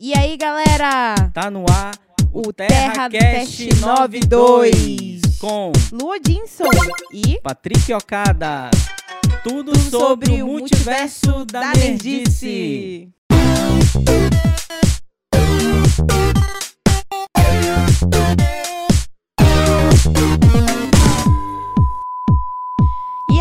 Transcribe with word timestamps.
E 0.00 0.16
aí, 0.16 0.36
galera? 0.36 1.16
Tá 1.34 1.50
no 1.50 1.64
ar 1.68 1.90
o 2.32 2.52
TerraCast 2.52 3.80
92 3.80 5.20
com 5.40 5.72
Lua 5.90 6.20
Dinson 6.20 6.70
e 7.12 7.40
Patrick 7.42 7.92
Okada. 7.92 8.70
Tudo, 9.42 9.76
sobre, 9.76 10.40
o 10.40 10.46
multiverso 10.46 11.44
da, 11.46 11.74
nerdice. 11.74 12.46
E 12.46 13.12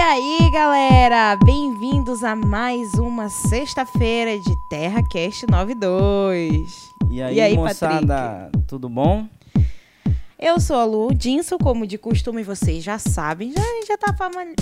aí, 0.07 0.49
galera? 0.49 1.35
Bem-vindos 1.35 2.23
a 2.23 2.33
mais 2.33 2.93
uma 2.93 3.27
sexta-feira 3.27 4.39
de 4.39 4.55
TerraCast 4.69 5.45
92. 5.51 6.95
E 7.09 7.21
aí, 7.21 7.35
E 7.35 7.41
aí, 7.41 7.57
moçada, 7.57 8.49
tudo 8.65 8.87
bom? 8.87 9.27
Eu 10.39 10.59
sou 10.59 10.75
a 10.75 10.85
Lu 10.85 11.11
Dinson, 11.15 11.57
como 11.57 11.87
de 11.87 11.97
costume 11.97 12.43
vocês 12.43 12.83
já 12.83 12.99
sabem, 12.99 13.51
já, 13.51 13.61
já 13.87 13.97
tá 13.97 14.15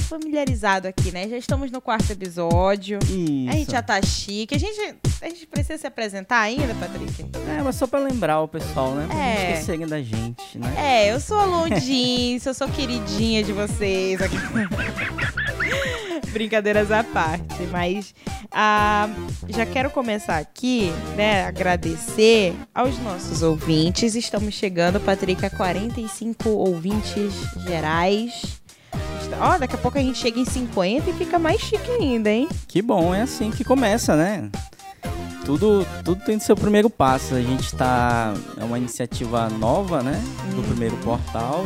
familiarizado 0.07 0.87
aqui, 0.87 1.11
né? 1.11 1.27
Já 1.27 1.37
estamos 1.37 1.69
no 1.69 1.81
quarto 1.81 2.09
episódio. 2.13 2.97
Isso. 3.03 3.49
A 3.49 3.51
gente 3.51 3.71
já 3.71 3.81
tá 3.81 4.01
chique. 4.01 4.55
A 4.55 4.57
gente, 4.57 4.95
a 5.21 5.27
gente 5.27 5.45
precisa 5.45 5.77
se 5.77 5.85
apresentar 5.85 6.39
ainda, 6.39 6.73
Patrick? 6.75 7.25
É, 7.57 7.61
mas 7.61 7.75
só 7.75 7.85
pra 7.87 7.99
lembrar 7.99 8.39
o 8.41 8.47
pessoal, 8.47 8.95
né? 8.95 9.05
Pra 9.07 9.17
É. 9.17 9.33
não 9.35 9.51
esquecerem 9.51 9.85
da 9.85 10.01
gente, 10.01 10.57
né? 10.57 10.73
É, 10.77 11.13
eu 11.13 11.19
sou 11.19 11.37
a 11.37 11.43
Lu 11.43 11.69
Dinson, 11.69 12.51
eu 12.51 12.53
sou 12.53 12.69
queridinha 12.69 13.43
de 13.43 13.51
vocês. 13.51 14.21
aqui. 14.21 14.37
Brincadeiras 16.35 16.91
à 16.91 17.01
parte, 17.01 17.63
mas 17.71 18.13
ah, 18.51 19.07
já 19.47 19.65
quero 19.65 19.89
começar 19.89 20.37
aqui, 20.37 20.91
né? 21.15 21.45
Agradecer 21.45 22.53
aos 22.73 22.99
nossos 22.99 23.41
ouvintes. 23.41 24.15
Estamos 24.15 24.53
chegando, 24.53 24.99
Patrick, 24.99 25.45
a 25.45 25.49
45 25.49 26.49
ouvintes 26.49 27.31
gerais. 27.65 28.59
Ó, 29.39 29.57
daqui 29.57 29.75
a 29.75 29.77
pouco 29.77 29.97
a 29.97 30.01
gente 30.01 30.17
chega 30.17 30.37
em 30.37 30.43
50 30.43 31.09
e 31.09 31.13
fica 31.13 31.39
mais 31.39 31.61
chique 31.61 31.89
ainda, 31.89 32.29
hein? 32.29 32.49
Que 32.67 32.81
bom, 32.81 33.15
é 33.15 33.21
assim 33.21 33.49
que 33.49 33.63
começa, 33.63 34.17
né? 34.17 34.49
Tudo, 35.45 35.87
tudo 36.03 36.21
tem 36.25 36.37
seu 36.37 36.57
primeiro 36.57 36.89
passo. 36.89 37.33
A 37.33 37.41
gente 37.41 37.73
tá. 37.77 38.33
É 38.57 38.63
uma 38.65 38.77
iniciativa 38.77 39.47
nova, 39.47 40.03
né? 40.03 40.21
Do 40.53 40.61
primeiro 40.63 40.97
portal. 40.97 41.65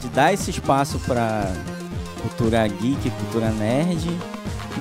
De 0.00 0.08
dar 0.08 0.32
esse 0.32 0.50
espaço 0.50 0.98
pra 1.00 1.52
cultura 2.22 2.66
geek, 2.66 3.10
cultura 3.10 3.50
nerd. 3.50 4.08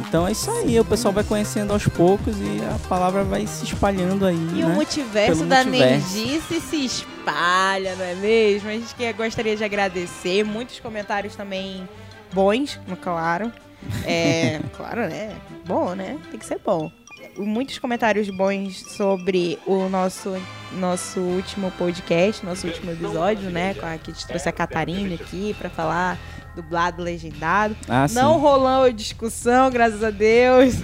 Então 0.07 0.27
é 0.27 0.31
isso 0.31 0.49
aí, 0.51 0.79
o 0.79 0.85
pessoal 0.85 1.13
vai 1.13 1.23
conhecendo 1.23 1.73
aos 1.73 1.87
poucos 1.87 2.37
e 2.37 2.59
a 2.63 2.77
palavra 2.87 3.23
vai 3.23 3.47
se 3.47 3.65
espalhando 3.65 4.25
aí, 4.25 4.35
E 4.55 4.63
o 4.63 4.67
né? 4.67 4.75
multiverso 4.75 5.37
Pelo 5.37 5.49
da 5.49 5.63
multiverso. 5.63 6.15
nerdice 6.15 6.61
se 6.61 6.85
espalha, 6.85 7.95
não 7.95 8.05
é 8.05 8.13
mesmo? 8.15 8.69
A 8.69 8.73
gente 8.73 8.93
que 8.93 9.11
gostaria 9.13 9.55
de 9.55 9.63
agradecer. 9.63 10.43
Muitos 10.43 10.79
comentários 10.79 11.35
também 11.35 11.87
bons, 12.31 12.79
claro. 13.01 13.51
É, 14.05 14.59
claro, 14.77 15.01
né? 15.07 15.35
Bom, 15.65 15.95
né? 15.95 16.17
Tem 16.29 16.39
que 16.39 16.45
ser 16.45 16.59
bom. 16.63 16.91
Muitos 17.35 17.79
comentários 17.79 18.29
bons 18.29 18.77
sobre 18.95 19.57
o 19.65 19.89
nosso, 19.89 20.35
nosso 20.73 21.19
último 21.19 21.71
podcast, 21.71 22.45
nosso 22.45 22.67
último 22.67 22.91
episódio, 22.91 23.49
né? 23.49 23.73
Com 23.73 23.85
a 23.85 23.97
que 23.97 24.11
te 24.11 24.25
trouxe 24.27 24.47
a 24.47 24.51
Catarina 24.51 25.15
aqui 25.15 25.55
pra 25.57 25.69
falar 25.69 26.17
dublado, 26.61 27.01
legendado. 27.01 27.75
Ah, 27.87 28.07
sim. 28.07 28.15
Não 28.15 28.37
rolou 28.39 28.91
discussão, 28.91 29.69
graças 29.69 30.03
a 30.03 30.09
Deus. 30.09 30.75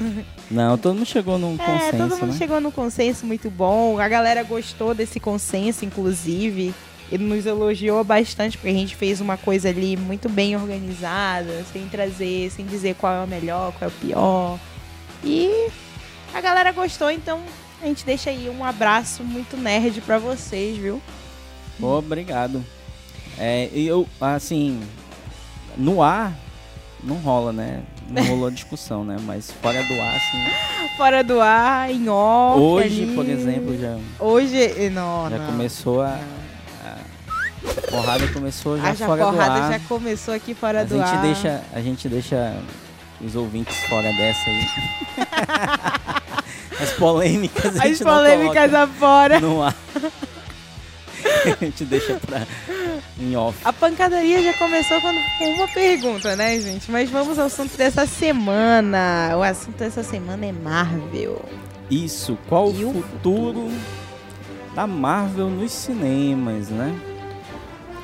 Não, 0.49 0.77
todo 0.77 0.95
mundo 0.95 1.05
chegou 1.05 1.37
num 1.37 1.55
É, 1.55 1.57
consenso, 1.57 1.97
todo 1.97 2.09
mundo 2.21 2.31
né? 2.31 2.37
chegou 2.37 2.61
num 2.61 2.71
consenso 2.71 3.25
muito 3.25 3.49
bom. 3.49 3.99
A 3.99 4.07
galera 4.07 4.43
gostou 4.43 4.93
desse 4.93 5.19
consenso, 5.19 5.83
inclusive. 5.83 6.73
Ele 7.11 7.23
nos 7.25 7.45
elogiou 7.45 8.03
bastante, 8.03 8.57
porque 8.57 8.69
a 8.71 8.73
gente 8.79 8.95
fez 8.95 9.19
uma 9.21 9.35
coisa 9.37 9.69
ali 9.69 9.97
muito 9.97 10.29
bem 10.29 10.55
organizada, 10.55 11.63
sem 11.71 11.87
trazer, 11.87 12.49
sem 12.51 12.65
dizer 12.65 12.95
qual 12.95 13.13
é 13.13 13.23
o 13.23 13.27
melhor, 13.27 13.71
qual 13.73 13.89
é 13.89 13.93
o 13.93 13.97
pior. 13.99 14.59
E 15.23 15.67
a 16.33 16.41
galera 16.41 16.71
gostou, 16.71 17.11
então 17.11 17.39
a 17.81 17.85
gente 17.85 18.05
deixa 18.05 18.29
aí 18.29 18.49
um 18.49 18.63
abraço 18.63 19.23
muito 19.23 19.57
nerd 19.57 20.01
pra 20.01 20.17
vocês, 20.17 20.77
viu? 20.77 21.01
Obrigado. 21.81 22.63
É, 23.37 23.69
eu, 23.73 24.07
assim, 24.21 24.79
no 25.77 26.01
ar 26.01 26.33
não 27.03 27.17
rola, 27.17 27.51
né? 27.51 27.81
Não 28.09 28.23
rolou 28.23 28.49
discussão, 28.49 29.03
né? 29.03 29.17
Mas 29.21 29.51
fora 29.61 29.83
do 29.83 29.93
ar, 30.01 30.15
assim. 30.15 30.95
Fora 30.95 31.23
do 31.23 31.41
ar, 31.41 31.91
em 31.91 32.07
off. 32.07 32.59
Hoje, 32.59 33.03
ali. 33.03 33.15
por 33.15 33.27
exemplo, 33.27 33.77
já, 33.77 33.97
Hoje. 34.19 34.89
Não, 34.89 35.29
já 35.29 35.37
não. 35.37 35.45
começou 35.47 36.01
a, 36.01 36.17
a 36.85 37.91
porrada 37.91 38.27
começou 38.29 38.77
já 38.77 38.89
a 38.89 38.93
já 38.93 39.05
fora 39.05 39.25
do 39.25 39.31
porrada 39.31 39.53
ar. 39.65 39.71
já 39.73 39.79
começou 39.87 40.33
aqui 40.33 40.53
fora 40.53 40.81
a 40.81 40.83
do 40.83 40.95
gente 40.95 41.07
ar. 41.07 41.21
deixa, 41.21 41.61
a 41.73 41.81
gente 41.81 42.07
deixa 42.07 42.55
os 43.19 43.35
ouvintes 43.35 43.75
fora 43.85 44.11
dessa 44.13 44.49
aí. 44.49 44.67
As 46.81 46.91
polêmicas 46.93 47.79
a 47.79 47.83
As 47.85 47.99
polêmicas 47.99 48.73
afora. 48.73 49.39
no 49.39 49.63
ar. 49.63 49.75
a 51.61 51.65
gente 51.65 51.85
deixa 51.85 52.15
pra 52.15 52.45
em 53.19 53.35
off. 53.35 53.57
A 53.63 53.71
pancadaria 53.71 54.41
já 54.41 54.53
começou 54.53 54.99
quando, 55.01 55.19
com 55.37 55.45
uma 55.55 55.67
pergunta, 55.67 56.35
né, 56.35 56.59
gente? 56.59 56.91
Mas 56.91 57.09
vamos 57.09 57.37
ao 57.37 57.45
assunto 57.45 57.77
dessa 57.77 58.05
semana. 58.05 59.35
O 59.37 59.43
assunto 59.43 59.77
dessa 59.77 60.03
semana 60.03 60.45
é 60.45 60.51
Marvel. 60.51 61.43
Isso, 61.89 62.37
qual 62.47 62.71
E 62.71 62.83
o 62.83 62.89
o 62.89 62.93
futuro 62.93 63.71
da 64.73 64.87
Marvel 64.87 65.49
nos 65.49 65.71
cinemas, 65.71 66.69
né? 66.69 66.93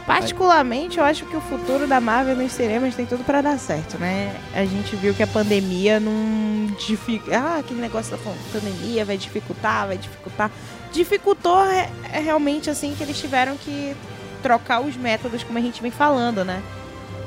Particularmente, 0.06 0.98
eu 0.98 1.04
acho 1.04 1.24
que 1.26 1.36
o 1.36 1.42
futuro 1.42 1.86
da 1.86 2.02
Marvel 2.02 2.36
nos 2.36 2.52
cinemas 2.52 2.96
tem 2.96 3.06
tudo 3.06 3.24
pra 3.24 3.42
dar 3.42 3.60
certo, 3.60 3.96
né? 4.00 4.36
A 4.56 4.66
gente 4.66 4.96
viu 4.96 5.14
que 5.14 5.22
a 5.22 5.28
pandemia 5.28 6.00
não 6.00 6.66
dificulta. 6.80 7.38
Ah, 7.38 7.58
aquele 7.60 7.80
negócio 7.80 8.18
da 8.18 8.18
pandemia 8.52 9.06
vai 9.06 9.18
dificultar, 9.18 9.86
vai 9.86 9.98
dificultar. 10.00 10.50
Dificultou 10.92 11.64
é, 11.64 11.92
é 12.12 12.20
realmente 12.20 12.72
assim 12.72 12.96
que 12.96 13.04
eles 13.04 13.20
tiveram 13.20 13.56
que 13.56 13.96
trocar 14.42 14.82
os 14.82 14.96
métodos, 14.96 15.44
como 15.44 15.58
a 15.58 15.62
gente 15.62 15.82
vem 15.82 15.92
falando, 15.92 16.44
né? 16.44 16.62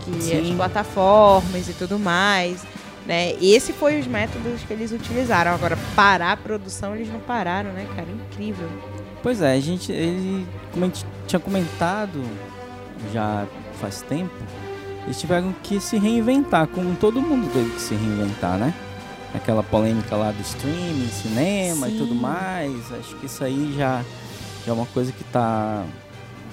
Que 0.04 0.36
as 0.36 0.46
Sim. 0.46 0.56
plataformas 0.56 1.68
e 1.68 1.72
tudo 1.72 1.98
mais. 1.98 2.64
Né? 3.06 3.34
Esse 3.40 3.72
foi 3.72 3.98
os 3.98 4.06
métodos 4.06 4.62
que 4.62 4.72
eles 4.72 4.92
utilizaram. 4.92 5.52
Agora, 5.52 5.76
parar 5.94 6.32
a 6.32 6.36
produção, 6.36 6.94
eles 6.94 7.12
não 7.12 7.20
pararam, 7.20 7.72
né, 7.72 7.86
cara? 7.96 8.08
Incrível. 8.10 8.68
Pois 9.22 9.40
é, 9.40 9.52
a 9.52 9.60
gente, 9.60 9.92
ele, 9.92 10.46
como 10.72 10.84
a 10.84 10.88
gente 10.88 11.06
tinha 11.26 11.38
comentado 11.38 12.22
já 13.12 13.46
faz 13.80 14.02
tempo, 14.02 14.34
eles 15.04 15.18
tiveram 15.18 15.54
que 15.62 15.80
se 15.80 15.96
reinventar, 15.98 16.66
como 16.68 16.94
todo 16.96 17.20
mundo 17.20 17.52
teve 17.52 17.70
que 17.70 17.80
se 17.80 17.94
reinventar, 17.94 18.58
né? 18.58 18.74
Aquela 19.34 19.62
polêmica 19.62 20.14
lá 20.16 20.30
do 20.30 20.40
streaming, 20.42 21.08
cinema 21.08 21.86
Sim. 21.86 21.94
e 21.94 21.98
tudo 21.98 22.14
mais, 22.14 22.92
acho 22.92 23.16
que 23.16 23.26
isso 23.26 23.42
aí 23.42 23.74
já, 23.76 24.04
já 24.64 24.72
é 24.72 24.74
uma 24.74 24.86
coisa 24.86 25.10
que 25.10 25.24
tá 25.24 25.84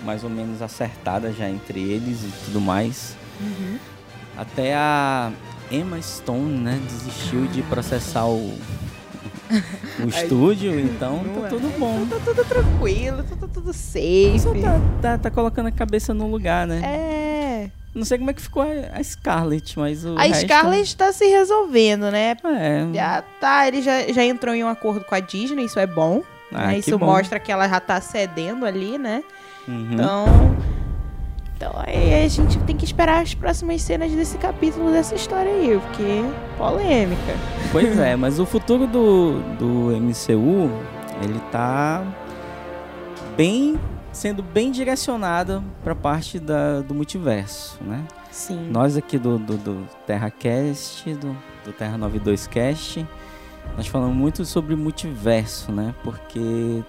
mais 0.03 0.23
ou 0.23 0.29
menos 0.29 0.61
acertada 0.61 1.31
já 1.31 1.49
entre 1.49 1.79
eles 1.79 2.23
e 2.23 2.31
tudo 2.45 2.61
mais. 2.61 3.15
Até 4.37 4.73
a 4.75 5.31
Emma 5.71 6.01
Stone, 6.01 6.57
né, 6.59 6.79
desistiu 6.87 7.45
de 7.47 7.61
processar 7.63 8.25
o, 8.25 8.53
o 9.99 10.07
estúdio, 10.07 10.79
então 10.79 11.23
tá 11.41 11.47
tudo 11.49 11.79
bom. 11.79 12.05
Tá 12.05 12.17
tudo 12.23 12.45
tranquilo, 12.45 13.23
tá 13.23 13.47
tudo 13.51 13.73
safe. 13.73 14.39
Só 14.39 14.53
tá, 14.53 14.81
tá, 15.01 15.17
tá 15.17 15.31
colocando 15.31 15.67
a 15.67 15.71
cabeça 15.71 16.13
no 16.13 16.27
lugar, 16.29 16.65
né? 16.65 16.81
É. 16.83 17.69
Não 17.93 18.05
sei 18.05 18.19
como 18.19 18.29
é 18.29 18.33
que 18.33 18.41
ficou 18.41 18.63
a, 18.63 19.03
Scarlett, 19.03 19.77
mas 19.77 20.05
o 20.05 20.15
A 20.17 20.21
resto- 20.21 20.45
Scarlett 20.45 20.95
tá 20.95 21.11
se 21.11 21.25
resolvendo, 21.25 22.11
né? 22.11 22.37
É, 22.45 22.87
Já 22.93 23.23
tá, 23.41 23.67
ele 23.67 23.81
já, 23.81 24.03
já 24.13 24.23
entrou 24.23 24.53
em 24.53 24.63
um 24.63 24.67
acordo 24.69 25.03
com 25.03 25.15
a 25.15 25.19
Disney, 25.19 25.65
isso 25.65 25.79
é 25.79 25.87
bom. 25.87 26.21
ah, 26.53 26.67
né? 26.67 26.77
Isso 26.77 26.97
bom. 26.97 27.07
mostra 27.07 27.39
que 27.39 27.51
ela 27.51 27.67
já 27.67 27.79
tá 27.79 27.99
cedendo 27.99 28.65
ali, 28.65 28.97
né? 28.99 29.23
Uhum. 29.69 29.93
Então. 29.93 30.25
Então 31.55 31.73
aí 31.75 32.23
a 32.23 32.27
gente 32.27 32.57
tem 32.59 32.75
que 32.75 32.85
esperar 32.85 33.21
as 33.21 33.33
próximas 33.33 33.81
cenas 33.81 34.11
desse 34.11 34.37
capítulo 34.37 34.91
dessa 34.91 35.13
história 35.13 35.51
aí, 35.51 35.77
porque 35.77 36.23
polêmica. 36.57 37.33
Pois 37.71 37.99
é, 37.99 38.15
mas 38.17 38.39
o 38.39 38.45
futuro 38.45 38.87
do, 38.87 39.41
do 39.57 39.91
MCU, 39.97 40.71
ele 41.21 41.39
tá 41.51 42.01
bem 43.35 43.77
sendo 44.11 44.41
bem 44.41 44.71
direcionado 44.71 45.63
pra 45.83 45.93
parte 45.93 46.39
da, 46.39 46.79
do 46.79 46.95
multiverso, 46.95 47.77
né? 47.83 48.05
Sim. 48.31 48.69
Nós 48.71 48.95
aqui 48.97 49.17
do, 49.17 49.37
do, 49.37 49.57
do 49.57 49.87
TerraCast, 50.07 51.13
do, 51.15 51.35
do 51.65 51.73
Terra 51.73 51.97
92 51.97 52.47
Cast, 52.47 53.05
nós 53.75 53.87
falamos 53.87 54.15
muito 54.15 54.45
sobre 54.45 54.75
multiverso, 54.75 55.71
né? 55.71 55.93
Porque 56.03 56.83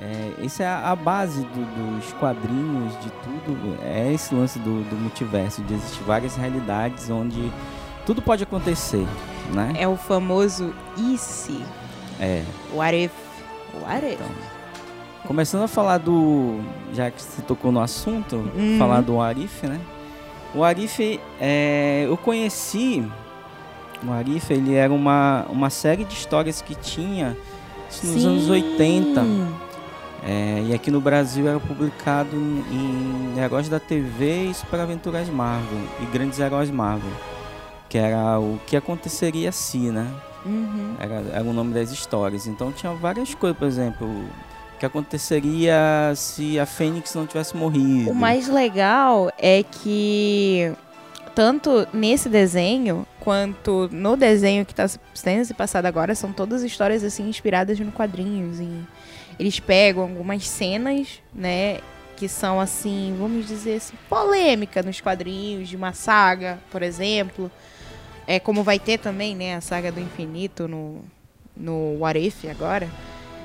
é, 0.00 0.44
essa 0.44 0.62
é 0.62 0.66
a, 0.66 0.94
base 0.96 1.42
do- 1.42 1.98
dos 2.00 2.12
quadrinhos, 2.14 2.92
de 3.00 3.10
tudo. 3.22 3.78
É 3.82 4.12
esse 4.12 4.34
lance 4.34 4.58
do, 4.58 4.82
do 4.88 4.96
multiverso, 4.96 5.62
de 5.62 5.74
existir 5.74 6.02
várias 6.04 6.36
realidades 6.36 7.08
onde 7.10 7.50
tudo 8.04 8.20
pode 8.20 8.42
acontecer, 8.42 9.06
né? 9.52 9.72
É 9.76 9.86
o 9.88 9.96
famoso 9.96 10.72
e 10.96 11.16
se. 11.16 11.64
É, 12.20 12.42
What 12.74 12.96
if? 13.04 13.12
What 13.82 14.04
if? 14.06 14.14
Então, 14.14 14.26
começando 15.26 15.62
a 15.62 15.68
falar 15.68 15.98
do. 15.98 16.60
Já 16.92 17.10
que 17.10 17.22
você 17.22 17.42
tocou 17.42 17.72
no 17.72 17.80
assunto, 17.80 18.36
Uhum. 18.54 18.76
falar 18.78 19.00
do 19.00 19.20
Arif, 19.20 19.66
né? 19.66 19.80
O 20.54 20.62
Arif, 20.62 21.18
é, 21.40 22.04
eu 22.06 22.16
conheci. 22.16 23.04
O 24.06 24.12
Arif, 24.12 24.50
ele 24.52 24.74
era 24.74 24.92
uma, 24.92 25.46
uma 25.48 25.70
série 25.70 26.04
de 26.04 26.12
histórias 26.14 26.60
que 26.60 26.74
tinha 26.74 27.34
isso 27.90 28.06
nos 28.06 28.24
anos 28.26 28.50
80. 28.50 29.22
É, 30.26 30.62
e 30.68 30.74
aqui 30.74 30.90
no 30.90 31.00
Brasil 31.00 31.46
era 31.46 31.60
publicado 31.60 32.34
em 32.34 33.38
Heróis 33.38 33.68
da 33.68 33.78
TV 33.78 34.44
e 34.50 34.54
Super 34.54 34.80
Aventuras 34.80 35.28
Marvel. 35.28 35.78
E 36.00 36.06
Grandes 36.06 36.38
Heróis 36.38 36.70
Marvel. 36.70 37.12
Que 37.88 37.98
era 37.98 38.38
o 38.40 38.58
que 38.66 38.76
aconteceria 38.76 39.52
se, 39.52 39.78
né? 39.90 40.10
Uhum. 40.46 40.94
Era, 40.98 41.14
era 41.32 41.44
o 41.44 41.52
nome 41.52 41.74
das 41.74 41.90
histórias. 41.90 42.46
Então 42.46 42.72
tinha 42.72 42.92
várias 42.94 43.34
coisas, 43.34 43.58
por 43.58 43.68
exemplo, 43.68 44.06
o 44.06 44.78
que 44.78 44.86
aconteceria 44.86 46.12
se 46.16 46.58
a 46.58 46.64
Fênix 46.64 47.14
não 47.14 47.26
tivesse 47.26 47.54
morrido. 47.56 48.10
O 48.10 48.14
mais 48.14 48.48
legal 48.48 49.30
é 49.38 49.62
que 49.62 50.72
tanto 51.34 51.86
nesse 51.92 52.28
desenho 52.28 53.06
quanto 53.20 53.88
no 53.92 54.16
desenho 54.16 54.64
que 54.64 54.72
está 54.72 54.88
sendo 55.12 55.44
se 55.44 55.52
passado 55.52 55.86
agora 55.86 56.14
são 56.14 56.32
todas 56.32 56.62
histórias 56.62 57.02
assim 57.02 57.28
inspiradas 57.28 57.78
no 57.78 57.92
quadrinhos. 57.92 58.60
E 58.60 58.70
eles 59.38 59.58
pegam 59.60 60.02
algumas 60.02 60.46
cenas, 60.46 61.20
né, 61.34 61.78
que 62.16 62.28
são 62.28 62.60
assim, 62.60 63.14
vamos 63.18 63.46
dizer 63.46 63.76
assim, 63.76 63.94
polêmica 64.08 64.82
nos 64.82 65.00
quadrinhos 65.00 65.68
de 65.68 65.76
uma 65.76 65.92
saga, 65.92 66.58
por 66.70 66.82
exemplo. 66.82 67.50
É 68.26 68.38
como 68.40 68.62
vai 68.62 68.78
ter 68.78 68.98
também, 68.98 69.34
né, 69.34 69.56
a 69.56 69.60
saga 69.60 69.90
do 69.92 70.00
infinito 70.00 70.66
no 70.68 71.02
no 71.56 71.98
What 72.00 72.18
If 72.18 72.44
agora. 72.50 72.88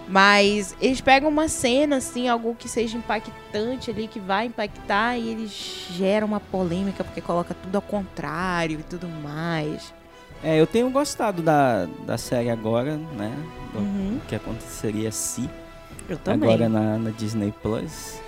Mas 0.08 0.76
eles 0.82 1.00
pegam 1.02 1.30
uma 1.30 1.48
cena, 1.48 1.98
assim, 1.98 2.28
algo 2.28 2.56
que 2.56 2.68
seja 2.68 2.98
impactante 2.98 3.92
ali, 3.92 4.08
que 4.08 4.20
vai 4.20 4.48
impactar, 4.48 5.16
e 5.18 5.30
eles 5.30 5.86
geram 5.92 6.26
uma 6.26 6.40
polêmica 6.40 7.04
porque 7.04 7.22
coloca 7.22 7.54
tudo 7.54 7.76
ao 7.76 7.82
contrário 7.84 8.80
e 8.80 8.84
tudo 8.84 9.08
mais. 9.08 9.94
É, 10.44 10.60
eu 10.60 10.66
tenho 10.66 10.90
gostado 10.90 11.44
da, 11.44 11.86
da 12.08 12.18
série 12.18 12.50
agora, 12.50 12.98
né? 12.98 13.32
Do 13.72 13.80
Uhum. 13.80 14.20
que 14.28 14.34
aconteceria 14.36 15.12
se 15.12 15.48
Eu 16.10 16.18
também. 16.18 16.50
agora 16.50 16.68
na, 16.70 16.98
na 16.98 17.10
Disney 17.12 17.54
Plus. 17.62 18.20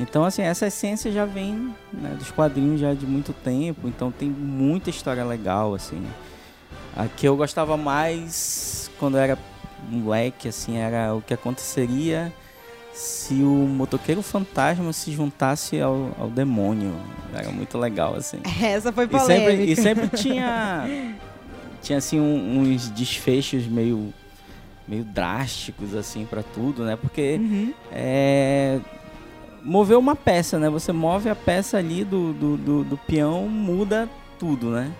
Então, 0.00 0.24
assim, 0.24 0.42
essa 0.42 0.66
essência 0.66 1.10
já 1.10 1.24
vem 1.24 1.74
né, 1.92 2.14
dos 2.18 2.30
quadrinhos 2.30 2.80
já 2.80 2.94
de 2.94 3.04
muito 3.06 3.32
tempo, 3.32 3.88
então 3.88 4.12
tem 4.12 4.28
muita 4.30 4.90
história 4.90 5.24
legal, 5.24 5.74
assim. 5.74 6.00
A 6.96 7.06
que 7.06 7.26
eu 7.26 7.36
gostava 7.36 7.76
mais 7.76 8.90
quando 8.98 9.16
era 9.18 9.36
moleque, 9.88 10.48
assim, 10.48 10.76
era 10.76 11.14
o 11.14 11.20
que 11.22 11.34
aconteceria 11.34 12.32
se 12.92 13.34
o 13.42 13.46
motoqueiro 13.68 14.22
fantasma 14.22 14.92
se 14.92 15.12
juntasse 15.12 15.80
ao, 15.80 16.10
ao 16.18 16.28
demônio. 16.30 16.94
Era 17.34 17.50
muito 17.50 17.76
legal, 17.78 18.14
assim. 18.14 18.38
Essa 18.62 18.92
foi 18.92 19.04
E 19.04 19.08
polêmica. 19.08 19.50
sempre, 19.50 19.64
e 19.72 19.76
sempre 19.76 20.08
tinha, 20.16 20.88
tinha 21.82 21.98
assim, 21.98 22.18
um- 22.20 22.60
uns 22.60 22.88
desfechos 22.90 23.66
meio, 23.66 24.12
meio 24.88 25.04
drásticos, 25.04 25.94
assim, 25.94 26.24
pra 26.24 26.42
tudo, 26.42 26.82
né? 26.84 26.96
Porque 26.96 27.36
Uhum. 27.38 27.74
é, 27.92 28.80
mover 29.62 29.98
uma 29.98 30.16
peça, 30.16 30.58
né? 30.58 30.68
Você 30.70 30.92
move 30.92 31.28
a 31.28 31.36
peça 31.36 31.76
ali 31.76 32.04
do, 32.04 32.32
do, 32.32 32.56
do, 32.56 32.84
do 32.84 32.96
peão, 32.96 33.48
muda 33.48 34.08
tudo, 34.38 34.70
né? 34.70 34.90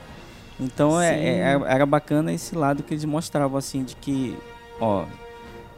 Então 0.60 1.00
é, 1.00 1.14
é- 1.20 1.60
era 1.66 1.86
bacana 1.86 2.32
esse 2.32 2.54
lado 2.54 2.82
que 2.82 2.92
eles 2.92 3.04
mostravam 3.04 3.56
assim 3.56 3.82
de 3.84 3.94
que, 3.96 4.36
ó, 4.80 5.04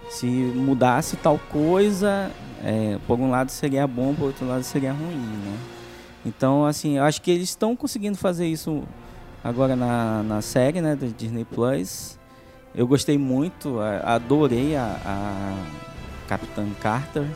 se 0.09 0.27
mudasse 0.27 1.17
tal 1.19 1.39
coisa, 1.51 2.31
é, 2.65 2.99
por 3.07 3.19
um 3.21 3.31
lado 3.31 3.51
seria 3.51 3.87
bom, 3.87 4.15
por 4.15 4.27
outro 4.27 4.47
lado 4.47 4.63
seria 4.65 4.93
ruim, 4.93 5.17
né? 5.17 5.59
Então, 6.27 6.67
assim, 6.67 6.99
eu 6.99 7.05
acho 7.05 7.23
que 7.23 7.31
eles 7.31 7.49
estão 7.51 7.75
conseguindo 7.77 8.19
fazer 8.19 8.47
isso 8.47 8.83
agora 9.43 9.75
na, 9.77 10.23
na 10.23 10.43
série, 10.43 10.81
né, 10.81 10.95
da 10.97 11.07
Disney 11.07 11.45
Plus. 11.47 12.19
Eu 12.75 12.87
gostei 12.87 13.19
muito, 13.19 13.79
adorei 14.05 14.77
a, 14.77 14.97
a 15.05 15.55
Capitã 16.29 16.67
Carter. 16.81 17.27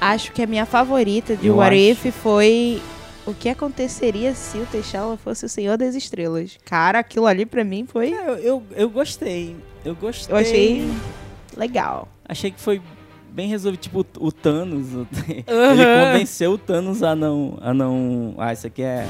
Acho 0.00 0.32
que 0.32 0.42
a 0.42 0.46
minha 0.46 0.64
favorita 0.64 1.36
de 1.36 1.48
Eu 1.48 1.56
What 1.56 1.74
acho. 1.92 2.06
If 2.08 2.14
foi 2.16 2.80
o 3.26 3.34
que 3.34 3.50
aconteceria 3.50 4.34
se 4.34 4.56
o 4.56 4.66
T'Challa 4.66 5.16
fosse 5.18 5.44
o 5.44 5.48
Senhor 5.48 5.76
das 5.76 5.94
Estrelas. 5.94 6.56
Cara, 6.64 6.98
aquilo 7.00 7.26
ali 7.26 7.44
pra 7.44 7.62
mim 7.64 7.86
foi... 7.86 8.12
É, 8.14 8.28
Eu, 8.30 8.34
eu, 8.38 8.62
eu 8.74 8.88
gostei, 8.90 9.54
eu 9.84 9.94
gostei. 9.94 10.34
Eu 10.34 10.38
achei 10.38 10.90
legal. 11.56 12.08
Achei 12.26 12.50
que 12.50 12.58
foi 12.60 12.80
bem 13.30 13.46
resolvido, 13.48 13.80
tipo 13.80 14.06
o 14.18 14.32
Thanos. 14.32 14.94
o- 14.94 15.06
Ele 15.26 15.84
convenceu 16.12 16.52
o 16.52 16.58
Thanos 16.58 17.02
a 17.02 17.14
não, 17.14 17.58
a 17.60 17.74
não. 17.74 18.34
Ah, 18.38 18.54
isso 18.54 18.66
aqui 18.66 18.82
é 18.82 19.06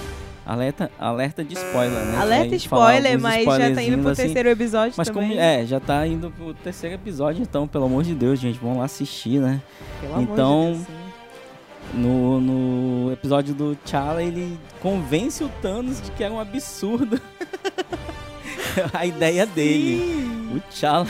alerta, 0.53 0.91
alerta 0.99 1.45
de 1.45 1.55
spoiler, 1.55 1.99
né? 2.05 2.19
Alerta 2.19 2.55
spoiler, 2.57 3.21
mas 3.21 3.45
já 3.45 3.75
tá 3.75 3.83
indo 3.83 3.99
pro 3.99 4.11
assim. 4.11 4.23
terceiro 4.23 4.49
episódio 4.49 4.95
Mas 4.97 5.09
também. 5.09 5.29
como 5.31 5.41
é, 5.41 5.65
já 5.67 5.79
tá 5.81 6.07
indo 6.07 6.31
pro 6.31 6.53
terceiro 6.55 6.95
episódio, 6.97 7.43
então 7.43 7.69
pelo 7.69 7.85
amor 7.85 8.03
de 8.03 8.15
Deus, 8.15 8.39
gente, 8.39 8.59
vamos 8.59 8.79
lá 8.79 8.85
assistir, 8.85 9.41
né? 9.41 9.61
Pelo 10.01 10.15
amor 10.15 10.27
de 10.27 10.33
Então, 10.33 10.65
Deus, 10.73 10.79
sim. 10.79 10.93
No, 11.93 12.41
no 12.41 13.13
episódio 13.13 13.53
do 13.55 13.75
T'Challa, 13.75 14.23
ele 14.23 14.57
convence 14.81 15.43
o 15.43 15.49
Thanos 15.61 16.01
de 16.01 16.11
que 16.13 16.23
era 16.23 16.33
um 16.33 16.39
absurdo 16.39 17.21
a 18.95 19.05
ideia 19.07 19.45
dele. 19.47 20.29
O 20.55 20.61
T'Challa. 20.73 21.07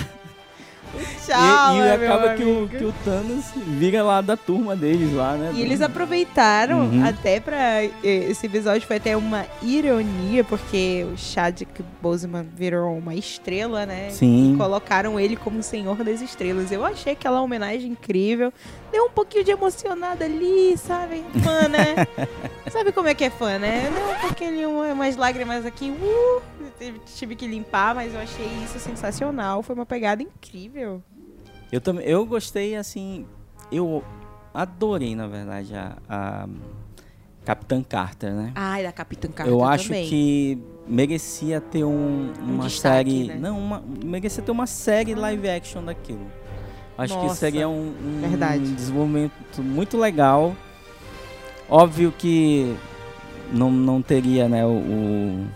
Tchau, 1.26 1.74
e 1.74 1.78
e 1.78 1.98
meu 1.98 2.12
acaba 2.14 2.34
que 2.34 2.42
o, 2.42 2.68
que 2.68 2.84
o 2.84 2.92
Thanos 3.04 3.44
vira 3.54 4.02
lá 4.02 4.20
da 4.20 4.36
turma 4.36 4.74
deles 4.74 5.12
lá, 5.14 5.34
né? 5.36 5.52
E 5.54 5.60
eles 5.62 5.80
aproveitaram 5.80 6.80
Uhum. 6.80 7.04
até 7.06 7.38
pra. 7.40 7.84
Esse 8.02 8.46
episódio 8.46 8.86
foi 8.86 8.96
até 8.96 9.16
uma 9.16 9.46
ironia, 9.62 10.42
porque 10.44 11.06
o 11.12 11.16
Chadwick 11.16 11.82
Boseman 12.02 12.46
virou 12.56 12.96
uma 12.96 13.14
estrela, 13.14 13.86
né? 13.86 14.10
Sim. 14.10 14.54
Colocaram 14.58 15.18
ele 15.20 15.36
como 15.36 15.58
o 15.60 15.62
Senhor 15.62 15.96
das 16.02 16.20
Estrelas. 16.20 16.70
Eu 16.72 16.84
achei 16.84 17.12
aquela 17.12 17.40
homenagem 17.40 17.92
incrível. 17.92 18.52
Deu 18.90 19.04
um 19.04 19.10
pouquinho 19.10 19.44
de 19.44 19.52
emocionada 19.52 20.24
ali, 20.24 20.76
sabe? 20.76 21.24
Fã, 21.44 21.68
né? 21.68 21.94
sabe 22.72 22.90
como 22.92 23.06
é 23.08 23.14
que 23.14 23.24
é 23.24 23.30
fã, 23.30 23.58
né? 23.58 23.88
Deu 23.94 24.10
um 24.16 24.20
pouquinho, 24.28 24.70
uma- 24.70 24.92
umas 24.92 25.16
lágrimas 25.16 25.64
aqui. 25.64 25.90
Uh, 25.90 26.42
tive 27.16 27.36
que 27.36 27.46
limpar, 27.46 27.94
mas 27.94 28.12
eu 28.14 28.20
achei 28.20 28.46
isso 28.64 28.78
sensacional. 28.80 29.62
Foi 29.62 29.74
uma 29.74 29.86
pegada 29.86 30.22
incrível. 30.22 30.79
Eu 31.72 31.80
também, 31.80 32.04
eu 32.06 32.24
gostei 32.26 32.74
assim, 32.76 33.26
eu 33.70 34.02
adorei 34.52 35.14
na 35.14 35.26
verdade 35.26 35.74
a, 35.74 35.96
a 36.08 36.48
Capitã 37.44 37.82
Carter, 37.82 38.32
né? 38.32 38.52
Ai, 38.54 38.82
da 38.82 38.92
Capitã 38.92 39.28
Carter 39.28 39.52
eu 39.52 39.64
acho 39.64 39.88
também. 39.88 40.08
que 40.08 40.58
merecia 40.86 41.60
ter 41.60 41.84
um, 41.84 42.32
uma 42.40 42.64
destaque, 42.64 43.10
série, 43.10 43.28
né? 43.28 43.36
não, 43.36 43.58
uma, 43.58 43.82
merecia 44.04 44.42
ter 44.42 44.50
uma 44.50 44.66
série 44.66 45.14
live 45.14 45.48
action 45.48 45.84
daquilo. 45.84 46.26
Acho 46.98 47.14
que 47.18 47.22
Nossa, 47.26 47.36
seria 47.36 47.68
um, 47.68 47.94
um 48.04 48.28
verdade. 48.28 48.62
desenvolvimento 48.74 49.62
muito 49.62 49.96
legal. 49.96 50.54
Óbvio 51.68 52.12
que 52.18 52.76
não, 53.52 53.70
não 53.70 54.02
teria, 54.02 54.48
né, 54.48 54.66
o, 54.66 54.70
o 54.70 55.46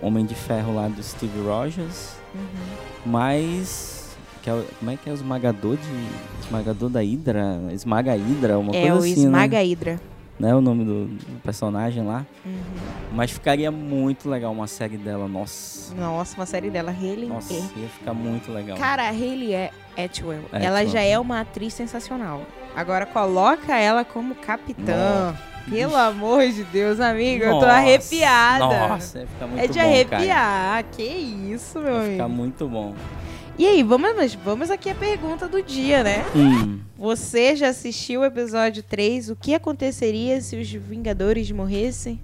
Homem 0.00 0.24
de 0.24 0.34
Ferro 0.34 0.74
lá 0.74 0.88
do 0.88 1.02
Steve 1.02 1.40
Rogers, 1.42 2.14
Uhum. 2.34 2.42
mas 3.06 3.95
que 4.46 4.50
é, 4.50 4.54
o- 4.54 4.64
como 4.78 4.90
é 4.92 4.96
que 4.96 5.08
é 5.08 5.12
o 5.12 5.14
esmagador 5.16 5.76
de 5.76 6.44
esmagador 6.44 6.88
da 6.88 7.02
Hidra, 7.02 7.58
esmaga 7.72 8.16
Hidra, 8.16 8.56
uma 8.56 8.70
É 8.76 8.80
coisa 8.82 8.94
o 8.94 8.98
assim, 8.98 9.24
Esmaga 9.24 9.56
né? 9.56 9.62
Hydra. 9.64 10.00
Né, 10.38 10.54
o 10.54 10.60
nome 10.60 10.84
do, 10.84 11.06
do 11.06 11.40
personagem 11.42 12.04
lá. 12.04 12.24
Uhum. 12.44 12.54
Mas 13.12 13.30
ficaria 13.32 13.70
muito 13.72 14.28
legal 14.28 14.52
uma 14.52 14.66
série 14.68 14.96
dela, 14.98 15.26
nossa. 15.26 15.92
Nossa, 15.96 16.36
uma 16.36 16.46
série 16.46 16.70
dela, 16.70 16.92
Hayley. 16.92 17.26
Nossa, 17.26 17.54
é- 17.54 17.56
ia 17.80 17.88
ficar 17.88 18.12
muito 18.14 18.52
legal. 18.52 18.76
Cara, 18.76 19.02
a 19.04 19.08
Hayley 19.10 19.52
é 19.54 19.70
Atwell. 19.96 20.44
Atwell. 20.44 20.62
Ela 20.62 20.86
já 20.86 21.00
é 21.00 21.18
uma 21.18 21.40
atriz 21.40 21.72
sensacional. 21.74 22.42
Agora 22.76 23.04
coloca 23.06 23.76
ela 23.76 24.04
como 24.04 24.34
capitã. 24.36 25.34
Pelo 25.68 25.96
amor 25.96 26.46
de 26.46 26.62
Deus, 26.64 27.00
amigo, 27.00 27.42
eu 27.42 27.50
tô 27.54 27.60
Nossa, 27.62 27.72
arrepiada. 27.72 28.88
Nossa, 28.88 29.18
ia 29.20 29.26
ficar 29.26 29.46
muito 29.48 29.64
é 29.64 29.66
de 29.66 29.72
bom, 29.80 29.84
arrepiar. 29.84 30.84
Que 30.92 31.02
isso, 31.02 31.80
meu 31.80 31.88
Cara. 31.92 32.04
Ia 32.04 32.10
ficar 32.12 32.24
amigo. 32.24 32.40
muito 32.40 32.68
bom. 32.68 32.94
E 33.58 33.66
aí, 33.66 33.82
vamos, 33.82 34.14
mas 34.14 34.34
vamos 34.34 34.70
aqui 34.70 34.90
à 34.90 34.94
pergunta 34.94 35.48
do 35.48 35.62
dia, 35.62 36.02
né? 36.04 36.24
Hum, 36.34 36.80
Você 36.98 37.56
já 37.56 37.68
assistiu 37.68 38.20
o 38.20 38.24
episódio 38.24 38.82
3? 38.82 39.30
O 39.30 39.36
que 39.36 39.54
aconteceria 39.54 40.40
se 40.42 40.56
os 40.56 40.70
Vingadores 40.70 41.50
morressem? 41.50 42.20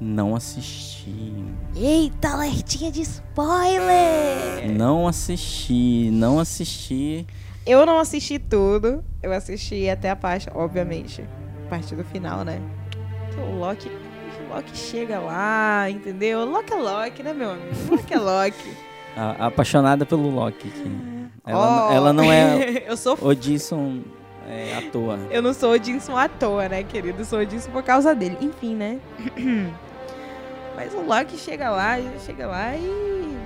não 0.00 0.34
assisti. 0.36 1.32
Eita, 1.74 2.28
alertinha 2.30 2.90
de 2.92 3.00
spoiler! 3.02 4.70
Não 4.76 5.08
assisti, 5.08 6.10
não 6.12 6.38
assisti. 6.38 7.26
Eu 7.64 7.86
não 7.86 7.98
assisti 7.98 8.38
tudo. 8.38 9.02
Eu 9.22 9.32
assisti 9.32 9.88
até 9.88 10.10
a 10.10 10.16
parte, 10.16 10.48
obviamente, 10.54 11.22
a 11.64 11.68
parte 11.70 11.94
do 11.94 12.04
final, 12.04 12.44
né? 12.44 12.60
Que 13.32 13.40
o 13.40 13.58
Loki, 13.58 13.88
o 13.88 14.54
Loki 14.54 14.76
chega 14.76 15.20
lá, 15.20 15.88
entendeu? 15.88 16.44
Loki 16.44 16.72
é 16.74 16.76
Loki, 16.76 17.22
né, 17.22 17.32
meu 17.32 17.52
amigo? 17.52 17.74
Loki 17.90 18.12
é 18.12 18.18
Loki. 18.18 18.76
A- 19.16 19.46
apaixonada 19.46 20.04
pelo 20.04 20.28
Loki. 20.30 20.68
aqui. 20.68 21.28
Ela, 21.46 21.88
Oh, 21.88 21.92
ela 21.92 22.12
não 22.12 22.32
é 22.32 22.84
eu 22.88 22.96
sou 22.96 23.16
Odisson 23.20 24.00
é, 24.48 24.76
à 24.76 24.90
toa. 24.90 25.18
Eu 25.30 25.42
não 25.42 25.52
sou 25.54 25.72
Odinson 25.72 26.16
à 26.16 26.28
toa, 26.28 26.68
né, 26.68 26.82
querido? 26.82 27.20
Eu 27.20 27.24
sou 27.24 27.38
Odinson 27.38 27.70
por 27.70 27.82
causa 27.82 28.14
dele. 28.14 28.36
Enfim, 28.40 28.74
né? 28.74 28.98
Mas 30.76 30.92
o 30.94 31.02
Loki 31.02 31.36
chega 31.36 31.70
lá, 31.70 31.96
chega 32.24 32.46
lá 32.46 32.74
e 32.76 33.36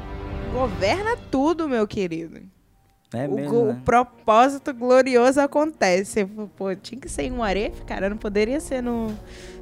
governa 0.53 1.17
tudo, 1.31 1.69
meu 1.69 1.87
querido. 1.87 2.41
É 3.13 3.27
o, 3.27 3.35
mesmo, 3.35 3.65
né? 3.65 3.73
o 3.73 3.85
propósito 3.85 4.73
glorioso 4.75 5.41
acontece. 5.41 6.25
Pô, 6.57 6.75
tinha 6.75 7.01
que 7.01 7.09
ser 7.09 7.23
em 7.25 7.33
um 7.33 7.43
arefe, 7.43 7.83
cara. 7.85 8.09
Não 8.11 8.17
poderia 8.17 8.61
ser 8.61 8.83
no, 8.83 9.09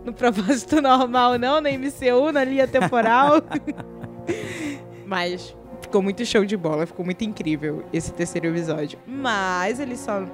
no 0.05 0.13
propósito 0.15 0.81
normal, 0.81 1.39
não, 1.39 1.61
na 1.61 1.71
MCU, 1.71 2.33
na 2.33 2.45
linha 2.45 2.67
temporal. 2.67 3.35
Mas 5.07 5.57
ficou 5.87 6.03
muito 6.03 6.25
show 6.25 6.45
de 6.45 6.57
bola, 6.57 6.85
ficou 6.85 7.05
muito 7.05 7.23
incrível 7.25 7.85
esse 7.93 8.13
terceiro 8.13 8.49
episódio. 8.49 8.99
Mas 9.07 9.79
ele 9.81 9.97
só, 9.97 10.27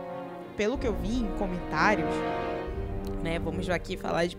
pelo 0.56 0.78
que 0.78 0.86
eu 0.86 0.94
vi 0.94 1.20
em 1.20 1.26
comentários, 1.38 2.08
né? 3.22 3.38
Vamos 3.38 3.68
aqui 3.68 3.96
falar 3.96 4.26
de 4.26 4.36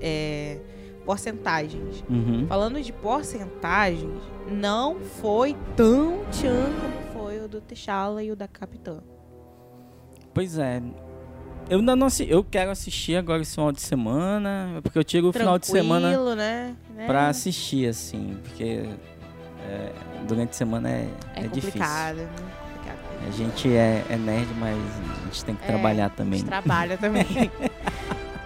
é, 0.00 0.58
porcentagens. 1.04 2.02
Uhum. 2.08 2.46
Falando 2.48 2.80
de 2.80 2.92
porcentagens, 2.92 4.20
não 4.50 4.98
foi 5.00 5.54
tão 5.76 6.24
tchan 6.30 6.64
como 6.80 7.12
foi 7.12 7.40
o 7.40 7.48
do 7.48 7.60
T'Challa 7.60 8.22
e 8.22 8.32
o 8.32 8.36
da 8.36 8.48
Capitã. 8.48 9.00
Pois 10.32 10.58
é. 10.58 10.82
Eu 11.70 11.78
ainda 11.78 11.96
não 11.96 12.08
assi- 12.08 12.26
eu 12.28 12.44
quero 12.44 12.70
assistir 12.70 13.16
agora 13.16 13.40
esse 13.40 13.54
final 13.54 13.72
de 13.72 13.80
semana, 13.80 14.80
porque 14.82 14.98
eu 14.98 15.04
tiro 15.04 15.28
o 15.28 15.32
final 15.32 15.58
de 15.58 15.66
semana 15.66 16.08
Tranquilo, 16.08 16.34
né? 16.34 16.76
né? 16.94 17.06
pra 17.06 17.28
assistir, 17.28 17.88
assim, 17.88 18.36
porque 18.42 18.84
é, 19.68 19.90
durante 20.26 20.50
a 20.50 20.54
semana 20.54 20.88
é, 20.90 21.08
É, 21.36 21.40
é 21.40 21.48
difícil. 21.48 21.72
complicado, 21.72 22.16
né? 22.16 22.28
Complicado. 22.62 22.98
A 23.26 23.30
gente 23.30 23.68
é, 23.74 24.04
é 24.10 24.16
nerd, 24.16 24.48
mas 24.58 24.76
a 24.76 25.24
gente 25.26 25.44
tem 25.44 25.54
que 25.54 25.64
É, 25.64 25.66
trabalhar 25.66 26.06
A 26.06 26.10
também. 26.10 26.38
gente 26.40 26.48
trabalha 26.48 26.96
também. 26.98 27.24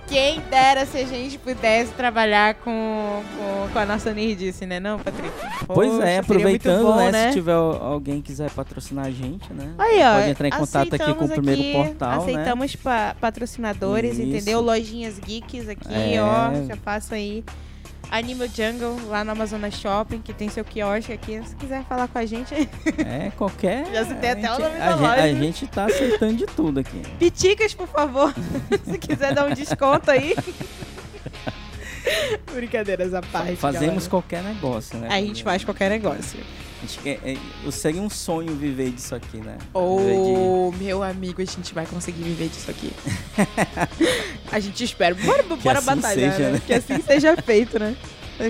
Quem 0.08 0.40
dera 0.50 0.86
se 0.86 0.96
a 0.96 1.04
gente 1.04 1.36
pudesse 1.36 1.92
trabalhar 1.92 2.54
com, 2.54 3.22
com, 3.36 3.68
com 3.70 3.78
a 3.78 3.84
nossa 3.84 4.10
nerdice, 4.14 4.64
né 4.64 4.80
não, 4.80 4.98
Patrícia? 4.98 5.30
Pois 5.66 5.90
Poxa, 5.92 6.08
é, 6.08 6.18
aproveitando, 6.20 6.82
bom, 6.84 7.10
né, 7.10 7.28
Se 7.28 7.34
tiver 7.34 7.52
alguém 7.52 8.22
que 8.22 8.28
quiser 8.28 8.50
patrocinar 8.52 9.04
a 9.04 9.10
gente, 9.10 9.52
né? 9.52 9.70
Aí, 9.76 10.00
ó, 10.02 10.14
Pode 10.20 10.30
entrar 10.30 10.48
em 10.48 10.50
contato 10.52 10.94
aqui 10.94 11.12
com 11.14 11.24
o 11.26 11.28
primeiro 11.28 11.60
aqui- 11.60 11.72
portal, 11.74 12.24
né? 12.24 12.32
Aceitamos 12.32 12.74
pa- 12.76 13.14
patrocinadores, 13.20 14.12
Isso. 14.12 14.22
entendeu? 14.22 14.62
Lojinhas 14.62 15.18
geeks 15.18 15.68
aqui, 15.68 15.92
É. 16.14 16.22
ó. 16.22 16.54
Já 16.66 16.76
faço 16.76 17.12
aí. 17.12 17.44
Animal 18.10 18.48
Jungle, 18.48 19.08
lá 19.08 19.22
no 19.24 19.32
Amazonas 19.32 19.74
Shopping, 19.74 20.20
que 20.20 20.32
tem 20.32 20.48
seu 20.48 20.64
quiosque 20.64 21.12
aqui. 21.12 21.40
Se 21.46 21.54
quiser 21.56 21.84
falar 21.84 22.08
com 22.08 22.18
a 22.18 22.24
gente, 22.26 22.54
É, 23.06 23.30
qualquer. 23.36 23.86
Já 23.92 24.04
citei 24.06 24.30
até 24.30 24.50
o 24.50 24.54
gente- 24.56 24.62
nome 24.62 24.76
a 24.80 24.88
da 24.90 24.94
loja. 24.96 25.22
A 25.22 25.34
gente 25.34 25.66
tá 25.66 25.84
aceitando 25.86 26.34
de 26.34 26.46
tudo 26.46 26.80
aqui. 26.80 27.02
piticas, 27.18 27.74
por 27.74 27.86
favor. 27.88 28.34
Se 28.84 28.98
quiser 28.98 29.34
dar 29.34 29.46
um 29.46 29.54
desconto 29.54 30.10
aí. 30.10 30.34
Brincadeiras 32.54 33.14
à 33.14 33.22
parte. 33.22 33.56
Fazemos 33.56 33.86
galera. 33.86 34.10
qualquer 34.10 34.42
negócio, 34.42 34.98
né? 34.98 35.08
A 35.10 35.20
gente 35.20 35.42
faz 35.42 35.64
qualquer 35.64 35.90
negócio. 35.90 36.38
Quer- 37.02 37.18
é, 37.24 37.36
seria 37.72 38.00
um 38.00 38.08
sonho 38.08 38.54
viver 38.54 38.90
disso 38.90 39.14
aqui, 39.14 39.38
né? 39.38 39.58
Viver 39.74 40.12
de- 40.14 40.36
Ô, 40.38 40.72
meu 40.78 41.02
amigo, 41.02 41.42
a 41.42 41.44
gente 41.44 41.74
vai 41.74 41.84
conseguir 41.86 42.22
viver 42.22 42.48
disso 42.48 42.70
aqui. 42.70 42.92
a 44.50 44.60
gente 44.60 44.84
espera. 44.84 45.14
Bora, 45.14 45.42
bora 45.42 45.78
assim 45.78 45.86
batalhar, 45.86 46.32
seja, 46.32 46.44
né? 46.44 46.52
né? 46.52 46.62
Que 46.66 46.74
assim 46.74 47.00
seja 47.02 47.36
feito, 47.36 47.78
né? 47.78 47.96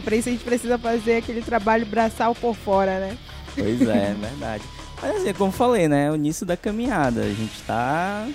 Pra 0.04 0.14
isso 0.16 0.28
a 0.28 0.32
gente 0.32 0.44
precisa 0.44 0.76
fazer 0.78 1.16
aquele 1.16 1.40
trabalho 1.40 1.86
braçal 1.86 2.34
por 2.34 2.54
fora, 2.54 3.00
né? 3.00 3.16
Pois 3.54 3.80
é, 3.80 4.10
é 4.10 4.16
verdade. 4.20 4.62
Mas 5.00 5.16
assim, 5.16 5.32
como 5.32 5.48
eu 5.48 5.56
falei, 5.56 5.88
né? 5.88 6.10
O 6.10 6.14
início 6.14 6.44
da 6.44 6.56
caminhada. 6.56 7.22
A 7.22 7.28
gente 7.28 7.62
tá. 7.66 8.28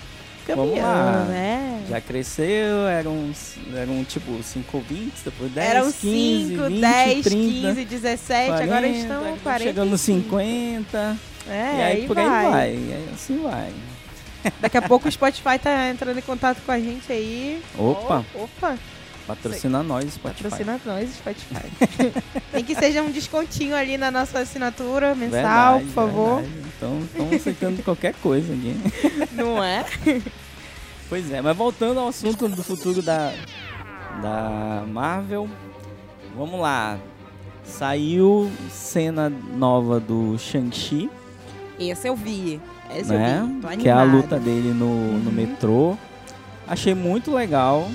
Vamos 0.48 0.78
lá. 0.78 1.26
Né? 1.28 1.84
Já 1.88 2.00
cresceu, 2.00 2.86
eram, 2.88 3.30
eram 3.74 4.04
tipo 4.04 4.42
5 4.42 4.76
ouvintes, 4.76 5.22
depois 5.24 5.50
10, 5.52 5.70
Eram 5.70 5.92
15, 5.92 6.48
5, 6.48 6.62
20, 6.68 6.80
10, 6.80 7.24
30, 7.24 7.68
15, 7.68 7.84
17, 7.84 8.50
agora 8.50 8.66
40, 8.66 8.98
estão 8.98 9.38
40. 9.42 9.64
Chegando 9.64 9.90
nos 9.90 10.00
50. 10.00 11.16
É, 11.48 11.52
e 11.52 11.82
aí, 11.82 12.06
por 12.06 12.18
aí 12.18 12.26
vai. 12.26 12.50
vai. 12.50 12.70
Aí 12.70 13.08
assim 13.12 13.42
vai. 13.42 13.72
Daqui 14.60 14.76
a 14.76 14.82
pouco 14.82 15.08
o 15.08 15.12
Spotify 15.12 15.58
tá 15.62 15.88
entrando 15.88 16.18
em 16.18 16.22
contato 16.22 16.60
com 16.64 16.72
a 16.72 16.78
gente 16.78 17.10
aí. 17.10 17.62
Opa. 17.78 18.24
Oh, 18.34 18.44
opa, 18.44 18.78
Patrocina 19.26 19.82
nós, 19.82 20.12
Spotify. 20.14 20.42
patrocina 20.42 20.80
nós, 20.84 21.10
Spotify. 21.14 22.12
Tem 22.52 22.62
que 22.64 22.74
seja 22.74 23.02
um 23.02 23.10
descontinho 23.10 23.74
ali 23.74 23.96
na 23.96 24.10
nossa 24.10 24.40
assinatura 24.40 25.14
mensal, 25.14 25.78
Verdade, 25.78 25.84
por 25.86 25.92
favor. 25.92 26.42
verdade. 26.42 26.64
Então, 26.76 26.98
estamos 27.04 27.32
aceitando 27.34 27.82
qualquer 27.82 28.14
coisa 28.16 28.52
aqui. 28.52 28.76
Não 29.32 29.62
é? 29.62 29.84
Pois 31.06 31.30
é, 31.30 31.40
mas 31.42 31.54
voltando 31.56 32.00
ao 32.00 32.08
assunto 32.08 32.48
do 32.48 32.62
futuro 32.64 33.02
da, 33.02 33.30
da 34.22 34.84
Marvel, 34.88 35.48
vamos 36.34 36.58
lá. 36.58 36.98
Saiu 37.62 38.50
cena 38.70 39.28
nova 39.30 40.00
do 40.00 40.36
Shang-Chi, 40.38 41.10
Esse 41.78 42.08
eu 42.08 42.16
vi. 42.16 42.60
Esse 42.94 43.12
né? 43.12 43.40
eu 43.42 43.68
vi. 43.70 43.76
Que 43.76 43.88
é 43.88 43.92
a 43.92 44.02
luta 44.02 44.38
dele 44.40 44.70
no, 44.70 45.18
no 45.18 45.28
Uhum. 45.28 45.34
metrô. 45.36 45.96
Achei 46.66 46.94
muito 46.94 47.32
legal. 47.32 47.88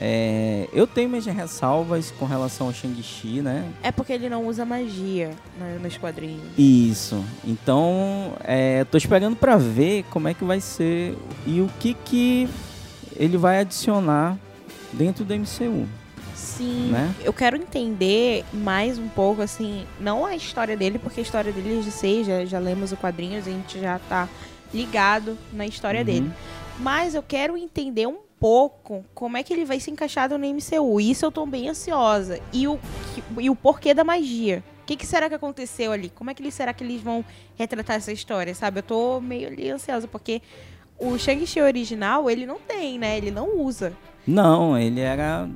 É, 0.00 0.68
eu 0.72 0.86
tenho 0.86 1.08
minhas 1.08 1.26
ressalvas 1.26 2.12
com 2.12 2.24
relação 2.24 2.68
ao 2.68 2.72
Shang-Chi, 2.72 3.40
né? 3.42 3.68
É 3.82 3.90
porque 3.90 4.12
ele 4.12 4.28
não 4.28 4.46
usa 4.46 4.64
magia 4.64 5.30
né, 5.58 5.78
nos 5.82 5.96
quadrinhos. 5.96 6.42
Isso. 6.56 7.24
Então, 7.44 8.32
é, 8.44 8.84
tô 8.84 8.96
esperando 8.96 9.34
pra 9.36 9.56
ver 9.56 10.04
como 10.10 10.28
é 10.28 10.34
que 10.34 10.44
vai 10.44 10.60
ser 10.60 11.16
e 11.46 11.60
o 11.60 11.68
que 11.80 11.94
que 11.94 12.48
ele 13.16 13.36
vai 13.36 13.58
adicionar 13.58 14.38
dentro 14.92 15.24
do 15.24 15.34
MCU, 15.34 15.86
Sim. 16.34 16.90
né? 16.92 17.12
Eu 17.24 17.32
quero 17.32 17.56
entender 17.56 18.44
mais 18.52 18.98
um 19.00 19.08
pouco, 19.08 19.42
assim, 19.42 19.84
não 20.00 20.24
a 20.24 20.36
história 20.36 20.76
dele, 20.76 20.98
porque 21.00 21.18
a 21.18 21.22
história 21.24 21.52
dele 21.52 21.82
já 21.82 21.90
sei, 21.90 22.22
já, 22.22 22.44
já 22.44 22.58
lemos 22.60 22.92
o 22.92 22.96
quadrinho, 22.96 23.36
a 23.36 23.42
gente 23.42 23.80
já 23.80 23.98
tá 24.08 24.28
ligado 24.72 25.36
na 25.52 25.66
história 25.66 26.00
Uhum. 26.00 26.06
dele. 26.06 26.30
Mas 26.78 27.16
eu 27.16 27.22
quero 27.22 27.56
entender 27.56 28.06
um 28.06 28.18
pouco 28.40 29.04
como 29.14 29.36
é 29.36 29.42
que 29.42 29.52
ele 29.52 29.64
vai 29.64 29.80
ser 29.80 29.90
encaixado 29.90 30.38
no 30.38 30.46
MCU. 30.46 31.00
Isso 31.00 31.24
eu 31.24 31.30
tô 31.32 31.44
bem 31.46 31.68
ansiosa. 31.68 32.40
E 32.52 32.66
o, 32.68 32.78
e 33.38 33.50
o 33.50 33.56
porquê 33.56 33.92
da 33.94 34.04
magia. 34.04 34.62
O 34.82 34.86
que, 34.86 34.96
que 34.96 35.06
será 35.06 35.28
que 35.28 35.34
aconteceu 35.34 35.92
ali? 35.92 36.10
Como 36.14 36.30
é 36.30 36.34
que 36.34 36.50
será 36.50 36.72
que 36.72 36.82
eles 36.82 37.02
vão 37.02 37.24
retratar 37.56 37.96
essa 37.96 38.10
história, 38.12 38.54
sabe? 38.54 38.78
Eu 38.78 38.82
tô 38.82 39.20
meio 39.20 39.48
ali 39.48 39.68
ansiosa, 39.70 40.08
porque 40.08 40.40
o 40.98 41.18
Shang-Chi 41.18 41.60
original, 41.60 42.30
ele 42.30 42.46
não 42.46 42.58
tem, 42.58 42.98
né? 42.98 43.16
Ele 43.18 43.30
não 43.30 43.58
usa. 43.60 43.92
Não, 44.26 44.78
ele 44.78 45.00
era 45.00 45.48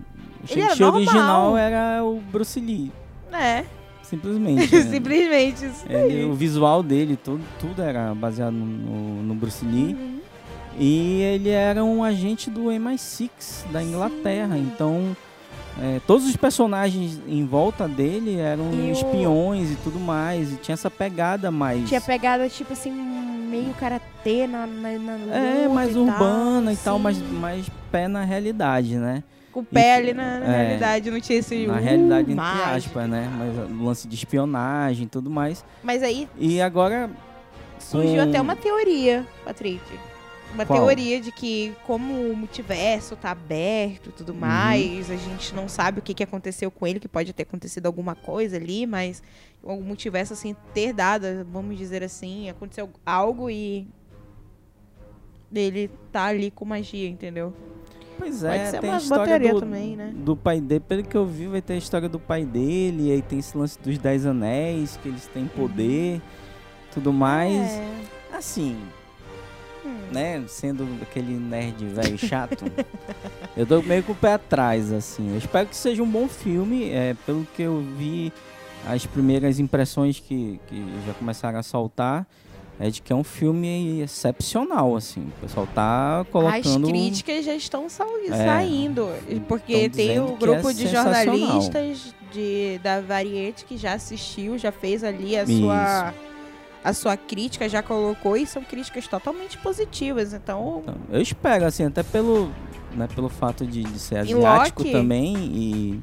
o 0.43 0.47
Shang-Chi 0.47 0.83
original 0.85 1.57
era 1.57 2.05
o 2.05 2.21
Bruce 2.21 2.61
Lee, 2.61 2.93
É, 3.33 3.65
simplesmente. 4.03 4.75
né? 4.75 4.83
simplesmente 4.91 5.65
isso 5.67 5.85
Ele- 5.89 6.25
o 6.25 6.35
visual 6.35 6.83
dele, 6.83 7.17
tudo, 7.17 7.43
tudo 7.59 7.81
era 7.83 8.15
baseado 8.15 8.53
no, 8.53 8.67
no- 8.67 9.23
no 9.23 9.35
Bruce 9.35 9.65
Lee. 9.65 9.95
Uhum. 9.95 10.21
E 10.79 11.21
ele 11.21 11.51
era 11.51 11.85
um 11.85 12.03
agente 12.03 12.49
do 12.51 12.65
MI6 12.71 13.31
da 13.71 13.83
Inglaterra. 13.83 14.57
Então, 14.57 15.15
é, 15.81 16.01
todos 16.07 16.27
os 16.27 16.37
personagens 16.37 17.21
em 17.29 17.45
volta 17.47 17.87
dele 17.87 18.37
eram 18.39 18.73
E 18.73 18.89
o- 18.91 18.93
espiões 18.93 19.71
e 19.71 19.77
tudo 19.77 20.01
mais. 20.01 20.53
E 20.53 20.57
tinha 20.57 20.75
essa 20.75 20.91
pegada 20.91 21.51
mais. 21.51 21.89
Tinha 21.89 22.01
pegada, 22.01 22.49
tipo 22.49 22.73
assim, 22.73 22.91
meio 22.91 23.73
karatê 23.75 24.47
na, 24.47 24.67
na, 24.67 24.99
na 24.99 25.35
É, 25.37 25.69
mais 25.69 25.95
e 25.95 25.99
urbana 25.99 26.73
e 26.73 26.77
tal, 26.77 26.97
sim. 26.97 27.03
mas 27.03 27.19
mais 27.21 27.67
pé 27.91 28.09
na 28.09 28.25
realidade, 28.25 28.97
né? 28.97 29.23
Com 29.53 29.61
o 29.61 29.65
pé 29.65 30.03
E- 30.03 30.15
na, 30.15 30.41
na 30.41 30.47
é, 30.47 30.63
realidade, 30.65 31.11
não 31.11 31.21
tinha 31.21 31.39
esse... 31.39 31.67
Na 31.67 31.75
uh, 31.75 31.77
realidade, 31.77 32.23
entre 32.23 32.35
mágico. 32.35 32.89
aspas, 32.89 33.11
né? 33.11 33.31
Mas 33.39 33.71
o 33.71 33.85
lance 33.85 34.09
de 34.09 34.15
espionagem 34.15 35.05
e 35.05 35.09
tudo 35.09 35.29
mais. 35.29 35.63
Mas 35.83 36.03
aí 36.03 36.27
E 36.39 36.63
agora. 36.63 37.11
surgiu 37.79 38.23
com- 38.23 38.31
até 38.31 38.41
uma 38.41 38.57
teoria, 38.57 39.27
Patrick. 39.45 39.83
Uma 40.55 40.67
Qual? 40.67 40.79
teoria 40.81 41.21
de 41.21 41.33
que 41.33 41.75
como 41.87 42.31
o 42.31 42.37
multiverso 42.37 43.17
tá 43.17 43.31
aberto 43.31 44.07
e 44.07 44.09
Uhum. 44.11 44.15
tudo 44.17 44.35
mais, 44.35 45.11
a 45.11 45.17
gente 45.17 45.55
não 45.55 45.69
sabe 45.69 45.99
o 46.01 46.03
que, 46.03 46.13
que 46.13 46.23
aconteceu 46.23 46.71
com 46.71 46.87
ele, 46.87 47.01
que 47.01 47.09
pode 47.09 47.33
ter 47.33 47.45
acontecido 47.45 47.87
alguma 47.87 48.15
coisa 48.15 48.57
ali, 48.57 48.87
mas 48.87 49.23
o 49.63 49.77
multiverso, 49.77 50.33
assim, 50.35 50.55
ter 50.75 50.93
dado, 50.93 51.25
vamos 51.51 51.79
dizer 51.79 52.03
assim, 52.03 52.51
aconteceu 52.51 52.91
algo 53.07 53.49
e 53.49 53.87
ele 55.55 55.91
tá 56.11 56.27
ali 56.27 56.51
com 56.51 56.65
magia, 56.65 57.09
entendeu? 57.09 57.55
Pois 58.19 58.45
é, 58.45 58.79
tem 58.79 58.91
a 58.91 58.99
história 58.99 59.53
do, 59.53 59.61
também, 59.61 59.97
né? 59.97 60.13
do 60.15 60.37
pai 60.37 60.61
dele. 60.61 60.81
Pelo 60.81 61.03
que 61.03 61.17
eu 61.17 61.27
vi, 61.27 61.47
vai 61.49 61.61
ter 61.61 61.75
a 61.75 61.77
história 61.77 62.09
do 62.09 62.21
pai 62.21 62.45
dele. 62.45 63.11
Aí 63.11 63.23
tem 63.23 63.39
esse 63.39 63.57
lance 63.57 63.79
dos 63.81 63.99
Dez 63.99 64.25
Anéis, 64.27 64.97
que 65.03 65.09
eles 65.09 65.27
têm 65.27 65.47
poder, 65.47 66.21
tudo 66.93 67.13
mais. 67.13 67.57
É. 67.57 67.91
Assim. 68.33 68.77
Né? 70.11 70.43
Sendo 70.47 70.87
aquele 71.03 71.35
nerd 71.35 71.85
velho 71.87 72.19
chato, 72.19 72.65
eu 73.57 73.67
tô 73.67 73.83
meio 73.83 74.03
com 74.03 74.13
o 74.13 74.17
pé 74.17 74.35
atrás, 74.35 74.93
assim. 74.93 75.31
Eu 75.33 75.39
espero 75.39 75.67
que 75.69 75.77
seja 75.77 76.03
um 76.03 76.09
bom 76.09 76.29
filme. 76.29 76.91
É, 76.91 77.15
pelo 77.27 77.47
que 77.55 77.63
eu 77.63 77.83
vi, 77.97 78.33
as 78.87 79.07
primeiras 79.07 79.59
impressões 79.59 80.19
que, 80.19 80.61
que 80.67 80.85
já 81.07 81.15
começaram 81.15 81.59
a 81.59 81.63
saltar. 81.63 82.27
é 82.81 82.91
de 82.91 83.01
que 83.03 83.13
é 83.13 83.17
um 83.17 83.23
filme 83.25 84.01
excepcional, 84.01 84.97
assim. 84.97 85.21
O 85.39 85.41
pessoal 85.43 85.69
tá 85.75 86.27
colocando... 86.33 86.87
As 86.87 86.91
críticas 86.91 87.45
já 87.45 87.55
estão 87.55 87.89
sa 87.89 88.05
É. 88.29 88.47
saindo, 88.47 89.09
porque 89.47 89.89
Tão 89.89 89.97
tem 89.97 90.19
o 90.21 90.37
grupo 90.37 90.71
é 90.71 90.73
de 90.73 90.89
jornalistas 90.89 92.15
de, 92.33 92.81
da 92.83 93.01
Variety 93.01 93.65
que 93.67 93.77
já 93.77 93.93
assistiu, 93.93 94.57
já 94.59 94.73
fez 94.73 95.05
ali 95.05 95.37
a 95.37 95.43
Isso. 95.45 95.59
sua, 95.61 96.15
a 96.85 96.93
sua 96.93 97.17
crítica, 97.17 97.69
já 97.69 97.83
colocou, 97.83 98.37
e 98.37 98.47
são 98.47 98.63
críticas 98.63 99.07
totalmente 99.07 99.57
positivas. 99.59 100.33
Então, 100.33 100.81
Então, 100.83 100.95
eu 101.11 101.21
espero, 101.21 101.65
assim, 101.65 101.85
até 101.85 102.03
pelo, 102.03 102.51
né, 102.95 103.09
pelo 103.15 103.29
fato 103.29 103.67
de, 103.67 103.83
de 103.85 103.99
ser 103.99 104.19
asiático 104.19 104.81
Loki? 104.83 104.93
também 104.93 105.35
e 105.37 106.01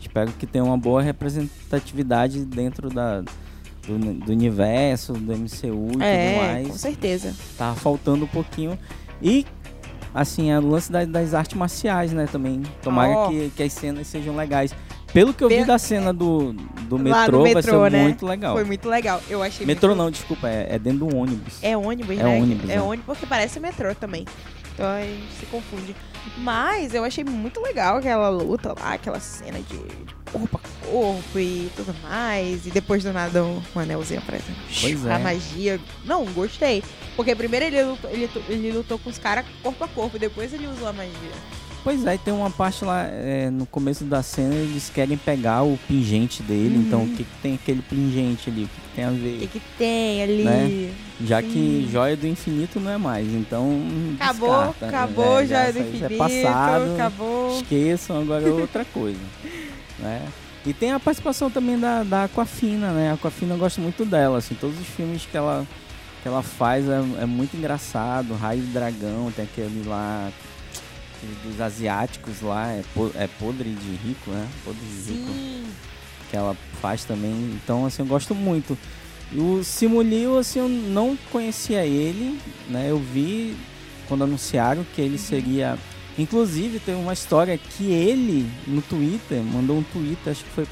espero 0.00 0.32
que 0.32 0.46
tenha 0.46 0.64
uma 0.64 0.78
boa 0.78 1.02
representatividade 1.02 2.44
dentro 2.44 2.88
da, 2.90 3.20
do, 3.20 3.98
do 4.24 4.32
universo, 4.32 5.12
do 5.12 5.32
MCU 5.36 5.88
e 5.88 5.92
tudo 5.92 6.02
é, 6.02 6.36
mais. 6.36 6.68
com 6.68 6.78
certeza. 6.78 7.34
Tá 7.58 7.74
faltando 7.74 8.24
um 8.24 8.28
pouquinho. 8.28 8.78
E, 9.20 9.44
assim, 10.14 10.50
é 10.50 10.58
o 10.58 10.66
lance 10.66 10.90
da- 10.90 11.04
das 11.04 11.34
artes 11.34 11.56
marciais, 11.56 12.12
né, 12.12 12.26
também. 12.30 12.62
Tomara 12.82 13.10
Ó. 13.12 13.28
que, 13.28 13.50
que 13.56 13.62
as 13.62 13.72
cenas 13.72 14.06
sejam 14.06 14.34
legais. 14.36 14.74
Pelo 15.14 15.32
que 15.32 15.44
eu 15.44 15.48
vi 15.48 15.64
da 15.64 15.78
cena 15.78 16.12
do, 16.12 16.52
do 16.52 16.96
Lá 16.96 17.20
metrô, 17.20 17.38
no 17.38 17.44
vai 17.44 17.54
metrô, 17.54 17.84
ser 17.84 17.90
né? 17.92 18.02
muito 18.02 18.26
legal. 18.26 18.54
Foi 18.54 18.64
muito 18.64 18.88
legal. 18.88 19.22
Eu 19.30 19.42
achei 19.42 19.64
Metrô 19.64 19.90
muito... 19.90 19.98
não, 20.02 20.10
desculpa, 20.10 20.48
é, 20.48 20.74
é 20.74 20.78
dentro 20.78 21.06
do 21.06 21.16
ônibus. 21.16 21.62
É 21.62 21.76
ônibus, 21.76 22.18
É 22.18 22.22
né? 22.24 22.40
ônibus, 22.40 22.68
é 22.68 22.74
né? 22.74 22.82
ônibus 22.82 23.06
porque 23.06 23.24
parece 23.24 23.60
metrô 23.60 23.94
também. 23.94 24.26
Então 24.74 24.86
a 24.86 25.00
gente 25.02 25.32
se 25.38 25.46
confunde. 25.46 25.94
Mas 26.38 26.94
eu 26.94 27.04
achei 27.04 27.22
muito 27.22 27.60
legal 27.60 27.98
aquela 27.98 28.28
luta 28.28 28.74
lá, 28.76 28.94
aquela 28.94 29.20
cena 29.20 29.60
de 29.60 29.78
corpo 30.32 30.60
a 30.60 30.86
corpo 30.86 31.38
e 31.38 31.70
tudo 31.76 31.94
mais. 32.02 32.66
E 32.66 32.70
depois 32.70 33.04
do 33.04 33.12
nada 33.12 33.44
um 33.44 33.62
anelzinho 33.76 34.20
aparece. 34.20 34.50
Pois 34.80 35.06
A 35.06 35.14
é. 35.14 35.18
magia. 35.22 35.80
Não, 36.04 36.24
gostei. 36.24 36.82
Porque 37.14 37.36
primeiro 37.36 37.66
ele 37.66 37.84
lutou, 37.84 38.10
ele, 38.10 38.28
ele 38.48 38.72
lutou 38.72 38.98
com 38.98 39.10
os 39.10 39.18
caras 39.18 39.44
corpo 39.62 39.84
a 39.84 39.88
corpo, 39.88 40.18
depois 40.18 40.52
ele 40.52 40.66
usou 40.66 40.88
a 40.88 40.92
magia. 40.92 41.12
Pois 41.84 42.04
é, 42.06 42.16
tem 42.16 42.32
uma 42.32 42.48
parte 42.50 42.82
lá 42.82 43.02
é, 43.02 43.50
no 43.50 43.66
começo 43.66 44.04
da 44.04 44.22
cena, 44.22 44.54
eles 44.54 44.88
querem 44.88 45.18
pegar 45.18 45.62
o 45.64 45.78
pingente 45.86 46.42
dele. 46.42 46.76
Uhum. 46.78 46.82
Então, 46.82 47.02
o 47.04 47.08
que, 47.10 47.24
que 47.24 47.36
tem 47.42 47.54
aquele 47.54 47.82
pingente 47.82 48.48
ali? 48.48 48.64
O 48.64 48.68
que, 48.68 48.80
que 48.80 48.88
tem 48.96 49.04
a 49.04 49.08
O 49.10 49.14
ver? 49.14 49.38
que, 49.40 49.46
que 49.48 49.62
tem 49.76 50.22
ali? 50.22 50.42
Né? 50.44 50.94
Já 51.22 51.42
Sim. 51.42 51.48
que 51.48 51.88
joia 51.92 52.16
do 52.16 52.26
infinito 52.26 52.80
não 52.80 52.90
é 52.90 52.96
mais, 52.96 53.28
então. 53.28 53.82
Acabou, 54.18 54.48
descarta. 54.68 54.86
acabou, 54.88 55.40
É, 55.40 55.46
já 55.46 55.64
isso 55.68 55.72
do 55.78 55.78
aí 55.84 55.88
infinito, 55.90 56.14
É 56.14 56.16
passado, 56.16 56.94
acabou. 56.94 57.56
esqueçam, 57.60 58.20
agora 58.22 58.48
é 58.48 58.50
outra 58.50 58.84
coisa. 58.90 59.20
né? 59.98 60.22
E 60.66 60.72
tem 60.72 60.90
a 60.92 60.98
participação 60.98 61.50
também 61.50 61.78
da, 61.78 62.02
da 62.02 62.24
Aquafina, 62.24 62.92
né? 62.92 63.10
A 63.10 63.14
Aquafina 63.14 63.52
eu 63.52 63.58
gosto 63.58 63.82
muito 63.82 64.06
dela, 64.06 64.38
assim, 64.38 64.54
todos 64.54 64.80
os 64.80 64.86
filmes 64.86 65.26
que 65.30 65.36
ela, 65.36 65.66
que 66.22 66.28
ela 66.28 66.42
faz 66.42 66.88
é, 66.88 67.02
é 67.20 67.26
muito 67.26 67.54
engraçado. 67.54 68.32
Raio 68.32 68.62
do 68.62 68.72
Dragão, 68.72 69.30
tem 69.36 69.44
aquele 69.44 69.86
lá 69.86 70.30
dos 71.44 71.60
asiáticos 71.60 72.40
lá, 72.42 72.70
é, 72.72 72.82
po- 72.94 73.10
é 73.14 73.26
podre 73.26 73.70
de 73.70 73.90
rico, 74.06 74.30
né? 74.30 74.46
Podre 74.64 74.80
de 74.80 75.12
rico 75.12 75.30
Sim. 75.32 75.64
que 76.30 76.36
ela 76.36 76.56
faz 76.80 77.04
também. 77.04 77.32
Então, 77.62 77.86
assim, 77.86 78.02
eu 78.02 78.06
gosto 78.06 78.34
muito. 78.34 78.76
E 79.32 79.38
o 79.38 79.64
Simulio, 79.64 80.38
assim, 80.38 80.58
eu 80.60 80.68
não 80.68 81.16
conhecia 81.32 81.84
ele, 81.84 82.38
né? 82.68 82.86
Eu 82.90 82.98
vi 82.98 83.56
quando 84.08 84.24
anunciaram 84.24 84.84
que 84.94 85.00
ele 85.00 85.18
seria... 85.18 85.78
Inclusive, 86.16 86.78
tem 86.78 86.94
uma 86.94 87.12
história 87.12 87.58
que 87.58 87.90
ele, 87.90 88.48
no 88.68 88.80
Twitter, 88.82 89.42
mandou 89.42 89.78
um 89.78 89.82
Twitter, 89.82 90.30
acho 90.32 90.44
que 90.44 90.50
foi 90.50 90.64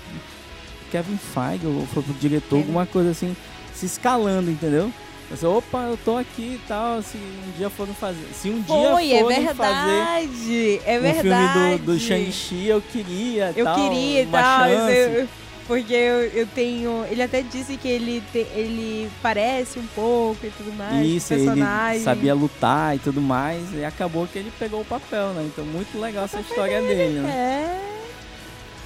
Kevin 0.92 1.16
Feige, 1.16 1.66
ou 1.66 1.84
foi 1.86 2.02
pro 2.02 2.12
diretor, 2.14 2.56
Ele- 2.56 2.64
alguma 2.64 2.86
coisa 2.86 3.10
assim, 3.10 3.34
se 3.74 3.86
escalando, 3.86 4.50
entendeu? 4.50 4.92
Assim, 5.32 5.46
Opa, 5.46 5.78
eu 5.84 5.98
tô 6.04 6.16
aqui 6.18 6.42
e 6.42 6.60
tal, 6.68 7.00
se 7.02 7.16
um 7.16 7.52
dia 7.56 7.70
forem 7.70 7.94
fazer... 7.94 8.26
Se 8.34 8.50
um 8.50 8.62
Foi, 8.64 9.06
dia 9.06 9.16
é 9.16 9.22
forem 9.22 9.46
fazer 9.46 9.54
verdade. 9.56 10.80
É 10.84 10.98
um 10.98 11.02
verdade. 11.02 11.52
filme 11.52 11.78
do, 11.78 11.84
do 11.94 11.98
Shang-Chi, 11.98 12.66
eu 12.66 12.82
queria 12.82 13.52
Eu 13.56 13.64
tal, 13.64 13.74
queria 13.76 14.22
e 14.22 14.26
tal. 14.26 14.68
eu- 14.68 15.28
porque 15.66 15.92
eu, 15.94 16.18
eu 16.40 16.46
tenho. 16.48 17.06
Ele 17.08 17.22
até 17.22 17.40
disse 17.40 17.76
que 17.76 17.86
ele, 17.86 18.20
te- 18.32 18.46
ele 18.52 19.08
parece 19.22 19.78
um 19.78 19.86
pouco 19.94 20.44
e 20.44 20.50
tudo 20.50 20.72
mais. 20.76 21.06
Isso, 21.06 21.32
o 21.32 21.36
ele 21.36 22.00
sabia 22.02 22.34
lutar 22.34 22.96
e 22.96 22.98
tudo 22.98 23.20
mais, 23.20 23.72
e 23.72 23.84
acabou 23.84 24.26
que 24.26 24.40
ele 24.40 24.52
pegou 24.58 24.80
o 24.80 24.84
papel, 24.84 25.28
né? 25.28 25.44
Então, 25.46 25.64
muito 25.64 25.98
legal 26.00 26.24
essa 26.24 26.40
história 26.40 26.82
dele, 26.82 27.20
né? 27.20 27.30
É. 27.30 27.92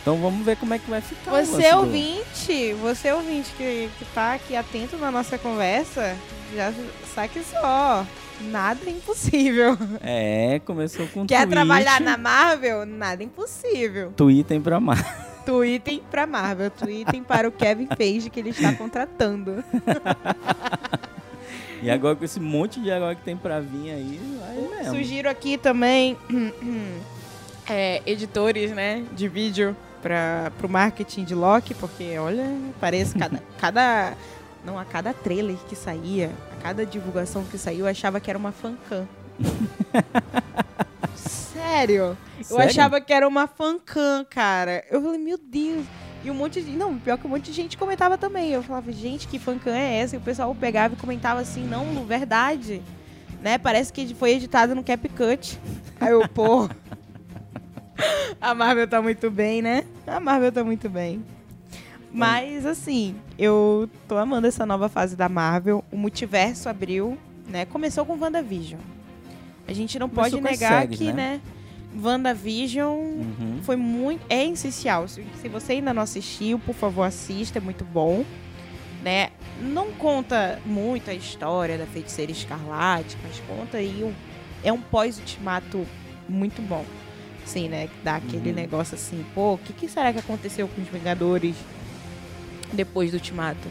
Então, 0.03 0.19
vamos 0.19 0.45
ver 0.45 0.57
como 0.59 0.75
é 0.75 0.79
que 0.79 0.89
vai 0.89 1.01
ficar. 1.01 1.33
o 1.33 1.45
Você 1.47 1.71
do- 1.71 1.79
ouvinte, 1.79 2.75
você 2.75 3.11
ouvinte 3.11 3.51
que, 3.57 3.89
que 3.99 4.05
tá 4.15 4.35
aqui 4.35 4.55
atento 4.55 4.97
na 4.99 5.11
nossa 5.11 5.39
conversa, 5.39 6.15
já 6.55 6.73
saque 7.15 7.43
só. 7.43 8.07
Nada 8.41 8.81
é 8.87 8.91
impossível. 8.91 9.79
É, 10.03 10.61
começou 10.65 11.07
com 11.09 11.27
Quer 11.27 11.49
trabalhar 11.49 12.01
na 12.01 12.19
Marvel? 12.19 12.85
Nada 12.85 13.23
é 13.23 13.27
impossível. 13.27 14.13
Twitter 14.17 14.61
pra 14.61 14.79
mar. 14.79 15.27
Tweetem 15.47 16.03
pra 16.11 16.27
Marvel, 16.27 16.71
tweetem 16.71 17.23
para 17.23 17.49
o 17.49 17.53
Kevin 17.53 17.87
Feige 17.97 18.29
que 18.29 18.41
ele 18.41 18.51
está 18.51 18.73
contratando. 18.73 19.63
E 21.83 21.91
agora 21.91 22.17
com 22.17 22.25
esse 22.25 22.41
monte 22.41 22.81
de 22.81 22.89
herói 22.89 23.15
que 23.15 23.23
tem 23.23 23.37
pra 23.37 23.61
vir 23.61 23.91
aí, 23.91 24.21
vai 24.41 24.79
mesmo. 24.79 24.97
Sugiro 24.97 25.29
aqui 25.29 25.59
também 25.59 26.17
é, 27.69 28.03
editores, 28.07 28.71
né, 28.71 29.05
de 29.13 29.29
vídeo 29.29 29.77
para 30.03 30.51
pro 30.59 30.69
marketing 30.69 31.25
de 31.25 31.35
Loki, 31.35 31.75
porque 31.75 32.19
olha, 32.19 32.45
parece 32.81 33.17
cada 33.17 33.43
cada 33.59 34.15
não 34.67 34.77
a 34.79 34.85
cada 34.85 35.15
trailer 35.15 35.57
que 35.69 35.77
saía, 35.77 36.33
a 36.59 36.63
cada 36.63 36.85
divulgação 36.85 37.45
que 37.45 37.57
saiu, 37.57 37.81
eu 37.81 37.87
achava 37.87 38.19
que 38.19 38.29
era 38.29 38.39
uma 38.39 38.51
fancam. 38.51 39.09
Sério? 41.15 42.19
Eu 42.39 42.45
Sério? 42.45 42.65
achava 42.65 43.01
que 43.01 43.13
era 43.13 43.27
uma 43.27 43.47
fancam, 43.47 44.27
cara. 44.29 44.85
Eu 44.91 45.01
falei, 45.01 45.19
meu 45.19 45.39
Deus. 45.39 45.87
E 46.25 46.31
um 46.31 46.35
monte 46.35 46.61
de. 46.61 46.73
Não, 46.73 46.99
pior 46.99 47.17
que 47.17 47.27
um 47.27 47.31
monte 47.31 47.45
de 47.45 47.53
gente 47.53 47.79
comentava 47.79 48.19
também. 48.19 48.51
Eu 48.51 48.63
falava, 48.63 48.91
gente, 48.91 49.29
que 49.29 49.39
fancam 49.39 49.73
é 49.73 49.99
essa? 49.99 50.17
E 50.17 50.19
o 50.19 50.23
pessoal 50.23 50.53
pegava 50.55 50.95
e 50.95 50.97
comentava 50.97 51.41
assim, 51.41 51.65
não, 51.65 52.05
verdade. 52.05 52.83
Né? 53.41 53.59
Parece 53.59 53.93
que 53.93 54.13
foi 54.15 54.33
editado 54.33 54.75
no 54.75 54.83
CapCut. 54.83 55.59
Aí 56.01 56.11
eu, 56.11 56.29
pô. 56.29 56.69
A 58.41 58.55
Marvel 58.55 58.87
tá 58.87 59.01
muito 59.01 59.31
bem, 59.31 59.63
né? 59.63 59.85
A 60.07 60.21
Marvel 60.21 60.53
tá 60.53 60.65
muito 60.65 60.89
bem. 60.91 61.25
Mas, 62.17 62.65
assim, 62.65 63.15
eu 63.39 63.89
tô 64.09 64.17
amando 64.17 64.47
essa 64.47 64.65
nova 64.65 64.89
fase 64.89 65.15
da 65.15 65.29
Marvel. 65.29 65.85
O 65.93 65.97
multiverso 65.97 66.69
abriu, 66.69 67.19
né? 67.49 67.65
Começou 67.67 68.07
com 68.07 68.17
WandaVision. 68.19 68.81
A 69.69 69.73
gente 69.73 69.99
não 69.99 70.09
Começou 70.09 70.39
pode 70.41 70.43
negar 70.43 70.83
séries, 70.83 70.99
que, 70.99 71.05
né? 71.13 71.13
né? 71.13 71.41
WandaVision 72.03 72.89
Uhum. 72.97 73.59
foi 73.63 73.77
muito. 73.77 74.25
É 74.31 74.45
essencial. 74.45 75.07
Se, 75.09 75.25
se 75.41 75.49
você 75.49 75.73
ainda 75.75 75.93
não 75.93 76.03
assistiu, 76.03 76.59
por 76.59 76.75
favor, 76.75 77.03
assista, 77.03 77.59
é 77.59 77.61
muito 77.61 77.85
bom. 77.85 78.25
Né? 79.03 79.29
Não 79.61 79.93
conta 79.93 80.59
muito 80.65 81.11
a 81.11 81.15
história 81.15 81.77
da 81.79 81.87
feiticeira 81.87 82.33
escarlate, 82.33 83.17
mas 83.23 83.41
conta 83.47 83.77
aí 83.79 84.03
um. 84.03 84.13
É 84.65 84.73
um 84.73 84.81
pós-ultimato 84.81 85.87
muito 86.29 86.61
bom. 86.63 86.85
Sim, 87.45 87.69
né? 87.69 87.89
Dá 88.03 88.17
aquele 88.17 88.49
Uhum. 88.51 88.57
negócio 88.57 88.95
assim, 88.95 89.25
pô, 89.35 89.55
o 89.55 89.59
que, 89.59 89.73
que 89.73 89.89
será 89.89 90.13
que 90.13 90.19
aconteceu 90.19 90.67
com 90.67 90.81
os 90.81 90.89
Vingadores 90.89 91.55
depois 92.73 93.11
do 93.11 93.15
ultimato? 93.15 93.69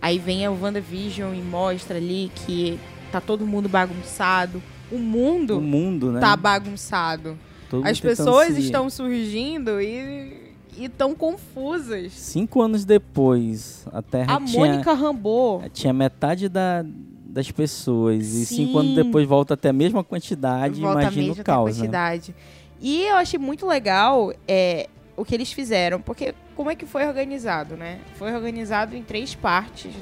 Aí 0.00 0.18
vem 0.18 0.46
a 0.46 0.50
WandaVision 0.50 1.34
e 1.34 1.42
mostra 1.42 1.96
ali 1.96 2.30
que 2.34 2.78
tá 3.10 3.20
todo 3.20 3.46
mundo 3.46 3.68
bagunçado. 3.68 4.62
O 4.90 4.98
mundo 4.98 5.58
O 5.58 5.60
mundo, 5.60 6.12
né? 6.12 6.20
tá 6.20 6.36
bagunçado. 6.36 7.36
Todo 7.68 7.86
As 7.86 8.00
pessoas 8.00 8.54
se- 8.54 8.60
estão 8.62 8.88
surgindo 8.88 9.80
e 9.80 10.50
estão 10.78 11.14
confusas. 11.14 12.12
Cinco 12.12 12.62
anos 12.62 12.84
depois, 12.84 13.86
a 13.92 14.00
Terra 14.00 14.36
A 14.36 14.40
tinha... 14.40 14.58
Mônica 14.66 14.92
Rambeau. 14.94 15.62
Tinha 15.72 15.92
metade 15.92 16.48
da, 16.48 16.82
das 17.26 17.50
pessoas. 17.50 18.28
E 18.28 18.46
Sim. 18.46 18.56
cinco 18.66 18.78
anos 18.78 18.94
depois 18.94 19.26
volta 19.26 19.54
até 19.54 19.68
a 19.68 19.72
mesma 19.72 20.02
quantidade. 20.04 20.80
volta 20.80 21.02
imagina 21.02 21.22
mesmo 21.26 21.30
o 21.30 21.40
até 21.40 21.40
a 21.42 21.54
caos, 21.54 21.76
né? 21.76 21.82
quantidade. 21.82 22.34
E 22.80 23.02
eu 23.04 23.16
achei 23.16 23.38
muito 23.38 23.66
legal 23.66 24.32
é, 24.46 24.88
o 25.18 25.24
que 25.24 25.34
eles 25.34 25.52
fizeram, 25.52 26.00
porque 26.00 26.34
como 26.54 26.70
é 26.70 26.74
que 26.76 26.86
foi 26.86 27.06
organizado, 27.06 27.76
né? 27.76 27.98
Foi 28.16 28.32
organizado 28.34 28.96
em 28.96 29.02
três 29.02 29.34
partes. 29.34 29.92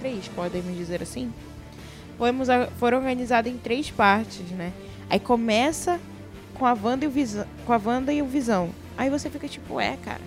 Três, 0.00 0.28
podemos 0.28 0.76
dizer 0.76 1.02
assim? 1.02 1.32
Fomos 2.16 2.48
a- 2.48 2.68
foram 2.78 2.98
organizados 2.98 3.50
em 3.52 3.56
três 3.58 3.90
partes, 3.90 4.48
né? 4.50 4.72
Aí 5.10 5.18
começa 5.18 6.00
com 6.54 6.64
a 6.64 6.72
Wanda 6.72 7.04
e 7.04 7.08
o 7.08 7.10
Visão. 7.10 7.46
Com 7.66 7.72
a 7.72 7.80
Wanda 7.84 8.12
e 8.12 8.22
o 8.22 8.26
Visão. 8.26 8.70
Aí 8.96 9.10
você 9.10 9.28
fica 9.28 9.48
tipo, 9.48 9.80
é, 9.80 9.96
cara. 9.96 10.20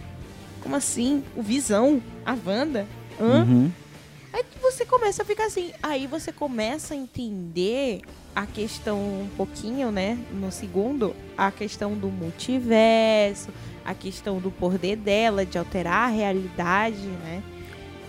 Como 0.61 0.75
assim? 0.75 1.23
O 1.35 1.41
Visão? 1.41 2.01
A 2.25 2.35
Wanda? 2.45 2.85
Hã? 3.19 3.43
Uhum. 3.43 3.71
Aí 4.33 4.43
você 4.61 4.85
começa 4.85 5.23
a 5.23 5.25
ficar 5.25 5.45
assim. 5.45 5.71
Aí 5.81 6.05
você 6.05 6.31
começa 6.31 6.93
a 6.93 6.97
entender 6.97 8.01
a 8.35 8.45
questão 8.45 8.97
um 8.99 9.29
pouquinho, 9.37 9.91
né? 9.91 10.17
No 10.33 10.51
segundo, 10.51 11.15
a 11.37 11.49
questão 11.49 11.93
do 11.95 12.09
multiverso, 12.09 13.49
a 13.87 13.93
questão 13.93 14.37
do 14.39 14.51
poder 14.51 14.97
dela 14.97 15.45
de 15.45 15.57
alterar 15.57 16.09
a 16.09 16.11
realidade, 16.11 16.97
né? 17.23 17.41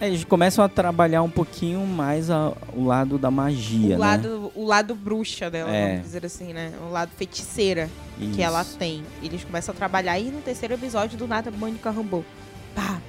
É, 0.01 0.07
eles 0.09 0.23
começam 0.25 0.65
a 0.65 0.69
trabalhar 0.69 1.23
um 1.23 1.31
pouquinho 1.31 1.85
mais 1.87 2.31
a, 2.31 2.53
o 2.73 2.85
lado 2.85 3.17
da 3.19 3.31
magia, 3.31 3.87
o 3.97 3.99
né? 3.99 4.07
lado, 4.07 4.53
o 4.55 4.65
lado 4.65 4.95
bruxa 4.95 5.51
dela, 5.51 5.71
É. 5.75 5.89
vamos 5.91 6.03
dizer 6.03 6.27
assim, 6.27 6.53
né? 6.53 6.73
O 6.87 6.91
lado 6.93 7.11
feiticeira 7.17 7.89
que 8.19 8.25
Isso. 8.27 8.41
ela 8.41 8.65
tem. 8.65 9.03
Eles 9.23 9.43
começam 9.45 9.73
a 9.73 9.77
trabalhar 9.77 10.19
e 10.19 10.25
no 10.31 10.41
terceiro 10.41 10.75
episódio 10.75 11.17
do 11.19 11.27
nada 11.27 11.51
Mônica 11.51 11.91
Rambeau. 11.91 12.25
Pá! 12.75 13.01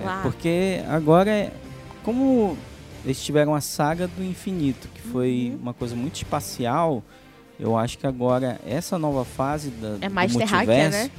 É, 0.00 0.04
lá. 0.04 0.20
porque 0.22 0.80
agora, 0.88 1.30
é- 1.30 1.52
como 2.04 2.56
eles 3.04 3.20
tiveram 3.22 3.54
a 3.54 3.60
saga 3.60 4.06
do 4.06 4.22
infinito, 4.24 4.88
que 4.94 5.00
foi 5.00 5.50
Uhum. 5.54 5.58
uma 5.62 5.74
coisa 5.74 5.96
muito 5.96 6.16
espacial, 6.16 7.02
eu 7.58 7.76
acho 7.76 7.98
que 7.98 8.06
agora 8.06 8.60
essa 8.64 8.96
nova 8.98 9.24
fase 9.24 9.70
da, 9.70 9.96
É 10.00 10.08
do 10.08 10.14
mais 10.14 10.32
terráquea, 10.36 10.56
multiverso, 10.84 10.98
né? 10.98 11.10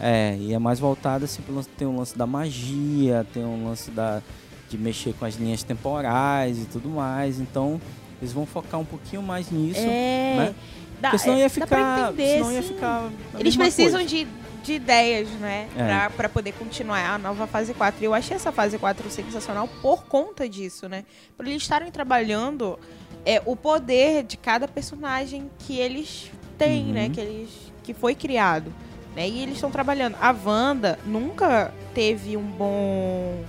É, 0.00 0.36
e 0.38 0.52
é 0.52 0.58
mais 0.58 0.80
voltada 0.80 1.24
assim, 1.26 1.42
pro 1.42 1.54
lance, 1.54 1.68
tem 1.70 1.86
um 1.86 1.96
lance 1.96 2.16
da 2.16 2.26
magia, 2.26 3.26
tem 3.32 3.44
um 3.44 3.66
lance 3.68 3.90
da, 3.90 4.20
de 4.68 4.76
mexer 4.78 5.12
com 5.14 5.24
as 5.24 5.34
linhas 5.36 5.62
temporais 5.62 6.58
e 6.58 6.64
tudo 6.66 6.88
mais. 6.88 7.38
Então, 7.38 7.80
eles 8.20 8.32
vão 8.32 8.44
focar 8.46 8.80
um 8.80 8.84
pouquinho 8.84 9.22
mais 9.22 9.50
nisso. 9.50 9.80
é. 9.80 10.34
né? 10.36 10.54
Dá, 11.00 11.10
Porque 11.10 11.24
senão 11.24 11.36
ia 11.38 11.50
ficar. 11.50 12.10
entender, 12.12 12.34
senão 12.38 12.52
ia 12.52 12.62
sim. 12.62 12.68
ficar. 12.74 13.10
Eles 13.36 13.56
precisam 13.56 13.98
coisa. 14.00 14.08
de, 14.08 14.26
de 14.62 14.72
ideias, 14.74 15.28
né? 15.30 15.68
É. 15.76 15.84
Pra, 15.84 16.10
pra 16.10 16.28
poder 16.28 16.52
continuar 16.52 17.00
a 17.14 17.18
nova 17.18 17.44
fase 17.48 17.74
4. 17.74 18.00
E 18.00 18.04
eu 18.04 18.14
achei 18.14 18.36
essa 18.36 18.52
fase 18.52 18.78
4 18.78 19.10
sensacional 19.10 19.68
por 19.82 20.04
conta 20.04 20.48
disso, 20.48 20.88
né? 20.88 21.04
Por 21.36 21.44
eles 21.44 21.60
estarem 21.62 21.90
trabalhando 21.90 22.78
é, 23.26 23.42
o 23.44 23.56
poder 23.56 24.22
de 24.22 24.36
cada 24.36 24.68
personagem 24.68 25.50
que 25.58 25.76
eles 25.76 26.30
têm, 26.56 26.86
Uhum. 26.86 26.92
né? 26.92 27.08
Que, 27.08 27.20
eles, 27.20 27.50
que 27.82 27.92
foi 27.92 28.14
criado. 28.14 28.72
Né? 29.14 29.28
E 29.28 29.42
eles 29.42 29.54
estão 29.54 29.70
trabalhando. 29.70 30.16
A 30.20 30.32
Wanda 30.44 30.98
nunca 31.04 31.72
teve 31.94 32.36
um 32.36 32.42
bom. 32.42 33.42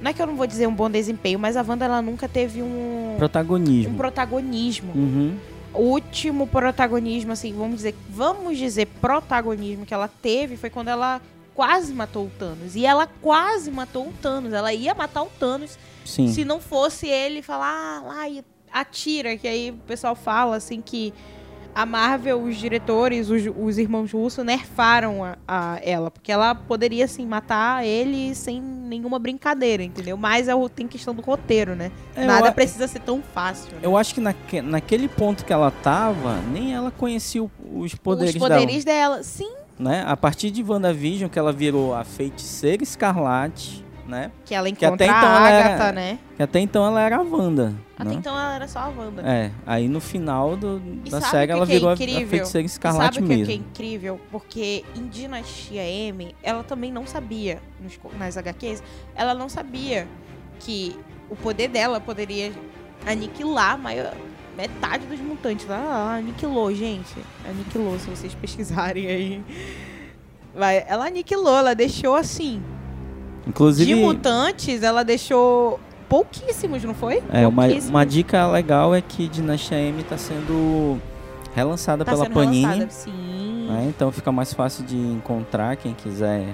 Não 0.00 0.10
é 0.10 0.14
que 0.14 0.22
eu 0.22 0.26
não 0.26 0.36
vou 0.36 0.46
dizer 0.46 0.66
um 0.66 0.74
bom 0.74 0.88
desempenho, 0.88 1.38
mas 1.38 1.56
a 1.56 1.62
Wanda 1.66 1.84
ela 1.84 2.00
nunca 2.00 2.28
teve 2.28 2.62
um, 2.62 3.14
Protagonismo. 3.18 3.92
um 3.92 3.96
protagonismo 3.96 4.92
Uhum. 4.94 5.36
o 5.74 5.80
último 5.82 6.46
protagonismo, 6.46 7.32
assim, 7.32 7.52
vamos 7.52 7.76
dizer, 7.76 7.94
vamos 8.08 8.56
dizer 8.56 8.86
protagonismo 9.00 9.84
que 9.84 9.92
ela 9.92 10.08
teve 10.08 10.56
foi 10.56 10.70
quando 10.70 10.88
ela 10.88 11.20
quase 11.54 11.92
matou 11.92 12.26
o 12.26 12.30
Thanos. 12.38 12.76
E 12.76 12.86
ela 12.86 13.08
quase 13.20 13.70
matou 13.72 14.06
o 14.06 14.12
Thanos. 14.22 14.52
Ela 14.52 14.72
ia 14.72 14.94
matar 14.94 15.22
o 15.24 15.30
Thanos 15.40 15.76
Sim. 16.04 16.28
se 16.32 16.44
não 16.44 16.60
fosse 16.60 17.08
ele 17.08 17.42
falar, 17.42 17.98
ah, 17.98 18.00
lá, 18.06 18.28
e 18.28 18.44
atira. 18.72 19.36
Que 19.36 19.48
aí 19.48 19.70
o 19.72 19.74
pessoal 19.86 20.14
fala, 20.14 20.54
assim, 20.56 20.80
que 20.80 21.12
a 21.80 21.86
Marvel, 21.86 22.42
os 22.42 22.56
diretores, 22.56 23.30
os, 23.30 23.42
os 23.56 23.78
irmãos 23.78 24.10
russos 24.12 24.44
nerfaram 24.44 25.22
a, 25.24 25.36
a 25.46 25.78
ela. 25.82 26.10
Porque 26.10 26.32
ela 26.32 26.52
poderia, 26.54 27.04
assim, 27.04 27.24
matar 27.24 27.86
ele 27.86 28.34
sem 28.34 28.60
nenhuma 28.60 29.18
brincadeira, 29.18 29.82
entendeu? 29.84 30.16
Mas 30.16 30.48
é, 30.48 30.54
o- 30.54 30.68
tem 30.68 30.88
questão 30.88 31.14
do 31.14 31.22
roteiro, 31.22 31.76
né? 31.76 31.92
É, 32.16 32.24
Nada 32.26 32.50
precisa 32.50 32.88
ser 32.88 32.98
tão 33.00 33.22
fácil. 33.22 33.72
né? 33.74 33.78
Eu 33.82 33.96
acho 33.96 34.12
que 34.14 34.20
naque- 34.20 34.60
naquele 34.60 35.06
ponto 35.08 35.44
que 35.44 35.52
ela 35.52 35.70
tava, 35.70 36.40
nem 36.52 36.74
ela 36.74 36.90
conhecia 36.90 37.42
o- 37.44 37.50
os 37.76 37.94
poderes, 37.94 38.34
Os 38.34 38.40
poderes 38.40 38.84
dela. 38.84 39.22
Sim, 39.22 39.44
dela. 39.44 39.58
Né? 39.78 40.04
A 40.08 40.16
partir 40.16 40.50
de 40.50 40.62
WandaVision, 40.64 41.30
que 41.30 41.38
ela 41.38 41.52
virou 41.52 41.94
a 41.94 42.02
feiticeira 42.02 42.82
escarlate, 42.82 43.84
né? 44.08 44.32
Que 44.44 44.52
ela 44.54 44.68
Que 44.72 44.84
até 44.84 45.04
encontra 45.04 45.06
então 45.06 45.28
a 45.28 45.36
ela 45.38 45.48
era- 45.50 45.66
Agatha, 45.74 45.92
né? 45.92 46.18
Que 46.36 46.42
até 46.42 46.58
então 46.58 46.84
ela 46.84 47.00
era 47.00 47.16
a 47.18 47.22
Wanda. 47.22 47.74
Até 47.98 48.10
né? 48.10 48.14
então 48.14 48.32
ela 48.38 48.54
era 48.54 48.68
só 48.68 48.78
a 48.78 48.88
Wanda. 48.88 49.22
É, 49.22 49.50
aí 49.66 49.88
no 49.88 50.00
final 50.00 50.56
do- 50.56 50.78
da 50.78 51.20
sabe 51.20 51.30
série 51.32 51.44
o 51.44 51.46
que 51.46 51.52
ela 51.52 51.62
é 51.64 51.66
virou 51.66 51.88
a- 51.90 51.92
a 51.94 51.96
feiticeira 51.96 52.66
escarlate 52.66 53.14
Sabe 53.16 53.26
o 53.26 53.28
que, 53.28 53.36
mesmo. 53.36 53.46
que 53.46 53.52
é 53.52 53.56
incrível? 53.56 54.20
Porque 54.30 54.84
em 54.94 55.08
Dinastia 55.08 55.82
M, 55.82 56.34
ela 56.42 56.62
também 56.62 56.92
não 56.92 57.06
sabia, 57.06 57.60
nos 57.82 57.98
nas 58.18 58.36
HQs, 58.36 58.82
ela 59.16 59.34
não 59.34 59.48
sabia 59.48 60.06
que 60.60 60.96
o 61.28 61.34
poder 61.36 61.68
dela 61.68 62.00
poderia 62.00 62.52
aniquilar 63.04 63.76
maior, 63.78 64.14
metade 64.56 65.04
dos 65.06 65.18
mutantes. 65.20 65.66
Ela, 65.68 65.76
ela 65.82 66.16
aniquilou, 66.18 66.72
gente. 66.74 67.14
Aniquilou, 67.48 67.98
se 67.98 68.08
vocês 68.08 68.32
pesquisarem 68.34 69.06
aí. 69.08 69.42
Ela 70.86 71.06
aniquilou, 71.06 71.56
ela 71.56 71.74
deixou 71.74 72.14
assim. 72.16 72.62
Inclusive, 73.46 73.94
De 73.94 74.00
mutantes, 74.00 74.82
ela 74.82 75.04
deixou 75.04 75.78
pouquíssimos, 76.08 76.82
não 76.84 76.94
foi? 76.94 77.22
é, 77.32 77.46
uma, 77.46 77.66
uma 77.66 78.04
dica 78.06 78.46
legal 78.48 78.94
é 78.94 79.00
que 79.00 79.28
Dinastia 79.28 79.78
M 79.78 80.02
tá 80.02 80.16
sendo 80.18 80.98
relançada 81.54 82.04
Tá 82.04 82.12
pela 82.12 82.24
sendo 82.24 82.34
Panini. 82.34 82.62
relançada, 82.62 82.90
Sim. 82.90 83.66
né? 83.70 83.86
Então 83.88 84.10
fica 84.12 84.30
mais 84.32 84.52
fácil 84.52 84.84
de 84.84 84.96
encontrar 84.96 85.76
quem 85.76 85.92
quiser 85.94 86.44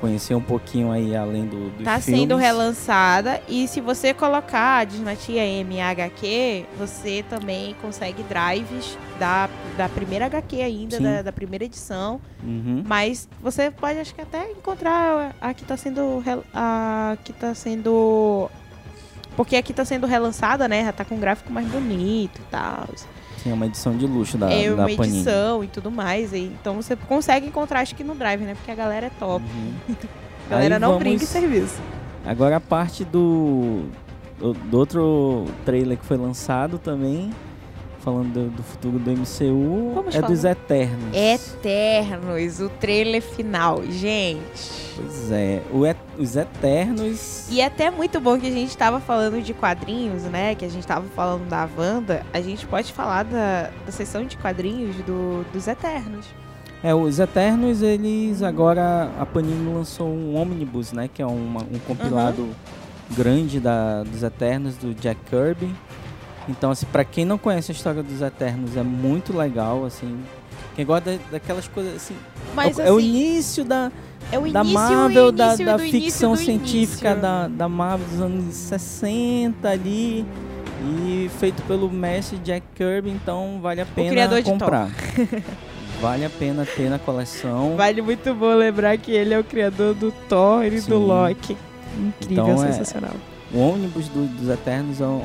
conhecer 0.00 0.32
um 0.36 0.40
pouquinho 0.40 0.92
aí 0.92 1.14
além 1.16 1.44
do, 1.44 1.70
dos 1.70 1.84
Tá 1.84 1.98
filmes. 2.00 2.20
sendo 2.20 2.36
relançada 2.36 3.42
e 3.48 3.66
se 3.66 3.80
você 3.80 4.14
colocar 4.14 4.78
a 4.78 4.84
Dinastia 4.84 5.42
MHQ, 5.44 6.66
você 6.78 7.24
também 7.28 7.74
consegue 7.82 8.22
drives 8.22 8.96
da, 9.18 9.50
da 9.76 9.88
primeira 9.88 10.26
HQ 10.26 10.62
ainda, 10.62 11.00
da, 11.00 11.22
da 11.22 11.32
primeira 11.32 11.64
edição. 11.64 12.20
Uhum. 12.44 12.84
Mas 12.86 13.28
você 13.42 13.72
pode 13.72 13.98
acho 13.98 14.14
que 14.14 14.20
até 14.20 14.48
encontrar 14.52 15.34
a 15.40 15.52
que 15.52 15.64
tá 15.64 15.76
sendo 15.76 16.22
a 16.54 17.16
que 17.24 17.32
tá 17.32 17.52
sendo 17.56 18.48
porque 19.38 19.54
aqui 19.54 19.72
tá 19.72 19.84
sendo 19.84 20.04
relançada, 20.04 20.66
né? 20.66 20.84
Já 20.84 20.92
tá 20.92 21.04
com 21.04 21.14
um 21.14 21.20
gráfico 21.20 21.52
mais 21.52 21.64
bonito 21.68 22.40
e 22.40 22.50
tal. 22.50 22.88
Sim, 23.40 23.52
é 23.52 23.54
uma 23.54 23.66
edição 23.66 23.96
de 23.96 24.04
luxo 24.04 24.36
da, 24.36 24.50
é 24.50 24.66
da 24.68 24.74
uma 24.74 24.88
Panini. 24.88 25.18
edição 25.18 25.62
e 25.62 25.68
tudo 25.68 25.92
mais. 25.92 26.32
E, 26.32 26.38
então 26.60 26.74
você 26.74 26.96
consegue 26.96 27.46
encontrar 27.46 27.78
acho 27.78 27.94
que 27.94 28.02
no 28.02 28.16
drive, 28.16 28.40
né? 28.42 28.56
Porque 28.56 28.68
a 28.68 28.74
galera 28.74 29.06
é 29.06 29.10
top. 29.10 29.44
Uhum. 29.44 29.94
A 30.48 30.50
galera 30.50 30.74
Aí 30.74 30.80
não 30.80 30.88
vamos- 30.88 31.04
brinca 31.04 31.22
em 31.22 31.26
serviço. 31.26 31.80
Agora 32.26 32.56
a 32.56 32.60
parte 32.60 33.04
do, 33.04 33.84
do, 34.40 34.54
do 34.54 34.76
outro 34.76 35.44
trailer 35.64 35.96
que 35.96 36.04
foi 36.04 36.16
lançado 36.16 36.76
também, 36.78 37.30
falando 38.08 38.32
do, 38.32 38.50
do 38.56 38.62
futuro 38.62 38.98
do 38.98 39.10
MCU, 39.10 39.92
Vamos 39.94 40.14
é 40.14 40.20
falar. 40.20 40.28
dos 40.32 40.44
Eternos. 40.44 41.14
Eternos, 41.14 42.60
o 42.60 42.68
trailer 42.70 43.20
final, 43.22 43.82
gente. 43.86 44.88
Pois 44.96 45.30
é, 45.30 45.62
Et- 45.90 45.96
os 46.22 46.36
Eternos... 46.36 47.46
E 47.50 47.60
é 47.60 47.66
até 47.66 47.90
muito 47.90 48.18
bom 48.18 48.38
que 48.38 48.46
a 48.46 48.50
gente 48.50 48.76
tava 48.76 48.98
falando 48.98 49.40
de 49.42 49.52
quadrinhos, 49.52 50.22
né? 50.24 50.54
Que 50.54 50.64
a 50.64 50.68
gente 50.70 50.86
tava 50.86 51.04
falando 51.14 51.46
da 51.48 51.68
Wanda. 51.76 52.24
A 52.32 52.40
gente 52.40 52.66
pode 52.66 52.92
falar 52.92 53.24
da, 53.24 53.70
da 53.84 53.92
sessão 53.92 54.24
de 54.24 54.36
quadrinhos 54.38 54.96
do, 55.04 55.44
dos 55.52 55.68
Eternos. 55.68 56.26
É, 56.82 56.94
os 56.94 57.18
Eternos, 57.18 57.82
eles 57.82 58.42
agora, 58.42 59.10
a 59.20 59.26
Panini 59.26 59.72
lançou 59.72 60.08
um 60.08 60.34
ônibus, 60.36 60.92
né, 60.92 61.08
que 61.12 61.20
é 61.20 61.26
uma- 61.26 61.62
um 61.62 61.78
compilado 61.86 62.48
grande 63.10 63.58
da, 63.60 64.02
dos 64.04 64.22
Eternos, 64.22 64.76
do 64.76 64.94
Jack 64.94 65.20
Kirby. 65.28 65.72
Então, 66.48 66.70
assim, 66.70 66.86
pra 66.90 67.04
quem 67.04 67.24
não 67.24 67.36
conhece 67.36 67.70
a 67.70 67.74
história 67.74 68.02
dos 68.02 68.22
Eternos, 68.22 68.76
é 68.76 68.82
muito 68.82 69.36
legal, 69.36 69.84
assim... 69.84 70.18
Quem 70.74 70.86
gosta 70.86 71.12
da- 71.12 71.18
daquelas 71.32 71.66
coisas, 71.68 71.96
assim... 71.96 72.14
Mas 72.54 72.78
é, 72.78 72.84
o- 72.84 72.86
é 72.86 72.92
o 72.92 72.96
assim, 72.98 73.06
início 73.08 73.64
da, 73.64 73.92
é 74.32 74.38
o 74.38 74.42
da 74.50 74.60
início, 74.60 74.72
Marvel, 74.74 75.32
da, 75.32 75.46
início 75.48 75.66
da 75.66 75.72
início 75.78 76.00
ficção 76.00 76.36
científica 76.36 77.14
da, 77.14 77.48
da 77.48 77.68
Marvel 77.68 78.06
dos 78.08 78.20
anos 78.20 78.54
60 78.54 79.68
ali. 79.68 80.24
E 80.80 81.28
feito 81.40 81.60
pelo 81.64 81.90
mestre 81.90 82.38
Jack 82.38 82.64
Kirby, 82.76 83.10
então 83.10 83.58
vale 83.60 83.80
a 83.80 83.86
pena 83.86 84.42
comprar. 84.42 84.88
vale 86.00 86.24
a 86.24 86.30
pena 86.30 86.64
ter 86.64 86.88
na 86.88 87.00
coleção. 87.00 87.74
Vale 87.76 88.00
muito 88.00 88.32
bom 88.32 88.54
lembrar 88.54 88.96
que 88.96 89.10
ele 89.10 89.34
é 89.34 89.38
o 89.40 89.42
criador 89.42 89.92
do 89.94 90.12
Thor 90.28 90.64
e 90.64 90.80
Sim. 90.80 90.90
do 90.90 90.98
Loki. 90.98 91.56
Incrível, 91.98 92.44
Então, 92.44 92.64
é- 92.64 92.70
sensacional. 92.72 93.10
O 93.52 93.58
ônibus 93.58 94.06
do- 94.08 94.28
dos 94.38 94.48
Eternos 94.48 95.00
é 95.00 95.04
é 95.04 95.06
um 95.08 95.22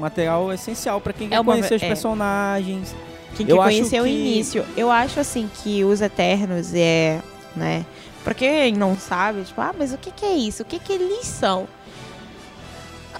material 0.00 0.52
essencial 0.52 1.00
para 1.00 1.12
quem 1.12 1.28
quer 1.28 1.36
É 1.36 1.40
uma- 1.40 1.52
conhecer 1.52 1.74
os 1.76 1.82
é. 1.82 1.86
personagens. 1.88 2.94
Quem 3.36 3.48
Eu 3.48 3.56
que 3.56 3.62
acho 3.62 3.70
conheceu 3.76 4.02
o 4.02 4.06
que- 4.06 4.10
início. 4.12 4.66
Eu 4.76 4.90
acho 4.90 5.20
assim 5.20 5.48
que 5.62 5.84
os 5.84 6.00
Eternos 6.00 6.72
é, 6.74 7.20
né? 7.54 7.84
Pra 8.24 8.34
quem 8.34 8.72
não 8.74 8.98
sabe, 8.98 9.44
tipo, 9.44 9.60
ah, 9.60 9.74
mas 9.78 9.92
o 9.94 9.98
que, 9.98 10.10
que 10.10 10.24
é 10.26 10.32
isso? 10.34 10.62
O 10.62 10.66
que, 10.66 10.78
que 10.78 10.92
eles 10.92 11.24
são? 11.26 11.66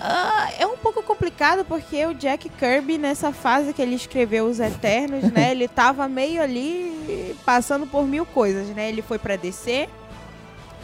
Ah, 0.03 0.49
é 0.59 0.67
um 0.67 0.77
pouco 0.79 1.03
complicado 1.03 1.65
porque 1.65 2.05
o 2.07 2.15
Jack 2.15 2.49
Kirby, 2.49 2.97
nessa 2.97 3.33
fase 3.33 3.73
que 3.75 3.83
ele 3.83 3.95
escreveu 3.95 4.47
Os 4.47 4.59
Eternos, 4.59 5.25
né? 5.31 5.51
Ele 5.53 5.69
tava 5.69 6.09
meio 6.09 6.43
ali 6.43 7.37
passando 7.45 7.87
por 7.87 8.07
mil 8.07 8.25
coisas, 8.25 8.69
né? 8.69 8.89
Ele 8.89 9.03
foi 9.03 9.19
pra 9.19 9.37
DC, 9.37 9.89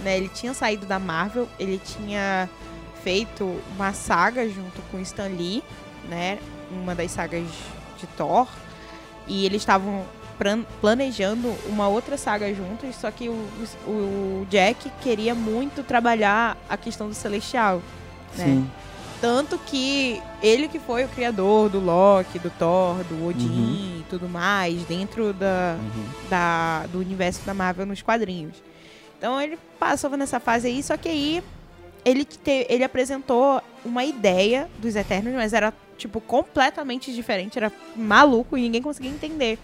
né? 0.05 0.19
Ele 0.19 0.29
tinha 0.29 0.53
saído 0.53 0.85
da 0.85 0.99
Marvel, 0.99 1.49
ele 1.59 1.81
tinha 1.83 2.49
feito 3.03 3.59
uma 3.75 3.93
saga 3.95 4.47
junto 4.49 4.83
com 4.91 5.01
Stan 5.01 5.29
Lee, 5.29 5.63
né? 6.09 6.39
Uma 6.71 6.95
das 6.95 7.11
sagas 7.11 7.45
de 7.99 8.07
Thor. 8.17 8.49
E 9.27 9.45
eles 9.45 9.63
estavam 9.63 10.05
plan- 10.39 10.65
planejando 10.81 11.49
uma 11.67 11.89
outra 11.89 12.17
saga 12.17 12.53
juntos, 12.55 12.95
só 12.97 13.11
que 13.11 13.29
o, 13.29 13.33
o- 13.87 14.47
Jack 14.51 14.91
queria 15.03 15.35
muito 15.35 15.83
trabalhar 15.83 16.57
a 16.69 16.77
questão 16.77 17.09
do 17.09 17.15
Celestial. 17.15 17.83
Né? 18.37 18.45
Sim. 18.45 18.71
Tanto 19.21 19.59
que 19.59 20.21
ele 20.43 20.69
que 20.69 20.79
foi 20.79 21.05
o 21.05 21.09
criador 21.09 21.71
do 21.71 21.81
Loki, 21.81 22.39
do 22.39 22.51
Thor, 22.51 23.03
do 23.05 23.27
Odin 23.27 24.01
e 24.01 24.05
tudo 24.11 24.29
mais, 24.29 24.83
dentro 24.85 25.33
da, 25.33 25.77
Uhum. 25.81 26.05
da, 26.29 26.85
do 26.93 26.99
universo 27.01 27.41
da 27.47 27.55
Marvel 27.55 27.87
nos 27.87 28.03
quadrinhos. 28.03 28.55
Então 29.19 29.41
ele 29.41 29.59
passou 29.81 30.11
nessa 30.19 30.39
fase 30.39 30.69
aí, 30.69 30.83
só 30.83 30.99
que 30.99 31.09
aí 31.09 31.43
ele, 32.05 32.27
te, 32.27 32.67
ele 32.69 32.85
apresentou 32.85 33.61
uma 33.83 34.05
ideia 34.05 34.69
dos 34.79 34.95
Eternos, 34.95 35.33
mas 35.33 35.55
era, 35.55 35.73
tipo, 35.97 36.21
completamente 36.21 37.13
diferente. 37.15 37.59
Era 37.59 37.73
maluco 37.97 38.57
e 38.57 38.63
ninguém 38.63 38.83
conseguia 38.83 39.11
entender. 39.11 39.59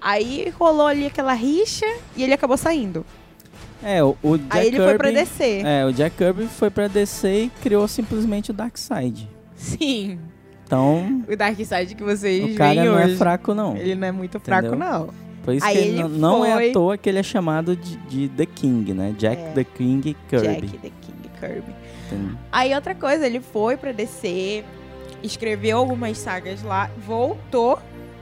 Aí 0.00 0.52
rolou 0.58 0.86
ali 0.86 1.06
aquela 1.06 1.32
rixa 1.32 1.86
e 2.16 2.22
ele 2.22 2.32
acabou 2.32 2.56
saindo. 2.56 3.04
É, 3.82 4.02
o, 4.02 4.16
o 4.22 4.36
Jack 4.38 4.56
Aí 4.56 4.66
ele 4.66 4.76
Kirby, 4.76 4.84
foi 4.88 4.98
pra 4.98 5.10
DC. 5.10 5.62
É, 5.64 5.84
o 5.86 5.92
Jack 5.92 6.16
Kirby 6.16 6.46
foi 6.46 6.70
pra 6.70 6.88
DC 6.88 7.28
e 7.44 7.50
criou 7.62 7.86
simplesmente 7.88 8.50
o 8.50 8.54
Darkseid. 8.54 9.28
Sim. 9.56 10.18
Então, 10.64 11.24
O 11.28 11.36
Darkseid 11.36 11.94
que 11.94 12.02
vocês 12.02 12.54
o 12.54 12.56
cara 12.56 12.84
não 12.84 12.94
hoje. 12.94 13.14
é 13.14 13.16
fraco, 13.16 13.54
não. 13.54 13.76
Ele 13.76 13.94
não 13.94 14.06
é 14.08 14.12
muito 14.12 14.38
fraco, 14.38 14.68
Entendeu? 14.68 14.86
não. 14.88 15.08
Por 15.42 15.54
isso 15.54 15.64
Aí 15.64 15.76
que 15.76 15.82
ele 15.82 16.02
não, 16.02 16.08
não 16.08 16.44
é 16.44 16.52
foi- 16.54 16.70
à 16.70 16.72
toa 16.74 16.98
que 16.98 17.08
ele 17.08 17.18
é 17.18 17.22
chamado 17.22 17.74
de, 17.74 17.96
de 17.96 18.28
The 18.28 18.44
King, 18.46 18.92
né? 18.92 19.14
Jack 19.16 19.40
É. 19.40 19.52
The 19.52 19.64
King 19.64 20.16
Kirby. 20.28 20.46
Jack 20.46 20.78
the 20.78 20.90
King 21.00 21.30
Kirby. 21.40 21.74
Aí 22.52 22.74
outra 22.74 22.94
coisa, 22.94 23.26
ele 23.26 23.40
foi 23.40 23.76
pra 23.76 23.92
DC, 23.92 24.62
escreveu 25.22 25.78
algumas 25.78 26.18
sagas 26.18 26.62
lá, 26.62 26.90
voltou, 27.06 27.78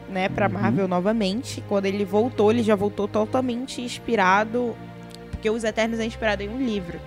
né, 0.09 0.29
pra 0.29 0.47
Uhum. 0.47 0.53
Marvel 0.53 0.89
novamente. 0.89 1.63
Quando 1.69 1.87
ele 1.87 2.05
voltou, 2.05 2.51
ele 2.51 2.63
já 2.63 2.75
voltou 2.75 3.07
totalmente 3.09 3.81
inspirado, 3.83 4.75
porque 5.31 5.51
Os 5.51 5.65
Eternos 5.65 5.99
é 5.99 6.05
inspirado 6.07 6.43
em 6.43 6.49
um 6.49 6.59
livro. 6.59 6.99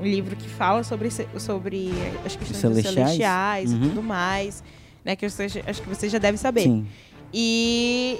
Um 0.00 0.04
livro 0.04 0.36
que 0.36 0.48
fala 0.48 0.82
sobre, 0.84 1.10
sobre 1.10 1.90
as 2.24 2.36
questões 2.36 2.56
celestiais? 2.60 2.94
celestiais 2.94 3.72
e 3.72 3.74
Uhum. 3.74 3.80
tudo 3.88 4.02
mais, 4.02 4.62
né, 5.04 5.16
que 5.16 5.28
você, 5.28 5.44
acho 5.66 5.82
que 5.82 5.88
você 5.88 6.08
já 6.08 6.18
deve 6.18 6.38
saber. 6.38 6.62
Sim. 6.62 6.86
E 7.34 8.18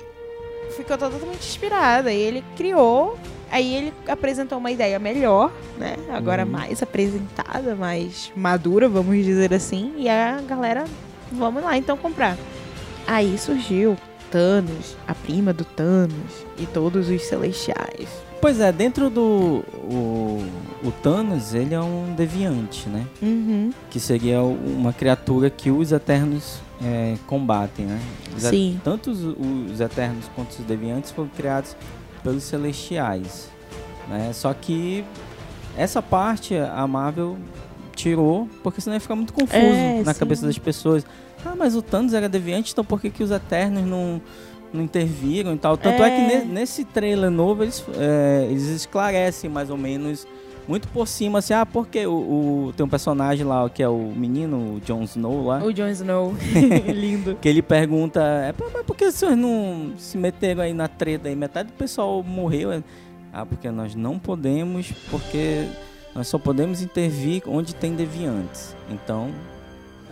ficou 0.76 0.98
totalmente 0.98 1.38
inspirada. 1.46 2.12
E 2.12 2.18
ele 2.20 2.44
criou. 2.56 3.16
Aí 3.50 3.74
ele 3.74 3.92
apresentou 4.06 4.58
uma 4.58 4.70
ideia 4.70 4.98
melhor, 4.98 5.50
né? 5.78 5.96
Agora 6.10 6.44
Uhum. 6.44 6.50
mais 6.50 6.82
apresentada, 6.82 7.74
mais 7.74 8.30
madura, 8.36 8.88
vamos 8.88 9.24
dizer 9.24 9.54
assim. 9.54 9.94
E 9.96 10.08
a 10.08 10.40
galera, 10.46 10.84
vamos 11.32 11.62
lá 11.62 11.76
então 11.76 11.96
comprar. 11.96 12.36
Aí 13.06 13.38
surgiu 13.38 13.96
Thanos, 14.30 14.96
a 15.06 15.14
prima 15.14 15.52
do 15.52 15.64
Thanos 15.64 16.44
e 16.58 16.66
todos 16.66 17.08
os 17.08 17.22
celestiais. 17.22 18.08
Pois 18.40 18.60
é, 18.60 18.70
dentro 18.70 19.10
do. 19.10 19.64
O, 19.74 20.46
o 20.84 20.92
Thanos, 21.02 21.54
ele 21.54 21.74
é 21.74 21.80
um 21.80 22.14
deviante, 22.14 22.88
né? 22.88 23.04
Uhum. 23.20 23.72
Que 23.90 23.98
seria 23.98 24.42
uma 24.42 24.92
criatura 24.92 25.50
que 25.50 25.70
os 25.70 25.90
Eternos 25.90 26.60
é, 26.80 27.16
combatem, 27.26 27.86
né? 27.86 28.00
Os 28.36 28.44
Sim. 28.44 28.80
Tanto 28.84 29.10
os, 29.10 29.18
os 29.24 29.80
Eternos 29.80 30.30
quanto 30.36 30.50
os 30.50 30.64
Deviantes 30.64 31.10
foram 31.10 31.28
criados 31.30 31.74
pelos 32.28 32.44
Celestiais, 32.44 33.48
né? 34.08 34.30
Só 34.34 34.52
que 34.52 35.04
essa 35.76 36.02
parte 36.02 36.54
a 36.56 36.86
Marvel 36.86 37.38
tirou, 37.96 38.48
porque 38.62 38.80
senão 38.80 38.94
ia 38.96 39.00
ficar 39.00 39.16
muito 39.16 39.32
confuso 39.32 39.56
É, 39.56 40.02
na 40.04 40.12
sim. 40.12 40.20
cabeça 40.20 40.46
das 40.46 40.58
pessoas. 40.58 41.04
Ah, 41.44 41.54
mas 41.56 41.74
o 41.74 41.82
Thanos 41.82 42.12
era 42.14 42.28
Deviante, 42.28 42.72
então 42.72 42.84
por 42.84 43.00
que, 43.00 43.10
que 43.10 43.22
os 43.22 43.30
Eternos 43.30 43.84
não, 43.84 44.20
não 44.72 44.82
interviram 44.82 45.54
e 45.54 45.58
tal? 45.58 45.76
Tanto 45.76 46.02
é, 46.02 46.10
que 46.10 46.20
É. 46.32 46.38
ne- 46.40 46.44
nesse 46.52 46.84
trailer 46.84 47.30
novo 47.30 47.62
eles, 47.64 47.84
é, 47.96 48.46
eles 48.50 48.64
esclarecem 48.64 49.48
mais 49.48 49.70
ou 49.70 49.76
menos 49.78 50.26
muito 50.68 50.86
por 50.88 51.08
cima, 51.08 51.38
assim, 51.40 51.54
ah, 51.54 51.64
porque 51.66 52.06
o, 52.06 52.12
o- 52.68 52.72
tem 52.76 52.84
um 52.84 52.88
personagem 52.88 53.44
lá 53.46 53.68
que 53.70 53.82
é 53.82 53.88
o 53.88 54.12
menino, 54.14 54.74
o 54.76 54.80
Jon 54.80 55.02
Snow 55.02 55.46
lá, 55.46 55.64
O 55.64 55.72
Jon 55.72 55.88
Snow. 55.88 56.34
Lindo. 56.94 57.36
que 57.40 57.48
ele 57.48 57.62
pergunta, 57.62 58.20
é, 58.46 58.52
"Pô, 58.52 58.66
mas 58.72 58.84
por 58.84 58.94
que 58.94 59.10
vocês 59.10 59.36
não 59.36 59.92
se 59.96 60.16
meteram 60.18 60.62
aí 60.62 60.72
na 60.74 60.86
treta 60.88 61.28
aí? 61.28 61.34
Metade 61.34 61.68
do 61.70 61.74
pessoal 61.74 62.22
morreu. 62.22 62.70
É, 62.72 62.82
Ah, 63.32 63.44
porque 63.44 63.70
nós 63.70 63.94
não 63.94 64.18
podemos, 64.18 64.90
porque 65.10 65.64
nós 66.14 66.26
só 66.28 66.38
podemos 66.38 66.80
intervir 66.82 67.42
onde 67.46 67.74
tem 67.74 67.94
deviantes. 67.94 68.74
Então, 68.90 69.28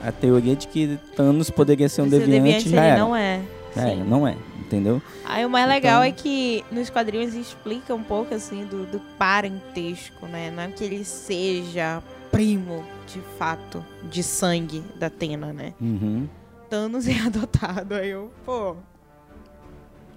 a 0.05 0.13
teoria 0.13 0.55
de 0.55 0.69
que 0.69 0.99
Thanos 1.17 1.49
poderia 1.51 1.89
ser 1.89 2.03
um 2.03 2.11
Ser 2.11 2.21
deviante, 2.27 2.69
já 2.69 2.77
ele 2.83 2.87
era. 2.93 2.99
não 3.01 3.17
é. 3.17 3.41
Já 3.77 3.83
era, 3.83 3.91
Sim. 3.97 4.05
não 4.05 4.27
é, 4.27 4.37
entendeu? 4.59 5.01
Aí 5.25 5.45
o 5.45 5.51
mais 5.51 5.69
legal 5.69 6.03
Então- 6.05 6.09
é 6.09 6.13
que 6.13 6.65
nos 6.73 6.91
quadrinhos 6.91 7.35
explica 7.35 7.95
um 7.95 8.03
pouco 8.03 8.35
assim 8.35 8.65
do, 8.65 8.87
do 8.87 8.99
parentesco, 9.19 10.27
né? 10.27 10.51
Não 10.51 10.63
é 10.65 10.69
que 10.69 10.83
ele 10.83 11.05
seja 11.05 12.03
primo, 12.33 12.85
de 13.07 13.21
fato, 13.39 13.85
de 14.11 14.23
sangue 14.23 14.83
da 14.99 15.07
Atena, 15.07 15.53
né? 15.53 15.73
Uhum. 15.81 16.29
Thanos 16.69 17.07
é 17.07 17.13
adotado. 17.25 17.95
Aí 17.95 18.09
eu, 18.11 18.31
pô. 18.45 18.77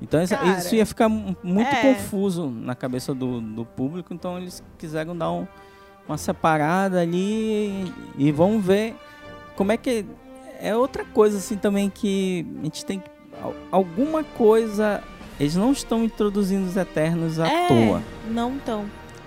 Então 0.01 0.21
isso, 0.23 0.33
Cara, 0.35 0.57
isso 0.57 0.75
ia 0.75 0.85
ficar 0.85 1.09
mu- 1.09 1.35
muito 1.43 1.67
é. 1.67 1.81
confuso 1.93 2.49
na 2.49 2.73
cabeça 2.73 3.13
do, 3.13 3.41
do 3.41 3.65
público, 3.65 4.13
então 4.13 4.37
eles 4.37 4.63
quiseram 4.77 5.15
dar 5.15 5.29
um- 5.31 5.45
uma 6.07 6.17
separada 6.17 7.01
ali 7.01 7.83
e, 8.17 8.27
e 8.27 8.31
vamos 8.31 8.65
ver 8.65 8.95
como 9.57 9.71
é 9.73 9.77
que 9.77 10.05
é 10.59 10.73
outra 10.75 11.03
coisa 11.03 11.37
assim 11.37 11.57
também 11.57 11.89
que 11.89 12.45
a 12.61 12.63
gente 12.63 12.85
tem 12.85 12.99
que 12.99 13.09
alguma 13.71 14.23
coisa 14.23 15.03
eles 15.39 15.55
não 15.55 15.71
estão 15.71 16.03
introduzindo 16.03 16.67
os 16.67 16.75
eternos 16.75 17.39
à 17.39 17.47
é, 17.47 17.67
toa. 17.67 18.03
Não 18.29 18.57
tão. 18.57 18.85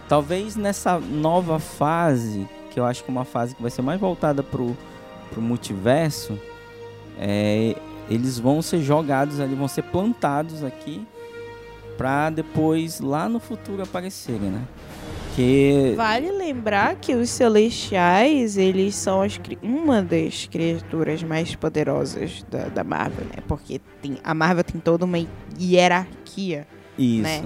Talvez 0.09 0.57
nessa 0.57 1.01
nova 1.01 1.59
fase, 1.59 2.47
que 2.71 2.79
eu 2.79 2.85
acho 2.85 3.03
que 3.03 3.11
é 3.11 3.13
uma 3.13 3.25
fase 3.25 3.55
que 3.55 3.63
vai 3.63 3.71
ser 3.71 3.81
mais 3.81 3.99
voltada 3.99 4.43
pro, 4.43 4.77
pro 5.31 5.41
multiverso, 5.41 6.39
é, 7.19 7.75
eles 8.11 8.39
vão 8.39 8.61
ser 8.61 8.83
jogados 8.83 9.41
ali, 9.41 9.55
vão 9.55 9.69
ser 9.69 9.83
plantados 9.85 10.63
aqui 10.63 11.07
pra 11.97 12.29
depois 12.29 13.01
lá 13.01 13.29
no 13.29 13.41
futuro 13.41 13.83
aparecerem, 13.83 14.51
né? 14.51 14.63
Que 15.35 15.95
Vale 15.97 16.31
lembrar 16.31 16.95
que 16.97 17.15
os 17.15 17.31
celestiais, 17.31 18.59
eles 18.59 18.95
são 18.95 19.23
as 19.23 19.39
uma 19.63 20.03
das 20.03 20.47
criaturas 20.47 21.23
mais 21.23 21.55
poderosas 21.55 22.45
da, 22.51 22.65
da 22.69 22.85
Marvel, 22.85 23.25
né? 23.27 23.43
Porque 23.49 23.81
tem, 24.03 24.19
a 24.23 24.35
Marvel 24.35 24.63
tem 24.65 24.81
toda 24.81 25.05
uma 25.07 25.19
hierarquia. 25.59 26.67
isso. 26.99 27.23
né? 27.23 27.43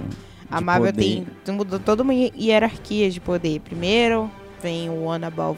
A 0.51 0.59
Marvel 0.61 0.91
poder. 0.93 1.03
tem, 1.03 1.27
toda 1.79 2.03
uma 2.03 2.13
hi- 2.13 2.33
hierarquia 2.37 3.09
de 3.09 3.19
poder. 3.21 3.59
Primeiro 3.61 4.29
vem 4.61 4.89
o 4.89 5.09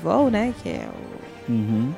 All, 0.10 0.30
né? 0.30 0.54
Que 0.62 0.70
é 0.70 0.88
o, 1.48 1.52
Uhum. 1.52 1.92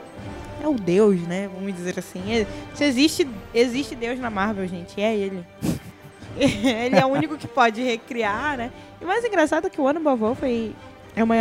é 0.63 0.67
o 0.67 0.74
Deus, 0.76 1.20
né? 1.24 1.50
Vamos 1.54 1.74
dizer 1.76 2.00
assim. 2.00 2.22
É- 2.32 2.46
Se 2.74 2.86
existe, 2.86 3.28
existe 3.54 3.96
Deus 3.96 4.17
na 4.20 4.30
Marvel, 4.30 4.65
gente, 4.67 5.00
é 5.02 5.13
ele. 5.15 5.44
ele 6.39 6.96
é 6.96 7.06
o 7.06 7.10
único 7.10 7.36
que 7.38 7.48
pode 7.48 7.82
recriar, 7.84 8.56
né? 8.58 8.72
E 9.01 9.03
o 9.03 9.07
mais 9.07 9.23
engraçado 9.25 9.67
é 9.67 9.69
que 9.69 9.81
o 9.81 9.87
Above 9.87 10.23
All 10.23 10.35
foi... 10.35 10.73
É 11.15 11.23
uma... 11.23 11.35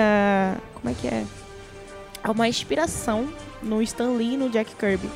Como 0.75 0.91
é 0.93 0.95
que 0.99 1.07
é? 1.07 1.25
É 2.25 2.31
uma 2.31 2.49
inspiração 2.49 3.29
no 3.63 3.81
Stan 3.83 4.11
Lee 4.13 4.35
e 4.35 4.37
no 4.37 4.49
Jack 4.51 4.75
Kirby. 4.75 5.09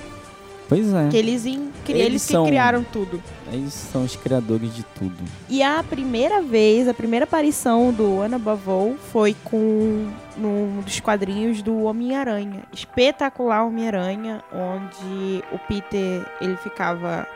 Pois 0.68 0.92
é. 0.94 1.09
Que 1.11 1.16
eles, 1.18 1.44
in- 1.44 1.70
cri- 1.85 1.94
Eles 1.94 2.07
eles 2.07 2.26
que 2.26 2.33
são- 2.33 2.46
criaram 2.46 2.83
tudo. 2.85 3.22
Eles 3.52 3.74
são 3.74 4.02
os 4.04 4.16
criadores 4.16 4.74
de 4.74 4.83
tudo. 4.83 5.16
E 5.48 5.62
a 5.62 5.83
primeira 5.83 6.40
vez, 6.40 6.88
a 6.88 6.94
primeira 6.94 7.24
aparição 7.24 7.92
do 7.92 8.20
Ana 8.20 8.38
Bavou 8.38 8.96
foi 9.12 9.37
com 9.44 10.11
um 10.38 10.80
dos 10.83 11.00
quadrinhos 11.00 11.61
do 11.62 11.83
Homem-Aranha. 11.83 12.62
Espetacular 12.72 13.64
Homem-Aranha, 13.66 14.42
onde 14.52 15.44
o 15.52 15.59
Peter 15.68 16.26
ele 16.40 16.57
ficava 16.57 17.26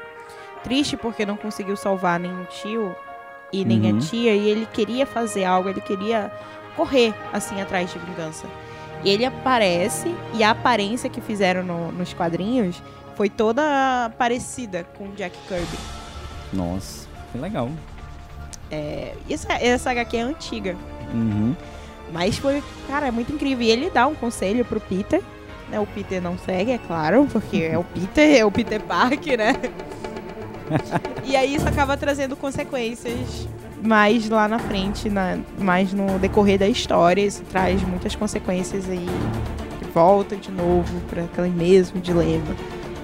triste 0.64 0.96
porque 0.96 1.26
não 1.26 1.36
conseguiu 1.36 1.76
salvar 1.76 2.18
o 2.20 2.44
tio 2.46 2.94
e 3.52 3.64
nem 3.64 3.90
Uhum. 3.92 3.98
a 3.98 4.00
tia 4.00 4.34
e 4.34 4.48
ele 4.48 4.66
queria 4.72 5.06
fazer 5.06 5.44
algo, 5.44 5.68
ele 5.68 5.80
queria 5.80 6.30
correr 6.76 7.14
assim 7.32 7.60
atrás 7.60 7.92
de 7.92 7.98
vingança. 7.98 8.46
E 9.04 9.10
ele 9.10 9.24
aparece 9.24 10.12
e 10.34 10.42
a 10.42 10.50
aparência 10.50 11.08
que 11.08 11.20
fizeram 11.20 11.62
no- 11.62 11.92
nos 11.92 12.12
quadrinhos 12.12 12.82
foi 13.16 13.28
toda 13.28 14.10
parecida 14.18 14.84
com 14.96 15.04
o 15.04 15.12
Jack 15.12 15.36
Kirby. 15.48 15.78
Nossa, 16.52 17.06
que 17.32 17.38
legal. 17.38 17.70
É, 18.70 19.14
e 19.28 19.34
essa, 19.34 19.52
essa 19.54 19.90
HQ 19.90 20.16
é 20.16 20.20
antiga. 20.20 20.76
Uhum. 21.12 21.54
Mas 22.12 22.38
foi, 22.38 22.62
cara, 22.86 23.06
é 23.06 23.10
muito 23.10 23.32
incrível. 23.32 23.64
E 23.66 23.70
ele 23.70 23.90
dá 23.90 24.06
um 24.06 24.14
conselho 24.14 24.64
pro 24.64 24.80
Peter. 24.80 25.22
Né? 25.70 25.78
O 25.78 25.86
Peter 25.86 26.22
não 26.22 26.38
segue, 26.38 26.70
é 26.72 26.78
claro, 26.78 27.26
porque 27.30 27.58
é 27.70 27.76
o 27.78 27.84
Peter, 27.84 28.36
é 28.40 28.44
o 28.44 28.50
Peter 28.50 28.80
Parker, 28.80 29.36
né? 29.38 29.52
E 31.24 31.36
aí 31.36 31.54
isso 31.54 31.68
acaba 31.68 31.96
trazendo 31.96 32.36
consequências 32.36 33.48
mais 33.82 34.28
lá 34.28 34.48
na 34.48 34.58
frente, 34.58 35.08
na, 35.08 35.38
mais 35.58 35.92
no 35.92 36.18
decorrer 36.18 36.58
da 36.58 36.68
história. 36.68 37.22
Isso 37.22 37.42
traz 37.50 37.82
muitas 37.82 38.14
consequências 38.14 38.88
aí. 38.88 39.06
Volta 39.94 40.36
de 40.36 40.50
novo 40.50 41.00
para 41.08 41.24
aquele 41.24 41.50
mesmo 41.50 42.00
dilema. 42.00 42.54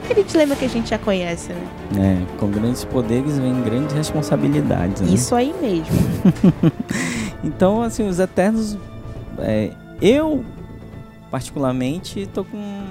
Aquele 0.04 0.22
dilema 0.22 0.54
que 0.54 0.66
a 0.66 0.68
gente 0.68 0.90
já 0.90 0.98
conhece, 0.98 1.52
né? 1.52 1.66
É, 1.96 2.38
com 2.38 2.48
grandes 2.50 2.84
poderes 2.84 3.38
vem 3.38 3.62
grandes 3.62 3.94
responsabilidades. 3.94 5.00
Né? 5.00 5.14
Isso 5.14 5.34
aí 5.34 5.54
mesmo. 5.60 5.94
Então, 7.44 7.82
assim, 7.82 8.08
os 8.08 8.18
Eternos. 8.18 8.78
é, 9.38 9.70
eu, 10.00 10.42
particularmente, 11.30 12.26
tô 12.32 12.42
com 12.42 12.84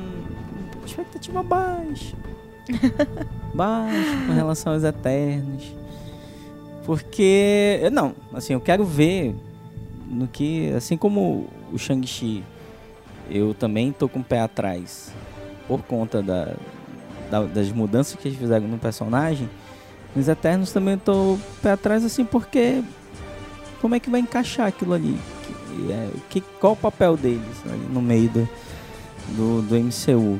expectativa 0.85 1.41
baixa. 1.41 2.15
baixa 3.53 4.25
com 4.27 4.33
relação 4.33 4.73
aos 4.73 4.83
Eternos. 4.83 5.73
Porque. 6.85 7.79
Não, 7.91 8.13
assim, 8.33 8.53
eu 8.53 8.61
quero 8.61 8.83
ver 8.83 9.35
no 10.09 10.27
que. 10.27 10.71
Assim 10.73 10.97
como 10.97 11.47
o 11.71 11.77
Shang-Chi 11.77 12.43
eu 13.29 13.53
também 13.53 13.91
tô 13.91 14.09
com 14.09 14.19
o 14.19 14.23
pé 14.23 14.41
atrás 14.41 15.11
por 15.65 15.81
conta 15.83 16.21
da, 16.21 16.53
da- 17.31 17.45
das 17.45 17.71
mudanças 17.71 18.15
que 18.19 18.27
eles 18.27 18.37
fizeram 18.37 18.67
no 18.67 18.77
personagem. 18.77 19.49
Nos 20.15 20.27
Eternos 20.27 20.71
também 20.71 20.97
tô 20.97 21.37
pé 21.61 21.71
atrás 21.71 22.03
assim 22.03 22.25
porque 22.25 22.83
como 23.81 23.95
é 23.95 23.99
que 23.99 24.09
vai 24.09 24.19
encaixar 24.19 24.67
aquilo 24.67 24.93
ali? 24.93 25.17
Que, 25.67 25.91
é, 25.91 26.09
que, 26.29 26.41
qual 26.59 26.73
o 26.73 26.75
papel 26.75 27.15
deles 27.17 27.41
ali 27.65 27.87
no 27.91 28.01
meio 28.01 28.29
do, 28.29 28.49
do, 29.29 29.61
do 29.63 29.75
MCU? 29.75 30.39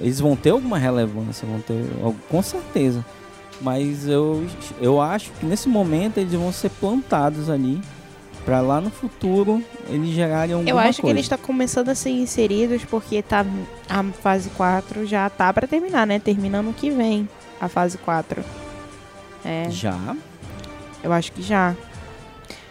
Eles 0.00 0.20
vão 0.20 0.36
ter 0.36 0.50
alguma 0.50 0.78
relevância, 0.78 1.46
vão 1.46 1.60
ter, 1.60 1.84
com 2.28 2.42
certeza. 2.42 3.04
Mas 3.60 4.08
eu, 4.08 4.44
eu 4.80 5.00
acho 5.00 5.30
que 5.32 5.46
nesse 5.46 5.68
momento 5.68 6.18
eles 6.18 6.32
vão 6.32 6.52
ser 6.52 6.70
plantados 6.70 7.48
ali 7.48 7.80
pra 8.44 8.60
lá 8.60 8.80
no 8.80 8.90
futuro 8.90 9.62
eles 9.88 10.10
gerarem 10.10 10.54
alguma 10.54 10.68
Eu 10.70 10.78
acho 10.78 10.96
que 10.96 11.02
coisa. 11.02 11.14
eles 11.14 11.24
estão 11.24 11.38
começando 11.38 11.88
a 11.88 11.94
ser 11.94 12.10
inseridos 12.10 12.84
porque 12.84 13.22
tá 13.22 13.44
a 13.88 14.02
fase 14.04 14.50
4 14.50 15.06
já 15.06 15.30
tá 15.30 15.52
pra 15.52 15.66
terminar, 15.66 16.06
né? 16.06 16.18
Termina 16.18 16.60
no 16.62 16.72
que 16.72 16.90
vem 16.90 17.28
a 17.60 17.68
fase 17.68 17.96
4. 17.98 18.44
É, 19.44 19.70
Já? 19.70 20.16
eu 21.02 21.12
acho 21.12 21.32
que 21.32 21.42
já. 21.42 21.74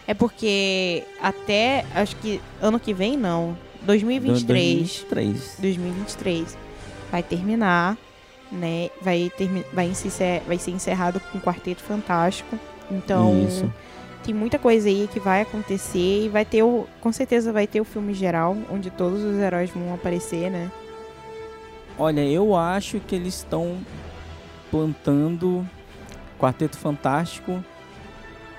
É 0.06 0.14
porque 0.14 1.04
até 1.22 1.86
acho 1.96 2.16
que 2.18 2.42
ano 2.62 2.80
que 2.80 2.94
vem 2.94 3.16
não, 3.18 3.58
2023, 3.84 5.06
2023. 5.10 5.58
2023 5.60 6.63
vai 7.14 7.22
terminar, 7.22 7.96
né? 8.52 8.90
Vai 9.00 9.32
termi 9.38 9.64
vai, 9.72 9.92
vai 10.48 10.58
ser 10.58 10.72
encerrado 10.72 11.20
com 11.20 11.38
o 11.38 11.42
Quarteto 11.42 11.84
Fantástico. 11.84 12.58
Então, 12.90 13.46
Isso. 13.48 13.72
tem 14.24 14.34
muita 14.34 14.58
coisa 14.58 14.90
aí 14.90 15.08
que 15.14 15.20
vai 15.20 15.42
acontecer 15.42 16.26
e 16.26 16.30
vai 16.30 16.44
ter 16.44 16.64
o. 16.64 16.88
Com 17.00 17.14
certeza 17.14 17.54
vai 17.54 17.68
ter 17.68 17.80
o 17.80 17.86
filme 17.86 18.16
geral, 18.16 18.58
onde 18.72 18.90
todos 18.90 19.24
os 19.24 19.38
heróis 19.38 19.70
vão 19.70 19.94
aparecer, 19.94 20.50
né? 20.50 20.72
Olha, 22.00 22.22
eu 22.22 22.56
acho 22.56 23.00
que 23.00 23.16
eles 23.16 23.36
estão 23.36 23.78
plantando 24.72 25.64
Quarteto 26.40 26.80
Fantástico 26.80 27.64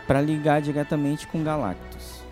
pra 0.07 0.21
ligar 0.21 0.62
diretamente 0.62 1.27
com 1.27 1.43
Galactus, 1.43 2.23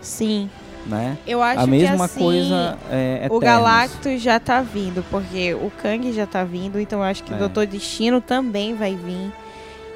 Sim. 0.00 0.50
Né? 0.86 1.16
Eu 1.26 1.42
acho 1.42 1.60
A 1.60 1.66
mesma 1.66 1.96
que 1.96 2.02
assim, 2.04 2.20
coisa 2.20 2.78
é 2.90 3.28
o 3.30 3.36
Eternos. 3.36 3.40
Galactus 3.40 4.20
já 4.22 4.40
tá 4.40 4.62
vindo, 4.62 5.04
porque 5.10 5.54
o 5.54 5.70
Kang 5.82 6.12
já 6.12 6.26
tá 6.26 6.42
vindo, 6.44 6.78
então 6.80 7.00
eu 7.00 7.04
acho 7.04 7.22
que 7.24 7.32
É. 7.32 7.36
o 7.36 7.38
Doutor 7.38 7.66
Destino 7.66 8.20
também 8.20 8.74
vai 8.74 8.94
vir. 8.96 9.32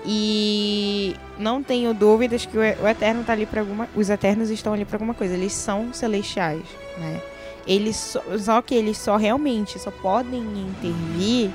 E 0.07 1.17
não 1.39 1.63
tenho 1.63 1.95
dúvidas 1.95 2.45
que 2.45 2.57
o 2.59 2.61
o 2.61 2.89
Eterno 2.89 3.25
tá 3.25 3.33
ali 3.33 3.47
para 3.47 3.61
alguma, 3.63 3.89
os 3.97 4.11
Eternos 4.11 4.51
estão 4.51 4.75
ali 4.75 4.85
para 4.85 4.97
alguma 4.97 5.15
coisa. 5.15 5.33
Eles 5.35 5.53
são 5.53 5.93
celestiais, 5.95 6.63
né? 6.99 7.21
Eles 7.67 7.97
só, 7.97 8.23
só 8.39 8.61
que 8.61 8.75
eles 8.75 8.99
só 8.99 9.17
realmente 9.17 9.79
só 9.79 9.91
podem 9.91 10.43
intervir 10.43 11.51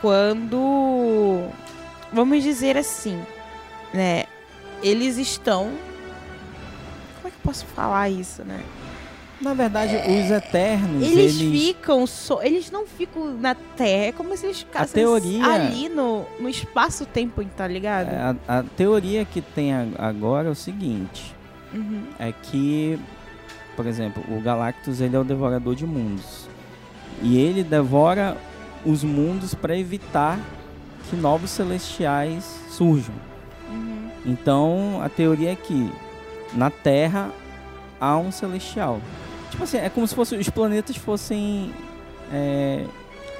quando 0.00 1.48
vamos 2.12 2.42
dizer 2.42 2.76
assim, 2.76 3.18
né? 3.94 4.24
Eles 4.82 5.16
estão 5.16 5.70
posso 7.42 7.64
falar 7.66 8.08
isso, 8.08 8.42
né? 8.44 8.60
Na 9.40 9.54
verdade, 9.54 9.96
os 9.96 10.30
Eternos, 10.30 11.02
Eles, 11.02 11.40
eles, 11.40 11.62
ficam 11.66 12.06
só. 12.06 12.42
Eles 12.42 12.70
não 12.70 12.86
ficam 12.86 13.32
na 13.38 13.54
Terra. 13.54 14.04
É 14.06 14.12
como 14.12 14.36
se 14.36 14.44
eles 14.44 14.58
ficassem 14.58 14.92
teoria- 15.02 15.46
ali 15.46 15.88
no, 15.88 16.26
no 16.38 16.46
espaço-tempo, 16.48 17.42
tá 17.56 17.66
ligado? 17.66 18.08
é, 18.10 18.36
a, 18.46 18.58
a 18.58 18.62
teoria 18.62 19.24
que 19.24 19.40
tem 19.40 19.72
agora 19.98 20.48
é 20.48 20.50
o 20.50 20.54
seguinte, 20.54 21.34
Uhum. 21.72 22.02
é 22.18 22.32
que, 22.32 22.98
por 23.76 23.86
exemplo, 23.86 24.22
o 24.28 24.40
Galactus 24.42 25.00
ele 25.00 25.16
é 25.16 25.18
o 25.18 25.24
devorador 25.24 25.74
de 25.74 25.86
mundos. 25.86 26.46
E 27.22 27.38
ele 27.38 27.62
devora 27.64 28.36
os 28.84 29.02
mundos 29.02 29.54
para 29.54 29.74
evitar 29.76 30.38
que 31.08 31.16
novos 31.16 31.50
celestiais 31.50 32.44
surjam. 32.68 33.14
Uhum. 33.70 34.10
Então, 34.26 35.00
a 35.02 35.08
teoria 35.08 35.52
é 35.52 35.56
que 35.56 35.90
na 36.54 36.70
Terra 36.70 37.30
há 38.00 38.16
um 38.16 38.30
celestial. 38.32 39.00
Tipo 39.50 39.64
assim, 39.64 39.78
é 39.78 39.88
como 39.90 40.06
se 40.06 40.14
fosse, 40.14 40.36
os 40.36 40.48
planetas 40.48 40.96
fossem 40.96 41.72
é, 42.32 42.84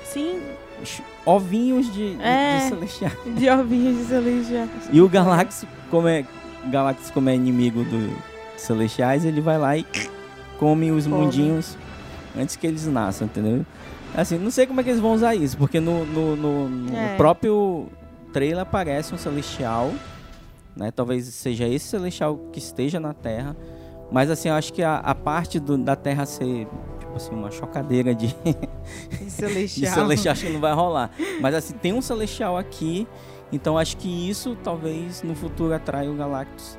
Sim, 0.05 0.40
os 0.83 1.01
ovinhos 1.25 1.92
de, 1.92 2.16
É. 2.20 2.59
de 2.59 2.68
celestiais. 2.68 3.14
de 3.37 3.49
ovinhos 3.49 3.96
de 3.99 4.05
celestiais. 4.05 4.70
E 4.92 5.01
o 5.01 5.09
Galactus, 5.09 5.64
como 5.90 6.09
é, 6.09 6.25
Galactus, 6.70 7.11
como 7.11 7.29
é 7.31 7.35
inimigo 7.35 7.85
dos 7.85 8.11
celestiais, 8.57 9.25
ele 9.25 9.40
vai 9.40 9.57
lá 9.59 9.77
e 9.77 9.87
come 10.59 10.90
os 10.90 11.07
mundinhos 11.07 11.77
antes 12.38 12.57
que 12.57 12.66
eles 12.66 12.87
nasçam, 12.87 13.27
entendeu? 13.27 13.64
Assim, 14.14 14.37
não 14.38 14.51
sei 14.51 14.66
como 14.66 14.81
é 14.81 14.83
que 14.85 14.90
eles 14.90 15.01
vão 15.01 15.12
usar 15.14 15.35
isso, 15.37 15.57
porque 15.57 15.79
no, 15.79 16.05
no, 16.05 16.35
no- 16.37 16.68
no 16.68 16.96
É. 16.96 17.16
próprio 17.16 17.87
trailer 18.33 18.59
aparece 18.62 19.14
um 19.14 19.18
celestial, 19.18 19.92
né? 20.81 20.90
Talvez 20.90 21.27
seja 21.27 21.69
esse 21.69 21.87
celestial 21.87 22.38
que 22.53 22.59
esteja 22.59 22.99
na 22.99 23.12
Terra. 23.12 23.55
Mas 24.11 24.29
assim, 24.31 24.49
eu 24.49 24.55
acho 24.55 24.73
que 24.73 24.83
a, 24.83 24.97
a 24.97 25.14
parte 25.14 25.61
do- 25.61 25.79
da 25.79 25.95
Terra 25.95 26.25
ser, 26.27 26.66
tipo 26.99 27.14
assim, 27.14 27.33
uma 27.35 27.51
chocadeira 27.51 28.12
de, 28.14 28.35
de 29.21 29.31
Celestial. 29.31 29.95
celestial, 29.95 30.33
acho 30.33 30.47
que 30.47 30.53
não 30.53 30.61
vai 30.61 30.73
rolar. 30.73 31.11
Mas 31.40 31.55
assim, 31.55 31.75
tem 31.75 31.93
um 31.93 32.01
celestial 32.03 32.57
aqui, 32.59 33.07
então 33.53 33.79
acho 33.79 33.97
que 33.99 34.09
isso 34.29 34.57
talvez 34.64 35.23
no 35.23 35.35
futuro 35.37 35.73
atraia 35.75 36.11
o 36.11 36.14
Galactus 36.16 36.77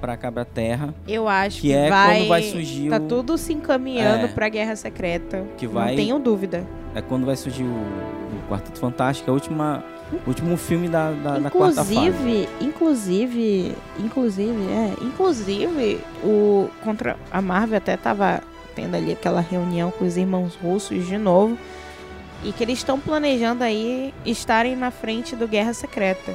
pra 0.00 0.16
cá 0.16 0.32
pra 0.32 0.44
Terra. 0.44 0.92
Eu 1.06 1.28
acho 1.28 1.60
que, 1.60 1.68
Que 1.68 1.72
é 1.72 1.88
vai. 1.88 2.16
quando 2.18 2.28
vai 2.28 2.42
surgir 2.42 2.90
Tá 2.90 2.96
o- 2.96 3.00
tudo 3.00 3.38
se 3.38 3.52
encaminhando 3.52 4.24
É. 4.24 4.28
pra 4.28 4.48
Guerra 4.48 4.74
Secreta. 4.74 5.44
Que 5.56 5.66
vai- 5.68 5.90
Não 5.90 5.96
tenho 5.96 6.18
dúvida. 6.18 6.66
É 6.94 7.00
quando 7.02 7.24
vai 7.26 7.36
surgir 7.36 7.62
o, 7.62 7.66
o 7.68 8.48
Quarteto 8.50 8.78
Fantástico, 8.80 9.30
a 9.30 9.34
última, 9.34 9.84
último 10.26 10.56
filme 10.56 10.88
da, 10.88 11.10
da, 11.12 11.38
da 11.38 11.50
quarta 11.50 11.84
fase. 11.84 11.94
inclusive, 11.94 12.48
inclusive, 12.60 13.74
inclusive, 13.98 14.66
é, 14.72 14.94
inclusive, 15.04 16.00
o 16.22 16.68
contra 16.84 17.16
a 17.30 17.42
Marvel 17.42 17.78
até 17.78 17.96
tava 17.96 18.42
tendo 18.74 18.94
ali 18.94 19.12
aquela 19.12 19.40
reunião 19.40 19.90
com 19.90 20.04
os 20.04 20.16
irmãos 20.16 20.54
russos 20.62 21.06
de 21.06 21.18
novo 21.18 21.58
e 22.44 22.52
que 22.52 22.62
eles 22.62 22.78
estão 22.78 23.00
planejando 23.00 23.64
aí 23.64 24.12
estarem 24.24 24.76
na 24.76 24.90
frente 24.90 25.34
do 25.34 25.48
Guerra 25.48 25.72
Secreta. 25.72 26.32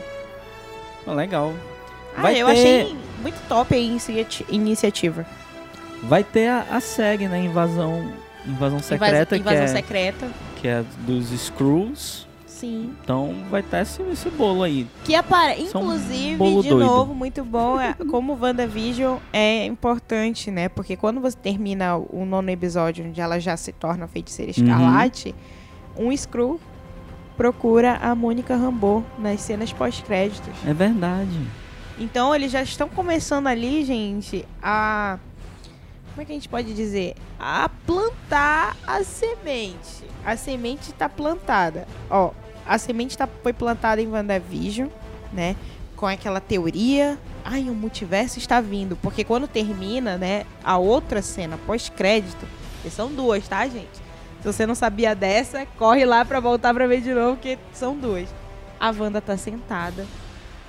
Ah, 1.08 1.14
legal. 1.14 1.54
Ah, 2.18 2.24
Vai 2.24 2.42
eu 2.42 2.48
ter- 2.48 2.52
achei 2.54 2.96
muito 3.22 3.36
top 3.48 3.74
a 3.74 3.78
inici- 3.78 4.46
iniciativa. 4.50 5.26
Vai 6.04 6.24
ter 6.24 6.48
a, 6.48 6.66
a 6.72 6.80
série, 6.82 7.28
né? 7.28 7.44
Invasão, 7.44 8.12
Invasão 8.46 8.80
Secreta, 8.80 9.38
Invasão 9.38 9.60
que, 9.60 9.64
é, 9.64 9.68
secreta. 9.68 10.28
que 10.60 10.68
é 10.68 10.84
dos 11.00 11.32
Skrulls. 11.32 12.28
Sim. 12.62 12.94
Então 13.04 13.34
vai 13.50 13.64
ter 13.64 13.82
esse, 13.82 14.02
esse 14.04 14.30
bolo 14.30 14.62
aí. 14.64 14.88
Que 15.04 15.16
apare... 15.16 15.62
Um 15.62 15.66
Inclusive, 15.66 16.36
bolo 16.38 16.62
de 16.62 16.70
doido. 16.70 16.86
novo, 16.86 17.14
muito 17.16 17.44
bom. 17.44 17.80
é- 17.80 17.96
Como 18.10 18.38
WandaVision 18.40 19.18
é 19.34 19.66
importante, 19.66 20.52
né? 20.52 20.70
Porque 20.70 20.96
quando 20.96 21.20
você 21.20 21.36
termina 21.36 21.98
o 21.98 22.24
nono 22.24 22.50
episódio, 22.52 23.06
onde 23.06 23.20
ela 23.20 23.40
já 23.40 23.58
se 23.58 23.72
torna 23.72 24.08
feiticeira 24.08 24.52
Uhum. 24.56 24.64
escarlate, 24.64 25.34
um 25.98 26.12
Skrull 26.12 26.60
procura 27.36 27.96
a 27.96 28.14
Mônica 28.14 28.56
Rambeau 28.56 29.04
nas 29.18 29.42
cenas 29.42 29.74
pós-créditos. 29.74 30.54
É 30.66 30.74
verdade. 30.74 31.40
Então, 32.00 32.34
eles 32.36 32.52
já 32.52 32.62
estão 32.62 32.88
começando 32.88 33.48
ali, 33.48 33.84
gente, 33.84 34.46
a... 34.62 35.18
Como 36.12 36.22
é 36.22 36.26
que 36.26 36.32
a 36.32 36.36
gente 36.36 36.50
pode 36.50 36.74
dizer? 36.74 37.16
A 37.40 37.70
plantar 37.88 38.76
a 38.86 39.04
semente. 39.04 40.04
A 40.26 40.36
semente 40.36 40.92
está 40.92 41.08
plantada. 41.10 41.88
Ó, 42.10 42.32
a 42.66 42.78
semente 42.78 43.18
tá, 43.18 43.28
foi 43.42 43.54
plantada 43.54 44.02
em 44.02 44.08
WandaVision, 44.08 44.90
né? 45.32 45.56
Com 45.96 46.08
aquela 46.08 46.40
teoria. 46.40 47.18
Ai, 47.44 47.70
o 47.70 47.74
multiverso 47.74 48.38
está 48.40 48.62
vindo. 48.62 48.96
Porque 48.96 49.24
quando 49.24 49.48
termina, 49.48 50.18
né? 50.18 50.46
A 50.64 50.78
outra 50.78 51.22
cena 51.22 51.58
pós-crédito. 51.66 52.46
Que 52.82 52.90
são 52.90 53.12
duas, 53.12 53.48
tá, 53.48 53.68
gente? 53.68 54.02
Se 54.42 54.52
você 54.52 54.66
não 54.66 54.74
sabia 54.74 55.14
dessa, 55.14 55.66
corre 55.78 56.04
lá 56.04 56.26
pra 56.26 56.40
voltar 56.40 56.74
pra 56.74 56.88
ver 56.88 57.02
de 57.02 57.14
novo, 57.14 57.38
que 57.38 57.60
são 57.74 57.96
duas. 57.96 58.28
A 58.80 58.90
Wanda 58.90 59.22
tá 59.22 59.38
sentada, 59.38 60.08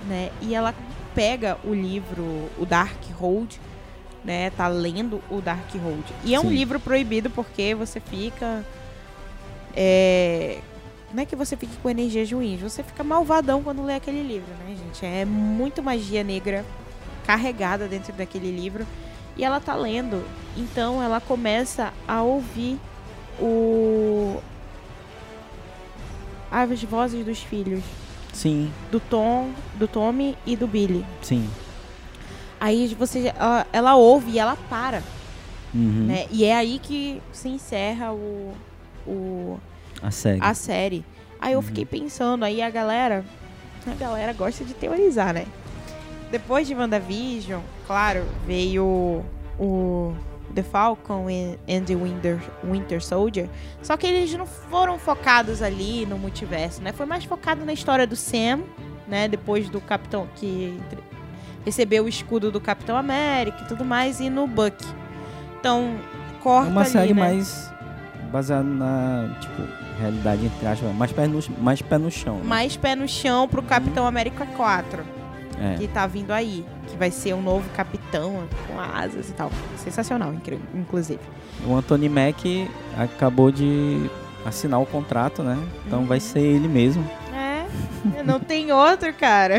né? 0.07 0.31
E 0.43 0.55
ela 0.55 0.75
pega 1.15 1.57
o 1.65 1.73
livro, 1.73 2.51
o 2.59 2.67
Darkhold, 2.67 3.59
né? 4.23 4.51
Tá 4.51 4.69
lendo 4.69 5.23
o 5.31 5.41
Darkhold. 5.41 6.05
E 6.23 6.35
é 6.35 6.39
um 6.39 6.43
Sim. 6.43 6.51
livro 6.51 6.79
proibido 6.79 7.31
porque 7.31 7.75
você 7.75 7.99
fica. 7.99 8.63
É. 9.75 10.59
Não 11.13 11.23
é 11.23 11.27
que 11.27 11.37
você 11.37 11.57
fique 11.57 11.77
com 11.83 11.91
energias 11.91 12.31
ruins, 12.33 12.61
você 12.61 12.83
fica 12.83 13.05
malvadão 13.05 13.63
quando 13.63 13.85
lê 13.85 13.95
aquele 13.95 14.23
livro, 14.23 14.49
né, 14.65 14.75
gente? 14.77 15.05
É 15.05 15.25
muito 15.25 15.83
magia 15.83 16.25
negra 16.25 16.65
carregada 17.27 17.87
dentro 17.87 18.13
daquele 18.15 18.51
livro. 18.51 18.87
E 19.37 19.45
ela 19.45 19.61
tá 19.61 19.75
lendo. 19.75 20.25
Então 20.57 21.03
ela 21.03 21.21
começa 21.21 21.93
a 22.07 22.23
ouvir 22.23 22.79
o. 23.41 24.41
As 26.51 26.83
vozes 26.83 27.25
dos 27.25 27.39
filhos. 27.39 27.83
Sim, 28.33 28.73
Do 28.91 28.99
Tom, 28.99 29.51
do 29.75 29.87
Tommy 29.87 30.37
e 30.47 30.57
do 30.57 30.67
Billy. 30.67 31.05
sim. 31.21 31.49
Aí 32.59 32.95
você, 32.99 33.33
ela, 33.37 33.67
ela 33.73 33.95
ouve 33.97 34.31
e 34.31 34.39
ela 34.39 34.57
para. 34.71 35.03
Uhum. 35.75 36.07
né? 36.07 36.27
E 36.31 36.45
é 36.45 36.55
aí 36.55 36.79
que 36.79 37.21
se 37.33 37.49
encerra 37.49 38.13
o, 38.13 38.55
o, 39.07 39.59
A 40.03 40.11
série. 40.11 40.39
a 40.43 40.55
série. 40.55 41.05
Aí 41.41 41.53
eu 41.53 41.59
Uhum. 41.59 41.63
fiquei 41.65 41.85
pensando, 41.85 42.45
aí 42.45 42.61
a 42.63 42.71
galera, 42.71 43.25
a 43.87 43.95
galera 43.95 44.33
gosta 44.33 44.65
de 44.65 44.75
teorizar, 44.75 45.33
né? 45.35 45.45
Depois 46.31 46.67
de 46.67 46.75
WandaVision, 46.75 47.61
claro, 47.87 48.25
veio 48.47 49.23
o 49.59 50.15
The 50.55 50.63
Falcon 50.63 51.29
e- 51.31 51.59
and 51.69 51.85
the 51.85 51.95
Winter, 51.95 52.39
Winter 52.65 53.03
Soldier. 53.05 53.49
Só 53.83 53.97
que 53.97 54.07
eles 54.07 54.33
não 54.35 54.47
foram 54.47 54.99
focados 54.99 55.63
ali 55.63 56.07
no 56.07 56.17
multiverso, 56.19 56.81
né? 56.83 56.93
Foi 56.93 57.07
mais 57.07 57.25
focado 57.25 57.65
na 57.65 57.73
história 57.73 58.07
do 58.07 58.17
Sam, 58.17 58.61
né? 59.09 59.29
Depois 59.29 59.69
do 59.69 59.81
Capitão 59.81 60.27
que 60.37 60.79
recebeu 61.65 62.05
o 62.05 62.09
escudo 62.09 62.51
do 62.51 62.61
Capitão 62.61 62.97
América 62.97 63.59
e 63.63 63.69
tudo 63.69 63.85
mais, 63.85 64.19
e 64.21 64.29
no 64.31 64.47
Buck. 64.47 64.77
Então, 65.61 65.97
É 66.39 66.43
corta 66.43 66.71
uma 66.71 66.81
ali, 66.83 66.91
série 66.91 67.15
né? 67.15 67.21
mais 67.21 67.71
baseada 68.33 68.65
na, 68.65 69.29
tipo, 69.41 69.63
realidade 70.03 70.45
entre 70.47 70.67
aspas, 70.67 70.95
mais 70.95 71.13
pé 71.13 71.27
no, 71.27 71.41
mais 71.59 71.81
pé 71.83 71.99
no 71.99 72.11
chão. 72.11 72.37
né? 72.37 72.43
mais 72.45 72.77
pé 72.77 72.95
no 72.95 73.09
chão 73.09 73.49
pro 73.49 73.63
Capitão 73.63 74.07
América 74.07 74.45
4, 74.47 75.03
É. 75.61 75.77
que 75.79 75.87
tá 75.89 76.07
vindo 76.07 76.31
aí. 76.33 76.65
Que 76.89 76.97
vai 76.97 77.11
ser 77.11 77.35
um 77.35 77.41
novo 77.43 77.69
capitão 77.75 78.45
com 78.69 78.79
asas 78.81 79.31
e 79.31 79.33
tal. 79.33 79.51
Sensacional, 79.79 80.35
inclusive. 80.75 81.21
O 81.67 81.75
Anthony 81.75 82.09
Mack 82.09 82.69
acabou 82.99 83.51
de 83.51 84.11
assinar 84.45 84.81
o 84.81 84.87
contrato, 84.87 85.43
né? 85.43 85.57
Então 85.87 86.01
Uhum. 86.01 86.07
vai 86.07 86.21
ser 86.21 86.41
ele 86.41 86.69
mesmo. 86.69 87.09
É, 87.35 88.23
não 88.25 88.41
tem 88.41 88.73
outro, 88.73 89.13
cara. 89.15 89.57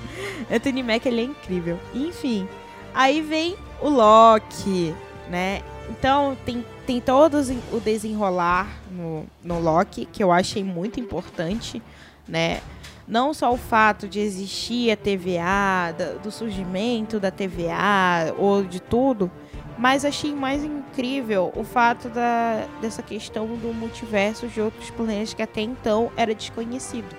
Anthony 0.52 0.82
Mack, 0.82 1.06
ele 1.06 1.20
é 1.20 1.24
incrível. 1.24 1.78
Enfim, 1.94 2.46
aí 2.94 3.20
vem 3.22 3.56
o 3.80 3.88
Loki, 3.88 4.94
né? 5.30 5.60
Então, 5.88 6.36
tem, 6.44 6.64
tem 6.86 7.00
todo 7.00 7.38
o 7.72 7.80
desenrolar 7.80 8.68
no, 8.90 9.24
no 9.42 9.60
Loki, 9.60 10.06
que 10.06 10.22
eu 10.22 10.30
achei 10.32 10.62
muito 10.64 11.00
importante, 11.00 11.82
né? 12.28 12.60
Não 13.06 13.34
só 13.34 13.52
o 13.52 13.56
fato 13.58 14.08
de 14.08 14.18
existir 14.20 14.90
a 14.90 14.96
TVA, 14.96 15.92
da- 15.96 16.12
do 16.22 16.30
surgimento 16.30 17.20
da 17.20 17.30
TVA, 17.30 18.34
ou 18.38 18.62
de 18.64 18.80
tudo, 18.80 19.30
mas 19.76 20.04
achei 20.04 20.34
mais 20.34 20.64
incrível 20.64 21.52
o 21.54 21.64
fato 21.64 22.08
da, 22.08 22.64
dessa 22.80 23.02
questão 23.02 23.46
do 23.46 23.74
multiverso 23.74 24.46
de 24.46 24.60
outros 24.60 24.88
planetas 24.90 25.34
que 25.34 25.42
até 25.42 25.60
então 25.60 26.10
era 26.16 26.34
desconhecido 26.34 27.14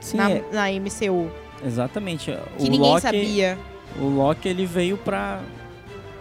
Sim, 0.00 0.16
na, 0.18 0.30
é, 0.30 0.44
na 0.52 0.66
MCU. 0.72 1.30
exatamente. 1.64 2.30
Que 2.58 2.64
o 2.64 2.70
ninguém 2.70 2.90
Loki, 2.90 3.00
sabia. 3.02 3.58
O 4.00 4.04
Loki 4.08 4.48
ele 4.48 4.66
veio 4.66 4.96
pra 4.98 5.40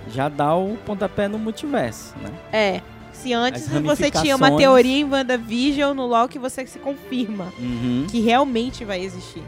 já 0.10 0.30
dar 0.30 0.56
o 0.56 0.78
pontapé 0.86 1.28
no 1.28 1.38
multiverso, 1.40 2.14
né? 2.22 2.30
É. 2.52 2.82
Se 3.14 3.34
antes 3.34 3.68
você 3.68 4.10
tinha 4.10 4.36
uma 4.36 4.56
teoria 4.58 4.98
em 4.98 5.04
WandaVision, 5.04 5.94
no 5.96 6.08
Loki 6.08 6.40
você 6.40 6.66
se 6.66 6.80
confirma 6.80 7.54
Uhum. 7.60 8.08
que 8.10 8.20
realmente 8.20 8.84
vai 8.84 9.00
existir. 9.02 9.44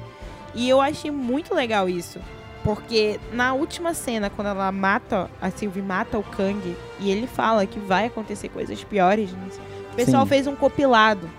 E 0.53 0.69
eu 0.69 0.79
achei 0.79 1.09
muito 1.09 1.55
legal 1.55 1.89
isso. 1.89 2.19
Porque 2.63 3.19
na 3.33 3.53
última 3.53 3.93
cena, 3.93 4.29
quando 4.29 4.47
ela 4.47 4.71
mata, 4.71 5.29
a 5.41 5.49
Sylvie 5.49 5.81
mata 5.81 6.17
o 6.17 6.23
Kang, 6.23 6.77
e 6.99 7.09
ele 7.11 7.25
fala 7.27 7.65
que 7.65 7.79
vai 7.79 8.05
acontecer 8.05 8.47
coisas 8.49 8.81
piores, 8.83 9.31
né? 9.31 9.47
o 9.91 9.95
pessoal 9.95 10.23
Sim. 10.23 10.29
fez 10.29 10.47
um 10.47 10.55
compilado. 10.55 11.29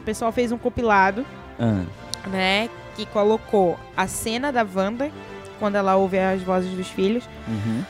O 0.00 0.04
pessoal 0.04 0.30
fez 0.32 0.52
um 0.52 0.58
compilado 0.58 1.24
Ah, 1.58 1.82
né? 2.28 2.68
Que 2.96 3.06
colocou 3.06 3.78
a 3.96 4.06
cena 4.06 4.52
da 4.52 4.64
Wanda, 4.74 5.10
quando 5.58 5.74
ela 5.76 5.96
ouve 5.96 6.18
as 6.18 6.42
vozes 6.42 6.70
dos 6.76 6.88
filhos, 6.88 7.24
uhum. 7.48 7.82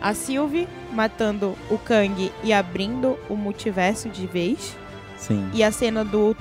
A 0.00 0.14
Sylvie 0.14 0.68
matando 0.92 1.54
o 1.70 1.78
Kang 1.78 2.32
e 2.42 2.52
abrindo 2.52 3.18
o 3.28 3.34
multiverso 3.36 4.08
de 4.08 4.26
vez, 4.26 4.76
Sim. 5.16 5.48
e 5.52 5.62
a 5.62 5.70
cena 5.72 6.04
do. 6.04 6.36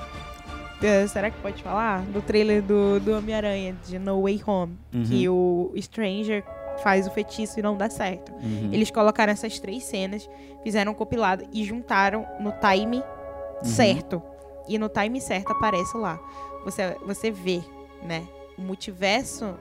eh, 0.81 1.07
será 1.07 1.29
que 1.31 1.37
pode 1.41 1.61
falar? 1.63 2.01
Do 2.03 2.21
trailer 2.21 2.61
do, 2.61 2.99
do 2.99 3.13
Homem-Aranha, 3.17 3.75
de 3.87 3.97
No 3.97 4.21
Way 4.23 4.41
Home, 4.45 4.77
Uhum. 4.93 5.03
que 5.03 5.27
o 5.29 5.71
Stranger 5.77 6.43
faz 6.83 7.07
o 7.07 7.11
feitiço 7.11 7.59
e 7.59 7.63
não 7.63 7.75
dá 7.75 7.89
certo. 7.89 8.31
Uhum. 8.33 8.69
Eles 8.71 8.91
colocaram 8.91 9.33
essas 9.33 9.59
três 9.59 9.83
cenas, 9.83 10.29
fizeram 10.63 10.91
um 10.91 10.95
compilado 10.95 11.43
e 11.51 11.63
juntaram 11.63 12.25
no 12.39 12.51
time 12.53 12.97
Uhum. 12.97 13.65
certo. 13.65 14.21
E 14.69 14.77
no 14.77 14.87
time 14.89 15.19
certo 15.19 15.51
aparece 15.51 15.97
lá. 15.97 16.19
Você, 16.63 16.95
você 17.05 17.31
vê, 17.31 17.61
né? 18.03 18.23
O 18.57 18.61
multiverso 18.61 19.55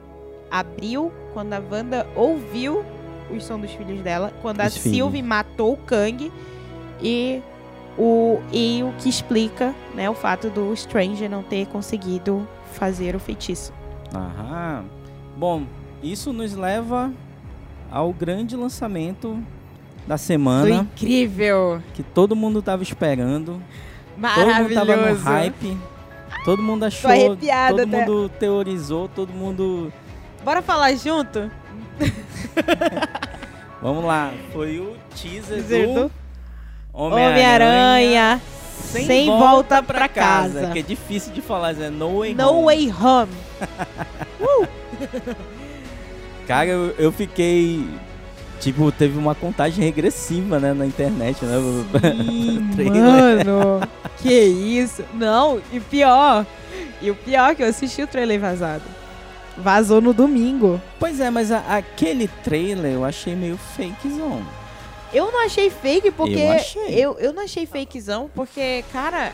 abriu 0.51 1.11
quando 1.33 1.53
a 1.53 1.59
Wanda 1.71 2.05
ouviu 2.15 2.83
o 3.29 3.39
som 3.41 3.59
dos 3.59 3.71
filhos 3.71 4.01
dela, 4.01 4.31
quando 4.41 4.61
a 4.61 4.67
Os 4.67 4.77
filhos. 4.77 4.95
Sylvie 4.97 5.21
matou 5.21 5.73
o 5.73 5.77
Kang 5.77 6.31
e 7.01 7.41
o, 7.97 8.39
e 8.51 8.83
o 8.83 8.93
que 8.99 9.09
explica, 9.09 9.73
né, 9.95 10.09
o 10.09 10.13
fato 10.13 10.49
do 10.49 10.75
Stranger 10.75 11.29
não 11.29 11.43
ter 11.43 11.65
conseguido 11.67 12.47
fazer 12.73 13.15
o 13.15 13.19
feitiço. 13.19 13.73
Aham. 14.13 14.85
Bom, 15.35 15.63
isso 16.01 16.31
nos 16.31 16.53
leva 16.55 17.11
ao 17.91 18.11
grande 18.13 18.55
lançamento 18.55 19.37
da 20.07 20.17
Foi 20.17 20.25
semana 20.25 20.75
incrível! 20.75 21.81
que 21.93 22.01
todo 22.03 22.35
mundo 22.35 22.61
tava 22.61 22.81
esperando. 22.83 23.61
Todo 24.35 24.55
mundo 24.55 24.73
tava 24.73 24.95
no 24.95 25.01
Maravilhoso! 25.01 25.23
hype. 25.23 25.77
Todo 26.45 26.61
mundo 26.63 26.85
achou, 26.85 27.11
todo 27.11 27.81
até. 27.81 27.85
mundo 27.85 28.29
teorizou, 28.39 29.07
todo 29.09 29.33
mundo. 29.33 29.91
Bora 30.45 30.61
falar 30.61 30.93
junto? 30.95 31.51
Vamos 33.81 34.03
lá, 34.03 34.33
foi 34.51 34.79
o 34.79 34.95
teaser, 35.15 35.63
do 35.63 36.11
Homem-Aranha 36.93 37.31
Homem-Aranha 37.31 38.41
sem, 38.87 39.27
volta, 39.27 39.83
pra 39.83 40.07
casa. 40.07 40.69
Que 40.71 40.79
é 40.79 40.81
difícil 40.81 41.33
de 41.33 41.41
falar, 41.41 41.79
é 41.79 41.89
No 41.89 42.19
Way 42.19 42.35
No 42.35 42.49
Home. 42.49 42.65
Way 42.65 42.93
Home. 42.93 43.31
Cara, 46.47 46.69
eu, 46.69 46.95
eu 46.97 47.11
fiquei. 47.11 47.85
Tipo, 48.59 48.91
teve 48.91 49.17
uma 49.17 49.35
contagem 49.35 49.83
regressiva, 49.83 50.59
né, 50.59 50.73
na 50.73 50.85
internet, 50.85 51.43
né? 51.45 51.57
Trailer. 52.73 53.03
mano, 53.03 53.81
que 54.17 54.33
isso? 54.33 55.03
Não, 55.13 55.61
e 55.71 55.79
pior, 55.79 56.43
e 56.99 57.11
o 57.11 57.15
pior 57.15 57.51
é 57.51 57.55
que 57.55 57.61
eu 57.61 57.67
assisti 57.67 58.01
o 58.01 58.07
trailer 58.07 58.39
vazado. 58.39 58.83
Vazou 59.57 59.99
no 60.01 60.13
domingo. 60.13 60.79
Pois 60.99 61.19
é, 61.19 61.29
mas 61.29 61.51
a- 61.51 61.77
aquele 61.77 62.27
trailer 62.43 62.93
eu 62.93 63.03
achei 63.03 63.35
meio 63.35 63.57
fakezão. 63.57 64.41
Eu 65.13 65.31
não 65.31 65.45
achei 65.45 65.69
fake 65.69 66.11
porque. 66.11 66.35
Eu 66.37 66.51
achei. 66.51 66.93
Eu, 66.93 67.17
eu 67.19 67.33
não 67.33 67.43
achei 67.43 67.65
fakezão 67.65 68.29
porque, 68.35 68.83
cara, 68.93 69.31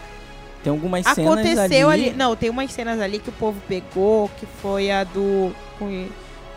Tem 0.64 0.72
algumas 0.72 1.04
cenas 1.06 1.32
aconteceu 1.34 1.90
ali. 1.90 2.10
ali... 2.10 2.16
Não, 2.18 2.36
tem 2.36 2.50
umas 2.50 2.72
cenas 2.72 3.02
ali 3.02 3.20
que 3.20 3.30
o 3.30 3.34
povo 3.34 3.60
pegou, 3.68 4.30
que 4.40 4.46
foi 4.62 4.90
a 4.92 5.04
do. 5.04 5.54
com 5.78 6.08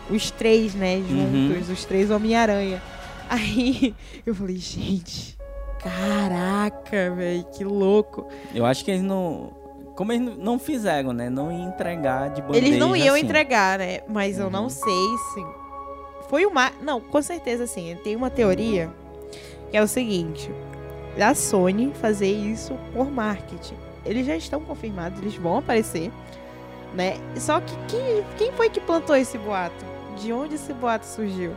os 0.09 0.31
três, 0.31 0.73
né, 0.73 0.95
Uhum. 0.97 1.49
juntos, 1.49 1.69
os 1.69 1.83
três 1.83 2.09
Homem-Aranha. 2.09 2.81
Aí 3.29 3.93
eu 4.25 4.33
falei, 4.33 4.55
gente, 4.55 5.37
caraca, 5.83 7.11
velho, 7.13 7.43
que 7.51 7.63
louco. 7.65 8.25
Eu 8.55 8.65
acho 8.65 8.85
que 8.85 8.91
eles 8.91 9.03
não. 9.03 9.51
Como 9.97 10.13
eles 10.13 10.37
não 10.37 10.57
fizeram, 10.59 11.11
né? 11.11 11.29
Não 11.29 11.51
iam 11.51 11.67
entregar 11.69 12.29
de 12.29 12.41
bandeja 12.41 12.65
Eles 12.65 12.79
não 12.79 12.95
iam 12.95 13.15
assim. 13.15 13.25
entregar, 13.25 13.79
né? 13.79 13.99
Mas 14.07 14.37
eu 14.39 14.45
Uhum. 14.45 14.51
não 14.51 14.69
sei 14.69 15.17
se. 15.33 15.45
Foi 16.29 16.45
uma. 16.45 16.71
Não, 16.81 17.01
com 17.01 17.21
certeza 17.21 17.65
sim. 17.67 17.97
Tem 18.03 18.15
uma 18.15 18.29
teoria 18.29 18.89
que 19.71 19.75
é 19.75 19.81
o 19.81 19.87
seguinte: 19.87 20.49
da 21.17 21.33
Sony 21.33 21.91
fazer 21.99 22.31
isso 22.31 22.77
por 22.93 23.09
marketing. 23.11 23.75
Eles 24.05 24.25
já 24.25 24.35
estão 24.37 24.61
confirmados, 24.61 25.19
eles 25.19 25.35
vão 25.35 25.57
aparecer, 25.57 26.11
né? 26.93 27.17
Só 27.35 27.59
que 27.59 27.75
quem, 27.89 28.23
quem 28.37 28.51
foi 28.53 28.69
que 28.69 28.79
plantou 28.79 29.15
esse 29.15 29.37
boato? 29.37 29.83
De 30.21 30.31
onde 30.31 30.55
esse 30.55 30.71
boato 30.73 31.05
surgiu? 31.05 31.53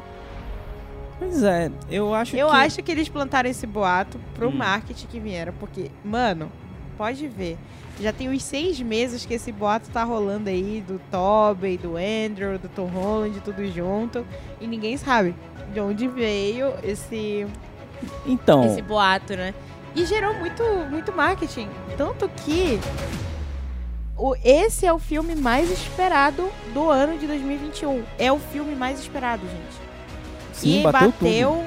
Pois 1.18 1.42
é, 1.42 1.70
eu 1.90 2.14
acho 2.14 2.34
Eu 2.36 2.48
que. 2.48 2.54
acho 2.56 2.82
que 2.82 2.90
eles 2.90 3.08
plantaram 3.08 3.48
esse 3.50 3.66
boato 3.66 4.18
pro 4.34 4.48
Hum. 4.48 4.52
marketing 4.56 5.06
que 5.06 5.20
vieram, 5.20 5.52
porque, 5.60 5.90
mano, 6.02 6.50
pode 6.96 7.28
ver. 7.28 7.58
Já 8.00 8.12
tem 8.12 8.28
uns 8.30 8.42
seis 8.42 8.80
meses 8.80 9.26
que 9.26 9.34
esse 9.34 9.52
boato 9.52 9.90
tá 9.90 10.02
rolando 10.04 10.48
aí 10.48 10.82
do 10.86 10.98
Tobey, 11.10 11.76
do 11.76 11.96
Andrew, 11.96 12.58
do 12.58 12.68
Tom 12.68 12.86
Holland, 12.86 13.38
tudo 13.40 13.64
junto. 13.70 14.24
E 14.60 14.66
ninguém 14.66 14.96
sabe 14.96 15.34
de 15.72 15.80
onde 15.80 16.08
veio 16.08 16.72
esse, 16.82 17.46
Então, 18.26 18.64
esse 18.64 18.80
boato, 18.80 19.34
né? 19.36 19.54
E 19.94 20.06
gerou 20.06 20.34
muito, 20.34 20.62
muito 20.90 21.12
marketing. 21.12 21.68
Tanto 21.96 22.28
que 22.28 22.78
o, 24.16 24.34
esse 24.44 24.86
é 24.86 24.92
o 24.92 24.98
filme 24.98 25.34
mais 25.34 25.70
esperado 25.70 26.48
do 26.72 26.88
ano 26.88 27.18
de 27.18 27.26
2021. 27.26 28.02
É 28.18 28.32
o 28.32 28.38
filme 28.38 28.74
mais 28.74 29.00
esperado, 29.00 29.42
gente 29.46 29.90
sim, 30.52 30.80
e 30.80 30.82
bateu, 30.82 31.10
bateu, 31.10 31.64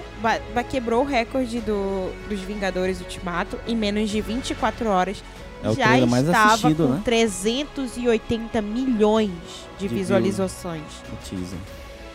ba- 0.54 0.64
quebrou 0.64 1.02
o 1.02 1.06
recorde 1.06 1.60
do, 1.62 2.12
dos 2.30 2.40
Vingadores 2.42 3.00
Ultimato 3.02 3.60
em 3.68 3.76
menos 3.76 4.10
de 4.10 4.22
24 4.22 4.88
horas. 4.88 5.24
É 5.64 5.70
o 5.70 5.76
já 5.76 6.32
estava 6.32 6.54
assistido, 6.54 6.88
com 6.88 6.94
né? 6.94 7.02
380 7.06 8.62
milhões 8.62 9.32
de, 9.80 9.88
De 9.88 9.96
visualizações. 9.96 10.84
O 11.12 11.16
teaser. 11.30 11.60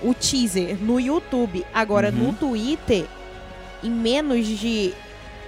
O 0.03 0.15
teaser 0.15 0.77
no 0.83 1.01
YouTube. 1.01 1.65
Agora, 1.73 2.11
Uhum. 2.11 2.29
no 2.29 2.33
Twitter, 2.35 3.07
em 3.83 3.91
menos 3.91 4.47
de. 4.47 4.93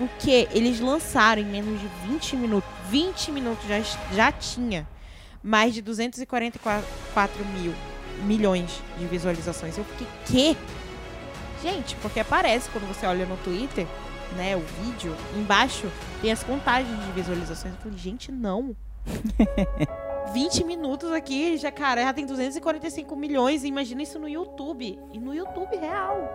O 0.01 0.09
que? 0.19 0.49
Eles 0.53 0.81
lançaram 0.81 1.43
em 1.43 1.45
menos 1.45 1.79
de 1.79 1.87
20 2.09 2.37
minutos. 2.37 2.71
20 2.89 3.31
minutos 3.31 3.69
já, 3.69 3.81
já 4.15 4.33
tinha 4.33 4.89
mais 5.43 5.75
de 5.75 5.83
244 5.83 7.45
mil 7.47 7.73
milhões 8.25 8.83
de 8.99 9.07
visualizações. 9.07 9.77
Eu 9.79 9.85
fiquei, 9.85 10.07
quê? 10.27 10.57
Gente, 11.63 11.95
porque 11.97 12.21
aparece 12.21 12.69
quando 12.71 12.87
você 12.89 13.07
olha 13.07 13.25
no 13.27 13.37
Twitter, 13.39 13.87
né, 14.37 14.57
o 14.57 14.63
vídeo, 14.83 15.15
embaixo 15.37 15.87
tem 16.21 16.33
as 16.33 16.43
contagens 16.43 16.99
de 17.07 17.13
visualizações. 17.13 17.75
Eu 17.75 17.81
falei, 17.81 17.99
gente, 17.99 18.31
não. 18.33 18.75
20 20.33 20.65
minutos 20.65 21.11
aqui, 21.13 21.57
já, 21.57 21.73
cara, 21.73 22.03
já 22.03 22.13
tem 22.13 22.25
245 22.27 23.17
milhões. 23.17 23.65
Imagina 23.65 24.03
isso 24.03 24.19
no 24.19 24.29
YouTube. 24.29 24.99
E 25.13 25.19
no 25.19 25.35
YouTube 25.35 25.77
real. 25.77 26.29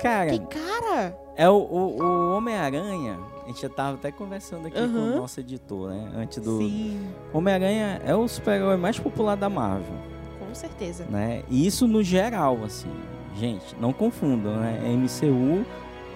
Cara, 0.00 0.30
Que 0.30 0.38
cara! 0.40 1.16
é 1.36 1.48
o, 1.48 1.54
o, 1.54 2.02
o 2.02 2.36
Homem-Aranha. 2.36 3.18
A 3.44 3.46
gente 3.48 3.62
já 3.62 3.68
tava 3.68 3.94
até 3.96 4.10
conversando 4.12 4.66
aqui 4.66 4.76
com 4.76 4.82
Aham. 4.84 5.14
o 5.14 5.16
nosso 5.16 5.40
editor, 5.40 5.90
né? 5.90 6.12
Antes 6.16 6.38
do. 6.42 6.58
Sim, 6.58 7.08
Homem-Aranha 7.32 8.00
é 8.04 8.14
o 8.14 8.26
super-herói 8.28 8.76
mais 8.76 8.98
popular 8.98 9.36
da 9.36 9.48
Marvel, 9.48 9.94
com 10.38 10.54
certeza. 10.54 11.04
né? 11.08 11.42
E 11.48 11.66
isso 11.66 11.86
no 11.88 12.02
geral, 12.02 12.58
assim. 12.64 12.90
Gente, 13.36 13.74
não 13.80 13.92
confundam, 13.92 14.56
né? 14.56 14.80
É 14.84 14.88
MCU 14.90 15.64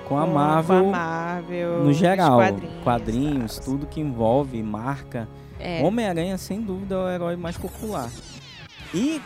com 0.08 0.16
a 0.16 0.26
Marvel 0.26 0.84
Com 0.84 0.88
a 0.88 0.92
Marvel. 0.92 1.84
no 1.84 1.92
geral. 1.92 2.38
Quadrinhos, 2.38 2.82
quadrinhos 2.82 3.58
tudo 3.58 3.86
que 3.86 4.00
envolve 4.00 4.62
marca. 4.62 5.28
É. 5.58 5.82
Homem-Aranha, 5.82 6.38
sem 6.38 6.60
dúvida, 6.60 6.94
é 6.94 6.98
o 6.98 7.08
herói 7.08 7.36
mais 7.36 7.56
popular. 7.56 8.10
E 8.94 9.20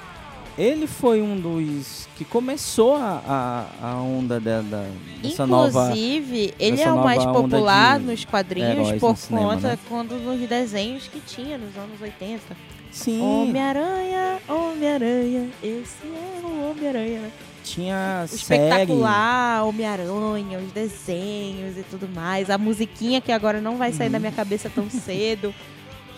ele 0.56 0.86
foi 0.86 1.22
um 1.22 1.40
dos 1.40 2.08
que 2.16 2.24
começou 2.24 2.94
a, 2.94 3.66
a, 3.82 3.88
a 3.90 3.94
onda 3.96 4.40
da, 4.40 4.60
da, 4.62 4.86
dessa 5.22 5.46
nova. 5.46 5.86
Inclusive, 5.90 6.54
ele 6.58 6.80
é 6.80 6.92
o 6.92 7.02
mais 7.02 7.24
popular 7.24 7.98
nos 7.98 8.24
quadrinhos 8.24 8.92
por 8.92 9.10
no 9.10 9.16
cinema, 9.16 9.54
conta 9.54 9.68
né? 9.68 9.78
quando 9.88 10.14
nos 10.16 10.48
desenhos 10.48 11.08
que 11.08 11.20
tinha 11.20 11.58
nos 11.58 11.76
anos 11.76 12.00
80. 12.00 12.56
Sim, 12.90 13.22
Homem-Aranha, 13.22 14.38
Homem-Aranha, 14.48 15.48
esse 15.62 16.04
é 16.04 16.46
o 16.46 16.70
Homem-Aranha, 16.70 17.20
né? 17.20 17.30
Tinha 17.64 18.22
O 18.24 18.28
série. 18.28 18.62
espetacular, 18.62 19.64
Homem-Aranha, 19.66 20.58
os 20.58 20.72
desenhos 20.72 21.76
e 21.78 21.82
tudo 21.90 22.08
mais. 22.08 22.50
A 22.50 22.58
musiquinha 22.58 23.20
que 23.20 23.30
agora 23.32 23.60
não 23.60 23.76
vai 23.76 23.92
sair 23.92 24.06
Uhum. 24.06 24.12
da 24.12 24.18
minha 24.18 24.32
cabeça 24.32 24.70
tão 24.74 24.88
cedo. 24.90 25.54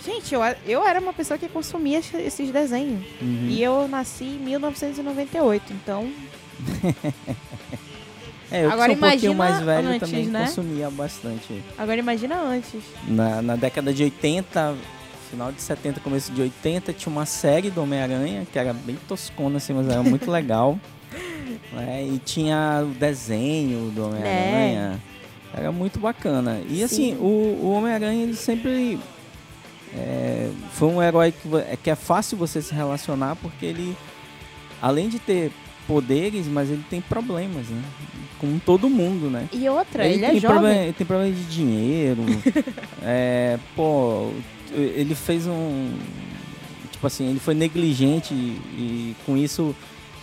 Gente, 0.05 0.35
eu, 0.35 0.41
eu 0.67 0.85
era 0.87 0.99
uma 1.01 1.13
pessoa 1.13 1.39
que 1.39 1.49
consumia 1.49 1.99
esse- 2.01 2.17
esses 2.17 2.51
desenhos. 2.51 3.05
Uhum. 3.21 3.47
E 3.49 3.63
eu 3.63 3.87
nasci 3.87 4.25
em 4.25 4.39
1998, 4.39 5.73
então 5.73 6.11
É, 8.51 8.65
eu 8.65 8.69
que 8.69 8.73
Agora 8.75 8.95
sou 8.95 8.97
um 9.07 9.11
pouquinho 9.11 9.35
mais 9.35 9.61
velho 9.61 9.89
antes, 9.89 10.11
também 10.11 10.27
né? 10.27 10.45
consumia 10.45 10.91
bastante. 10.91 11.63
agora 11.79 11.99
imagina 11.99 12.39
antes. 12.39 12.81
Na, 13.09 13.41
na 13.41 13.57
década 13.57 13.95
de 13.95 14.03
80, 14.05 14.75
final 15.31 15.51
de 15.51 15.63
70, 15.63 16.01
começo 16.01 16.31
de 16.33 16.43
80, 16.43 16.93
tinha 16.93 17.11
uma 17.11 17.25
série 17.25 17.71
do 17.71 17.83
Homem-Aranha, 17.83 18.47
que 18.53 18.59
era 18.59 18.75
bem 18.75 18.99
toscona, 19.09 19.57
assim, 19.57 19.73
mas 19.73 19.89
era 19.89 20.03
muito 20.03 20.29
legal. 20.31 20.79
Né? 21.73 22.07
E 22.07 22.19
tinha 22.19 22.83
o 22.85 22.95
desenho 22.95 23.91
do 23.91 24.07
Homem-Aranha. 24.07 25.01
Era 25.55 25.71
muito 25.71 25.99
bacana. 25.99 26.61
E 26.69 26.83
assim, 26.83 27.15
Sim. 27.15 27.19
o, 27.21 27.59
o 27.63 27.73
Homem-Aranha, 27.73 28.23
ele 28.23 28.35
sempre 28.35 28.99
é, 29.95 30.51
foi 30.73 30.89
um 30.89 31.03
herói 31.03 31.33
que, 31.33 31.57
é, 31.57 31.77
que 31.83 31.91
é 31.91 31.95
fácil 31.95 32.37
você 32.39 32.63
se 32.63 32.75
relacionar, 32.75 33.37
porque 33.37 33.67
ele, 33.67 33.97
além 34.81 35.09
de 35.09 35.19
ter 35.19 35.53
poderes, 35.87 36.47
mas 36.47 36.71
ele 36.71 36.85
tem 36.89 37.01
problemas, 37.01 37.69
né? 37.69 37.83
Com 38.39 38.59
todo 38.59 38.89
mundo, 38.89 39.29
né? 39.29 39.49
E 39.53 39.69
outra, 39.69 40.07
ele, 40.07 40.25
é 40.25 40.31
tem 40.31 40.41
jovem. 40.41 40.57
Problema, 40.57 40.83
ele 40.85 40.93
tem 40.93 41.07
problema 41.07 41.33
de 41.35 41.45
dinheiro. 41.45 42.23
é, 43.03 43.59
pô, 43.77 44.31
ele 44.75 45.15
fez 45.15 45.47
um. 45.47 45.93
Tipo 46.91 47.07
assim, 47.07 47.29
ele 47.29 47.41
foi 47.41 47.55
negligente 47.55 48.33
e, 48.33 48.57
e 48.77 49.17
com 49.27 49.37
isso, 49.37 49.75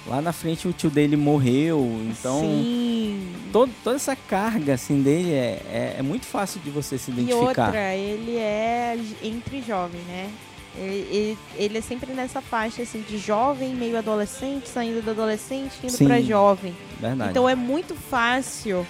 lá 0.09 0.21
na 0.21 0.33
frente 0.33 0.67
o 0.67 0.73
tio 0.73 0.89
dele 0.89 1.15
morreu. 1.15 2.01
Então, 2.09 2.41
Sim. 2.41 3.33
todo, 3.53 3.71
toda 3.83 3.95
essa 3.95 4.15
carga 4.15 4.73
assim 4.73 5.01
dele 5.01 5.31
é, 5.31 5.61
é, 5.71 5.95
é 5.99 6.01
muito 6.01 6.25
fácil 6.25 6.59
de 6.61 6.69
você 6.69 6.97
se 6.97 7.11
E 7.11 7.13
identificar. 7.13 7.67
outra, 7.67 7.95
ele 7.95 8.35
é 8.37 8.97
entre 9.23 9.61
jovem, 9.61 10.01
né? 10.01 10.29
Ele, 10.77 11.07
ele, 11.11 11.37
ele 11.57 11.77
é 11.77 11.81
sempre 11.81 12.13
nessa 12.13 12.41
faixa 12.41 12.81
assim 12.81 13.03
de 13.07 13.17
jovem, 13.17 13.73
meio 13.75 13.97
adolescente, 13.97 14.67
saindo 14.69 15.01
do 15.03 15.11
adolescente, 15.11 15.73
indo 15.83 15.91
Sim. 15.91 16.05
pra 16.05 16.21
jovem. 16.21 16.75
Verdade. 16.99 17.31
Então 17.31 17.47
é 17.49 17.55
muito 17.55 17.95
fácil 17.95 18.85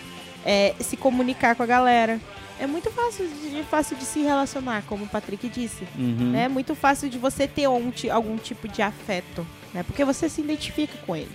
é, 0.46 0.76
se 0.80 0.96
comunicar 0.98 1.56
com 1.56 1.64
a 1.64 1.66
galera. 1.66 2.20
É 2.60 2.68
muito 2.68 2.92
fácil 2.92 3.26
de, 3.28 3.64
fácil 3.64 3.96
de 3.96 4.04
se 4.04 4.20
relacionar, 4.20 4.84
como 4.86 5.06
o 5.06 5.08
Patrick 5.08 5.48
disse. 5.48 5.86
Uhum. 5.98 6.36
É 6.36 6.50
muito 6.50 6.76
fácil 6.76 7.10
de 7.10 7.18
você 7.18 7.48
ter 7.48 7.68
um 7.70 7.92
algum 8.12 8.36
tipo 8.38 8.68
de 8.68 8.82
afeto, 8.82 9.48
né? 9.74 9.84
Porque 9.84 10.04
você 10.06 10.28
se 10.30 10.42
identifica 10.42 10.94
com 11.06 11.16
ele. 11.16 11.32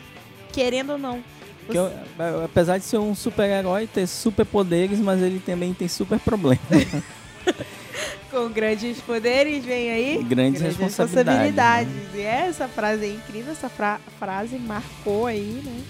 Querendo 0.52 0.92
ou 0.92 0.98
não. 0.98 1.22
Porque 1.66 1.78
eu- 1.78 2.44
apesar 2.44 2.78
de 2.78 2.84
ser 2.84 2.98
um 2.98 3.14
super-herói, 3.14 3.86
ter 3.86 4.06
superpoderes, 4.06 4.98
mas 4.98 5.22
ele 5.22 5.40
também 5.40 5.72
tem 5.72 5.88
super 5.88 6.18
problemas. 6.20 6.58
Com 8.30 8.48
grandes 8.50 9.00
poderes, 9.00 9.64
vem 9.64 9.90
aí. 9.90 10.22
Grandes 10.24 10.60
responsabilidades, 10.60 11.92
né? 11.92 12.10
E 12.16 12.20
essa 12.20 12.66
frase 12.66 13.04
é 13.04 13.08
incrível, 13.14 13.52
essa 13.52 13.68
fra- 13.68 14.00
frase 14.18 14.58
marcou 14.58 15.26
aí, 15.26 15.62
né? 15.64 15.80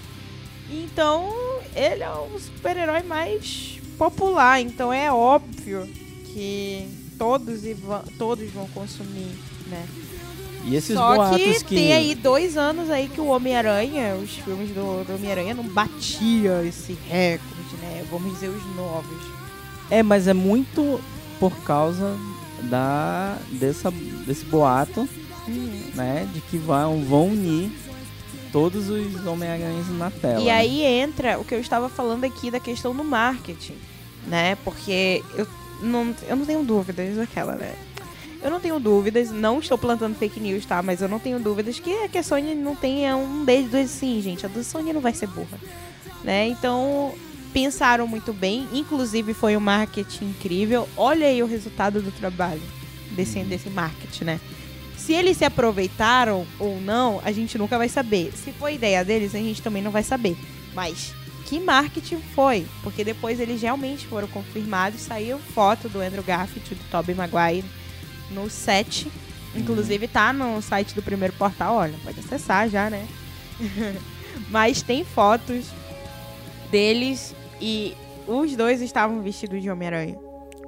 Então, 0.70 1.32
ele 1.74 2.02
é 2.02 2.10
o 2.10 2.38
super-herói 2.38 3.02
mais 3.02 3.78
popular, 3.96 4.60
então 4.60 4.92
é 4.92 5.10
óbvio 5.10 5.86
que 6.32 6.86
todos, 7.18 7.62
todos 8.18 8.50
vão 8.50 8.66
consumir, 8.68 9.34
né? 9.68 9.86
E 10.66 10.76
esses 10.76 10.96
Só 10.96 11.14
boatos 11.14 11.62
que, 11.62 11.74
tem 11.74 11.92
aí 11.92 12.14
dois 12.14 12.56
anos 12.56 12.90
aí 12.90 13.08
que 13.08 13.20
o 13.20 13.26
Homem-Aranha, 13.26 14.14
os 14.16 14.30
filmes 14.30 14.70
do, 14.70 15.04
do 15.04 15.14
Homem-Aranha 15.14 15.54
não 15.54 15.64
batia 15.64 16.62
esse 16.64 16.96
recorde, 17.06 17.76
né? 17.80 18.04
Vamos 18.10 18.32
dizer 18.32 18.48
os 18.48 18.76
novos. 18.76 19.22
É, 19.90 20.02
mas 20.02 20.26
é 20.26 20.32
muito 20.32 21.00
por 21.38 21.54
causa 21.64 22.16
da 22.62 23.36
dessa, 23.50 23.90
desse 24.26 24.44
boato, 24.46 25.06
né? 25.94 26.26
De 26.32 26.40
que 26.40 26.56
vão, 26.56 27.04
vão 27.04 27.28
unir 27.28 27.70
todos 28.50 28.88
os 28.88 29.26
Homem-Aranhas 29.26 29.88
na 29.90 30.10
tela. 30.10 30.40
E 30.40 30.48
aí 30.48 30.82
entra 30.82 31.38
o 31.38 31.44
que 31.44 31.54
eu 31.54 31.60
estava 31.60 31.88
falando 31.88 32.24
aqui 32.24 32.50
da 32.50 32.60
questão 32.60 32.94
do 32.94 33.04
marketing, 33.04 33.76
né? 34.26 34.56
Porque 34.64 35.22
eu 35.36 35.46
não, 35.82 36.14
eu 36.26 36.36
não 36.36 36.46
tenho 36.46 36.64
dúvidas 36.64 37.16
daquela, 37.16 37.54
né? 37.56 37.74
Eu 38.44 38.50
não 38.50 38.60
tenho 38.60 38.78
dúvidas, 38.78 39.30
não 39.30 39.58
estou 39.58 39.78
plantando 39.78 40.14
fake 40.16 40.38
news, 40.38 40.66
tá? 40.66 40.82
Mas 40.82 41.00
eu 41.00 41.08
não 41.08 41.18
tenho 41.18 41.40
dúvidas 41.40 41.80
que, 41.80 42.08
que 42.10 42.18
a 42.18 42.22
Sony 42.22 42.54
não 42.54 42.76
tenha 42.76 43.16
um 43.16 43.42
dedo 43.42 43.74
assim, 43.78 44.20
gente. 44.20 44.44
A 44.44 44.50
do 44.50 44.62
Sony 44.62 44.92
não 44.92 45.00
vai 45.00 45.14
ser 45.14 45.28
burra, 45.28 45.58
né? 46.22 46.48
Então, 46.48 47.14
pensaram 47.54 48.06
muito 48.06 48.34
bem. 48.34 48.68
Inclusive, 48.70 49.32
foi 49.32 49.56
um 49.56 49.60
marketing 49.60 50.26
incrível. 50.26 50.86
Olha 50.94 51.26
aí 51.26 51.42
o 51.42 51.46
resultado 51.46 52.02
do 52.02 52.12
trabalho 52.12 52.60
desse, 53.12 53.40
desse 53.44 53.70
marketing, 53.70 54.24
né? 54.24 54.40
Se 54.94 55.14
eles 55.14 55.38
se 55.38 55.44
aproveitaram 55.46 56.46
ou 56.58 56.78
não, 56.82 57.22
a 57.24 57.32
gente 57.32 57.56
nunca 57.56 57.78
vai 57.78 57.88
saber. 57.88 58.30
Se 58.34 58.52
foi 58.52 58.74
ideia 58.74 59.02
deles, 59.02 59.34
a 59.34 59.38
gente 59.38 59.62
também 59.62 59.82
não 59.82 59.90
vai 59.90 60.02
saber. 60.02 60.36
Mas 60.74 61.14
que 61.46 61.58
marketing 61.58 62.20
foi? 62.34 62.66
Porque 62.82 63.02
depois 63.02 63.40
eles 63.40 63.62
realmente 63.62 64.06
foram 64.06 64.28
confirmados. 64.28 65.00
Saiu 65.00 65.38
foto 65.38 65.88
do 65.88 66.02
Andrew 66.02 66.22
Garfield 66.22 66.70
e 66.70 66.74
do 66.74 66.84
Tobey 66.90 67.14
Maguire 67.14 67.64
no 68.34 68.50
set. 68.50 69.10
Inclusive 69.54 70.08
tá 70.08 70.32
no 70.32 70.60
site 70.60 70.94
do 70.94 71.02
primeiro 71.02 71.32
portal, 71.34 71.76
olha, 71.76 71.94
pode 72.02 72.18
acessar 72.18 72.68
já, 72.68 72.90
né? 72.90 73.06
Mas 74.50 74.82
tem 74.82 75.04
fotos 75.04 75.70
deles 76.70 77.34
e 77.60 77.94
os 78.26 78.56
dois 78.56 78.82
estavam 78.82 79.20
vestidos 79.22 79.62
de 79.62 79.70
Homem-Aranha. 79.70 80.18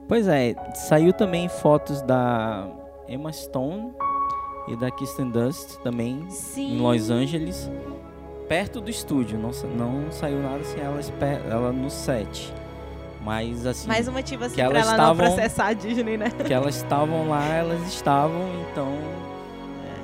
Pois 0.09 0.29
é, 0.29 0.55
saiu 0.75 1.13
também 1.13 1.49
fotos 1.49 2.01
da 2.03 2.69
Emma 3.09 3.33
Stone 3.33 3.93
e 4.69 4.77
da 4.77 4.89
Kirsten 4.91 5.31
Dust 5.31 5.79
também 5.83 6.25
Sim. 6.31 6.77
em 6.77 6.79
Los 6.79 7.11
Angeles, 7.11 7.69
perto 8.49 8.81
do 8.81 8.89
estúdio. 8.89 9.37
Não, 9.37 9.51
não 9.77 10.13
saiu 10.13 10.41
nada 10.41 10.63
sem 10.63 10.81
ela, 10.81 11.01
espe- 11.01 11.41
ela 11.51 11.73
no 11.73 11.91
set. 11.91 12.53
Mas 13.27 13.67
assim, 13.67 13.89
Mais 13.89 14.07
um 14.07 14.13
motivo 14.13 14.45
assim 14.45 14.55
que 14.55 14.63
pra 14.63 14.71
elas 14.79 14.87
ela 14.87 14.97
não 14.97 15.13
estavam- 15.13 15.35
processar 15.35 15.67
a 15.67 15.73
Disney, 15.73 16.17
né? 16.17 16.31
que 16.31 16.55
elas 16.55 16.77
estavam 16.77 17.29
lá, 17.29 17.45
elas 17.45 17.85
estavam, 17.89 18.41
então 18.71 18.97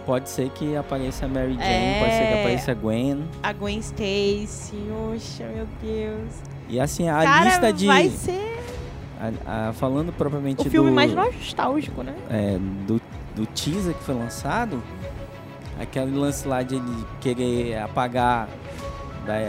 pode 0.05 0.29
ser 0.29 0.51
que 0.51 0.75
apareça 0.77 1.27
a 1.27 1.29
Mary 1.29 1.53
Jane, 1.55 2.01
pode 2.01 2.11
ser 2.13 2.27
que 2.27 2.33
É. 2.35 2.41
apareça 2.41 2.73
a 2.73 2.75
Gwen. 2.75 3.25
A 3.41 3.53
Gwen 3.53 3.79
Stacy, 3.79 4.77
oxa, 5.15 5.45
meu 5.55 5.69
Deus. 5.81 6.33
E 6.69 6.81
assim, 6.81 7.09
a 7.09 7.23
Cara, 7.23 7.45
lista 7.45 7.73
de. 7.73 7.87
vai 7.87 8.09
ser 8.11 8.59
a- 9.47 9.69
a- 9.69 9.73
falando 9.73 10.13
propriamente 10.13 10.67
o 10.67 10.71
filme 10.71 10.91
do, 10.91 10.95
mais 10.97 11.15
nostálgico, 11.15 12.03
né? 12.03 12.17
é, 12.29 12.59
do, 12.89 13.01
do 13.37 13.47
teaser 13.47 13.95
que 13.95 14.03
foi 14.03 14.17
lançado, 14.17 14.83
aquele 15.81 16.11
lance 16.17 16.49
lá 16.49 16.65
de 16.65 16.75
ele 16.75 17.07
querer 17.21 17.79
apagar 17.79 18.49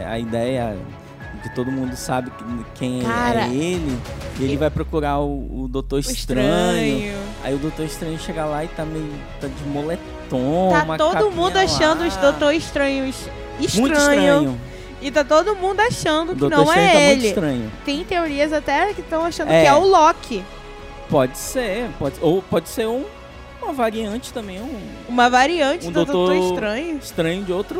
a 0.08 0.16
ideia 0.20 0.76
que 1.42 1.54
todo 1.54 1.70
mundo 1.70 1.94
sabe 1.96 2.30
que- 2.30 2.44
quem 2.74 3.02
Cara, 3.02 3.42
é 3.46 3.48
ele. 3.48 3.98
E 4.38 4.44
ele 4.44 4.56
vai 4.56 4.70
procurar 4.70 5.18
o, 5.20 5.64
o 5.64 5.68
Doutor 5.68 5.96
O 5.96 6.00
Estranho. 6.00 7.14
Aí 7.42 7.54
o 7.54 7.58
Doutor 7.58 7.84
Estranho 7.84 8.18
chega 8.18 8.44
lá 8.44 8.64
e 8.64 8.68
tá 8.68 8.84
meio 8.84 9.12
tá 9.40 9.46
de 9.48 9.64
moletom, 9.68 10.70
Tá 10.70 10.96
todo 10.96 11.30
mundo 11.30 11.56
achando 11.56 12.00
lá. 12.00 12.06
os 12.08 12.16
Doutor 12.16 12.52
Estranhos 12.54 13.16
Muito 13.58 13.96
estranho. 13.96 13.96
estranho. 13.96 14.60
E 15.02 15.10
tá 15.10 15.22
todo 15.22 15.54
mundo 15.54 15.80
achando 15.80 16.34
que 16.34 16.40
não 16.48 16.62
Estranho 16.64 16.80
é 16.88 16.92
tá 16.92 17.00
ele. 17.00 17.28
estranho. 17.28 17.72
Tem 17.84 18.04
teorias 18.04 18.52
até 18.52 18.94
que 18.94 19.02
estão 19.02 19.22
achando 19.24 19.50
É. 19.52 19.62
que 19.62 19.68
é 19.68 19.74
o 19.74 19.84
Loki. 19.86 20.42
Pode 21.10 21.36
ser, 21.36 21.90
pode, 21.98 22.16
ou 22.22 22.40
pode 22.40 22.68
ser 22.70 22.86
um, 22.88 23.04
uma 23.62 23.74
variante 23.74 24.32
também, 24.32 24.58
um 24.60 24.80
Uma 25.06 25.28
variante 25.28 25.86
Um 25.86 25.90
do 25.92 26.04
Doutor 26.06 26.28
doutor- 26.34 26.54
Estranho. 26.54 26.96
estranho 26.96 27.44
de 27.44 27.52
outro 27.52 27.78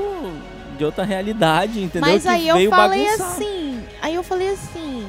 de 0.75 0.85
outra 0.85 1.05
realidade, 1.05 1.81
entendeu? 1.83 2.11
Mas 2.13 2.23
que 2.23 2.29
aí 2.29 2.49
eu 2.49 2.71
falei 2.71 3.05
bagunçar. 3.05 3.27
assim. 3.31 3.85
Aí 4.03 4.15
eu 4.15 4.23
falei 4.23 4.51
assim. 4.51 5.09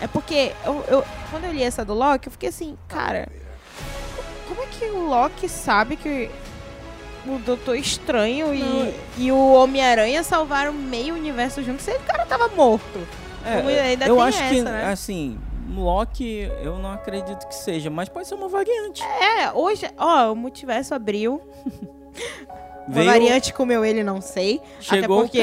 É 0.00 0.06
porque 0.08 0.52
eu, 0.64 0.84
eu- 0.88 1.04
quando 1.30 1.44
eu 1.44 1.52
li 1.52 1.62
essa 1.62 1.84
do 1.84 1.94
Loki, 1.94 2.26
eu 2.26 2.32
fiquei 2.32 2.48
assim, 2.48 2.76
cara. 2.88 3.28
Como 4.48 4.60
é 4.62 4.66
que 4.66 4.84
o 4.86 5.06
Loki 5.06 5.48
sabe 5.48 5.96
que 5.96 6.28
o 7.26 7.38
Doutor 7.38 7.76
Estranho 7.76 8.48
Não. 8.48 8.54
e, 8.54 8.94
e 9.18 9.32
o 9.32 9.52
Homem-Aranha 9.54 10.22
salvaram 10.24 10.72
meio 10.72 11.14
universo 11.14 11.62
juntos 11.62 11.84
se 11.84 11.92
o 11.92 12.00
cara 12.00 12.26
tava 12.26 12.48
morto? 12.48 13.06
É, 13.44 13.80
ainda 13.80 14.06
eu 14.06 14.20
acho 14.20 14.38
que 14.48 14.58
essa, 14.60 14.70
né? 14.70 14.84
assim, 14.92 15.38
Loki 15.74 16.50
eu 16.62 16.78
não 16.78 16.92
acredito 16.92 17.46
que 17.46 17.54
seja, 17.54 17.88
mas 17.90 18.08
pode 18.08 18.26
ser 18.28 18.34
uma 18.34 18.48
variante. 18.48 19.02
É, 19.02 19.52
hoje, 19.52 19.88
ó, 19.96 20.32
o 20.32 20.36
multiverso 20.36 20.94
abriu. 20.94 21.40
Uma 22.86 22.94
Veio- 22.96 23.10
variante 23.10 23.52
comeu 23.52 23.84
ele, 23.84 24.02
não 24.02 24.20
sei. 24.20 24.60
Chegou 24.80 25.20
Até 25.20 25.28
porque 25.28 25.40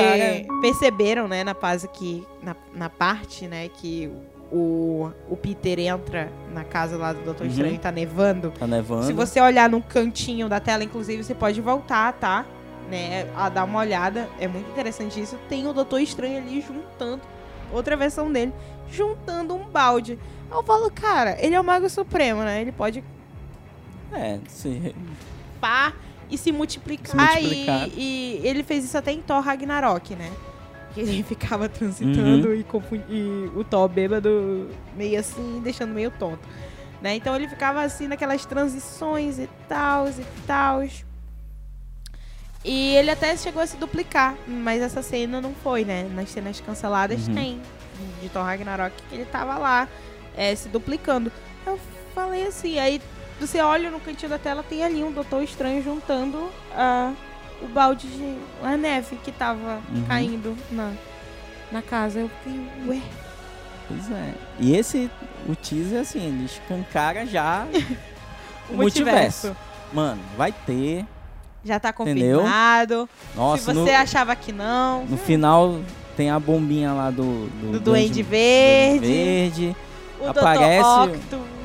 cara- 0.47 0.61
perceberam, 0.61 1.27
né, 1.27 1.43
na 1.43 1.53
fase 1.55 1.87
que. 1.87 2.25
Na, 2.43 2.55
na 2.73 2.89
parte, 2.89 3.47
né, 3.47 3.69
que 3.69 4.11
o, 4.51 5.09
o 5.29 5.37
Peter 5.37 5.79
entra 5.79 6.31
na 6.53 6.63
casa 6.63 6.97
lá 6.97 7.13
do 7.13 7.21
Doutor 7.21 7.43
Uhum. 7.45 7.49
Estranho 7.51 7.75
e 7.75 7.77
tá 7.79 7.91
nevando. 7.91 8.51
Tá 8.57 8.67
nevando. 8.67 9.03
Se 9.05 9.13
você 9.13 9.39
olhar 9.39 9.69
no 9.69 9.81
cantinho 9.81 10.49
da 10.49 10.59
tela, 10.59 10.83
inclusive, 10.83 11.23
você 11.23 11.33
pode 11.35 11.61
voltar, 11.61 12.11
tá? 12.13 12.45
Né, 12.89 13.27
a 13.37 13.47
dar 13.49 13.63
uma 13.65 13.79
olhada. 13.79 14.27
É 14.39 14.47
muito 14.47 14.69
interessante 14.71 15.21
isso. 15.21 15.37
Tem 15.47 15.65
o 15.67 15.71
Doutor 15.73 16.01
Estranho 16.01 16.37
ali 16.39 16.59
juntando. 16.61 17.21
Outra 17.71 17.95
versão 17.95 18.31
dele. 18.31 18.51
Juntando 18.91 19.55
um 19.55 19.65
balde. 19.69 20.17
Eu 20.51 20.63
falo, 20.63 20.89
cara, 20.89 21.37
ele 21.39 21.53
é 21.53 21.61
o 21.61 21.63
Mago 21.63 21.87
Supremo, 21.87 22.41
né? 22.41 22.59
Ele 22.61 22.71
pode 22.71 23.03
É, 24.11 24.39
se, 24.47 24.95
pá 25.61 25.93
e 26.29 26.37
se 26.37 26.51
multiplicar. 26.51 27.09
Se 27.37 27.41
multiplicar. 27.41 27.87
E, 27.95 28.39
e 28.43 28.47
ele 28.47 28.63
fez 28.63 28.83
isso 28.85 28.97
até 28.97 29.11
em 29.11 29.21
Thor 29.21 29.41
Ragnarok, 29.41 30.15
né? 30.15 30.31
Ele 30.97 31.21
ficava 31.27 31.67
transitando 31.69 32.47
Uhum. 32.49 32.53
e, 33.09 33.13
e 33.15 33.51
o 33.55 33.63
Thor 33.63 33.87
bêbado 33.87 34.69
meio 34.95 35.19
assim, 35.19 35.61
deixando 35.63 35.93
meio 35.93 36.11
tonto. 36.11 36.39
Né? 37.01 37.15
Então 37.15 37.35
ele 37.35 37.47
ficava 37.47 37.81
assim 37.81 38.07
naquelas 38.07 38.45
transições 38.45 39.39
e 39.39 39.49
tal, 39.67 40.07
e 40.09 40.25
tal. 40.45 40.83
E 42.63 42.95
ele 42.95 43.09
até 43.09 43.35
chegou 43.37 43.61
a 43.61 43.67
se 43.67 43.77
duplicar, 43.77 44.35
mas 44.45 44.81
essa 44.81 45.01
cena 45.01 45.39
não 45.39 45.53
foi, 45.53 45.85
né? 45.85 46.09
Nas 46.13 46.29
cenas 46.29 46.59
canceladas 46.59 47.27
Uhum. 47.27 47.33
tem 47.33 47.61
de 48.21 48.29
Thor 48.29 48.43
Ragnarok 48.43 48.93
que 49.09 49.15
ele 49.15 49.25
tava 49.25 49.57
lá 49.57 49.87
é, 50.35 50.53
se 50.55 50.67
duplicando. 50.69 51.31
Eu 51.65 51.79
falei 52.13 52.45
assim, 52.47 52.77
aí 52.79 53.01
você 53.39 53.61
olha 53.61 53.89
no 53.91 53.99
cantinho 53.99 54.29
da 54.29 54.37
tela, 54.37 54.63
tem 54.67 54.83
ali 54.83 55.03
um 55.03 55.11
Doutor 55.11 55.43
Estranho 55.43 55.83
juntando 55.83 56.49
ah, 56.75 57.13
o 57.61 57.67
balde 57.67 58.07
de. 58.07 58.35
a 58.63 58.75
neve 58.77 59.15
que 59.23 59.31
tava 59.31 59.81
Uhum. 59.93 60.03
caindo 60.07 60.57
na, 60.71 60.91
na 61.71 61.81
casa. 61.81 62.19
Eu 62.19 62.29
fiquei, 62.43 62.61
ué. 62.87 63.01
Pois 63.87 64.11
é. 64.11 64.33
E 64.59 64.75
esse, 64.75 65.09
o 65.47 65.55
teaser, 65.55 66.01
assim, 66.01 66.19
ele 66.25 66.45
escancara 66.45 67.25
já 67.25 67.65
O 68.69 68.73
o 68.73 68.77
multiverso. 68.77 69.55
Mano, 69.91 70.21
vai 70.37 70.51
ter. 70.51 71.05
Já 71.65 71.79
tá 71.79 71.89
Entendeu? 71.89 72.37
confirmado. 72.39 73.09
Nossa, 73.35 73.63
Se 73.63 73.73
no, 73.73 73.83
você 73.83 73.91
achava 73.93 74.35
que 74.35 74.51
não. 74.51 75.05
no 75.05 75.17
final 75.17 75.79
tem 76.15 76.29
a 76.29 76.39
bombinha 76.39 76.93
lá 76.93 77.09
do... 77.09 77.47
Do, 77.47 77.71
Do 77.73 77.79
Duende 77.79 78.21
Verde. 78.21 79.07
Verde. 79.07 79.75
o 80.21 80.27
aparece- 80.27 80.83
Dr. 80.83 81.15
Octopus. 81.15 81.58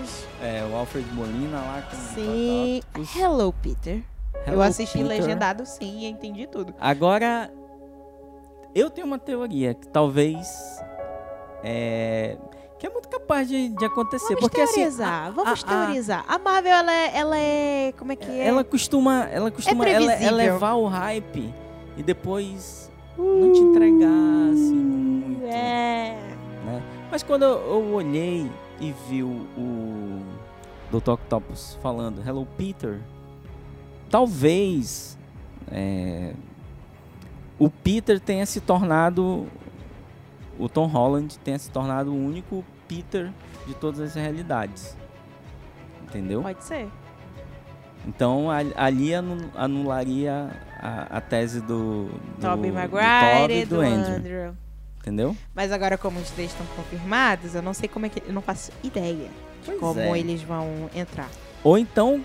É, 0.45 0.62
o 0.70 0.76
Alfred 0.76 1.09
Molina 1.14 1.57
lá. 1.59 1.82
Com 1.90 1.97
Sim. 2.14 2.80
Octopus. 2.90 3.16
Hello, 3.16 3.53
Peter. 3.62 4.03
eu 4.47 4.53
Hello, 4.53 4.62
assisti 4.62 4.99
Peter. 4.99 5.09
legendado 5.09 5.64
sim 5.64 6.01
e 6.01 6.07
entendi 6.07 6.47
tudo. 6.47 6.74
Agora, 6.78 7.51
eu 8.74 8.90
tenho 8.90 9.07
uma 9.07 9.18
teoria 9.18 9.72
que 9.74 9.88
talvez... 9.88 10.47
É, 11.62 12.36
que 12.78 12.86
é 12.86 12.90
muito 12.90 13.09
capaz 13.09 13.49
de, 13.49 13.70
de 13.70 13.84
acontecer. 13.86 14.34
Vamos 14.34 14.40
porque 14.42 14.61
assim, 14.61 14.74
teorizar, 14.80 15.32
vamos 15.32 15.64
a- 15.64 15.66
a- 15.66 15.86
teorizar. 15.86 16.24
A 16.28 16.38
Marvel, 16.38 16.72
ela 16.72 16.92
é, 16.92 17.16
ela 17.16 17.38
é. 17.38 17.92
Como 17.97 18.12
é 18.12 18.16
que 18.16 18.30
é? 18.30 18.47
Ela 18.49 18.62
costuma, 18.62 19.24
ela 19.32 19.51
costuma 19.51 19.88
ele- 19.88 20.05
previsível. 20.05 20.28
elevar 20.28 20.76
o 20.76 20.86
hype 20.86 21.55
e 21.97 22.03
depois 22.03 22.90
não 23.16 23.51
te 23.51 23.61
entregar 23.61 24.11
assim 24.53 24.74
muito. 24.74 25.47
É. 25.47 26.18
né? 26.66 26.82
Mas 27.11 27.22
quando 27.22 27.45
eu, 27.45 27.51
eu 27.66 27.95
olhei 27.95 28.51
e 28.78 28.92
vi 29.09 29.22
o 29.22 30.20
Dr. 31.01 31.11
Octopus 31.12 31.78
falando 31.82 32.20
Hello 32.26 32.47
Peter, 32.57 33.01
talvez 34.11 35.18
é, 35.70 36.34
o 37.59 37.68
Peter 37.70 38.20
tenha 38.20 38.47
se 38.47 38.61
tornado 38.61 39.47
o 40.59 40.68
Tom 40.68 40.86
Holland 40.86 41.36
tenha 41.40 41.59
se 41.59 41.70
tornado 41.70 42.12
o 42.12 42.16
único 42.16 42.64
Peter 42.86 43.32
de 43.66 43.74
todas 43.74 43.99
as 44.01 44.14
realidades. 44.14 44.97
Entendeu? 46.05 46.42
Pode 46.42 46.62
ser. 46.62 46.88
Então 48.07 48.49
ali 48.76 49.14
anu- 49.14 49.51
anularia 49.57 50.51
a, 50.78 51.16
a 51.16 51.20
tese 51.20 51.61
do, 51.61 52.05
do 52.07 52.40
Tobey 52.40 52.70
do 52.70 52.74
Maguire 52.74 53.40
Tobey 53.40 53.62
e 53.62 53.64
do, 53.64 53.80
Andrew, 53.80 54.14
Andrew. 54.16 54.57
entendeu? 55.01 55.36
Mas 55.55 55.72
agora, 55.72 55.97
como 55.97 56.20
os 56.20 56.30
três 56.30 56.51
estão 56.51 56.66
confirmados, 56.76 57.55
eu 57.55 57.62
não 57.62 57.72
sei 57.72 57.88
como 57.88 58.05
é 58.07 58.09
que. 58.11 58.22
Eu 58.28 58.32
não 58.34 58.42
faço 58.42 58.70
ideia 58.82 59.14
de 59.14 59.30
Pois 59.65 59.79
como 59.81 60.01
é. 60.01 60.19
eles 60.19 60.43
vão 60.43 60.91
entrar. 60.95 61.29
Ou 61.62 61.79
então, 61.79 62.23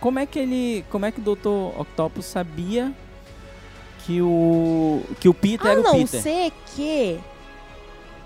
como 0.00 0.18
é 0.18 0.26
que 0.26 0.38
ele, 0.38 0.84
como 0.90 1.04
é 1.06 1.12
que 1.12 1.20
o 1.20 1.22
Dr. 1.22 1.80
Octopus 1.80 2.24
sabia 2.26 2.92
que 4.04 4.20
o 4.22 5.02
que 5.20 5.28
o 5.28 5.34
Peter 5.34 5.66
A 5.66 5.70
era 5.72 5.80
o 5.80 5.84
não 5.84 5.92
Peter? 5.92 6.20
ser 6.20 6.52
que. 6.74 7.18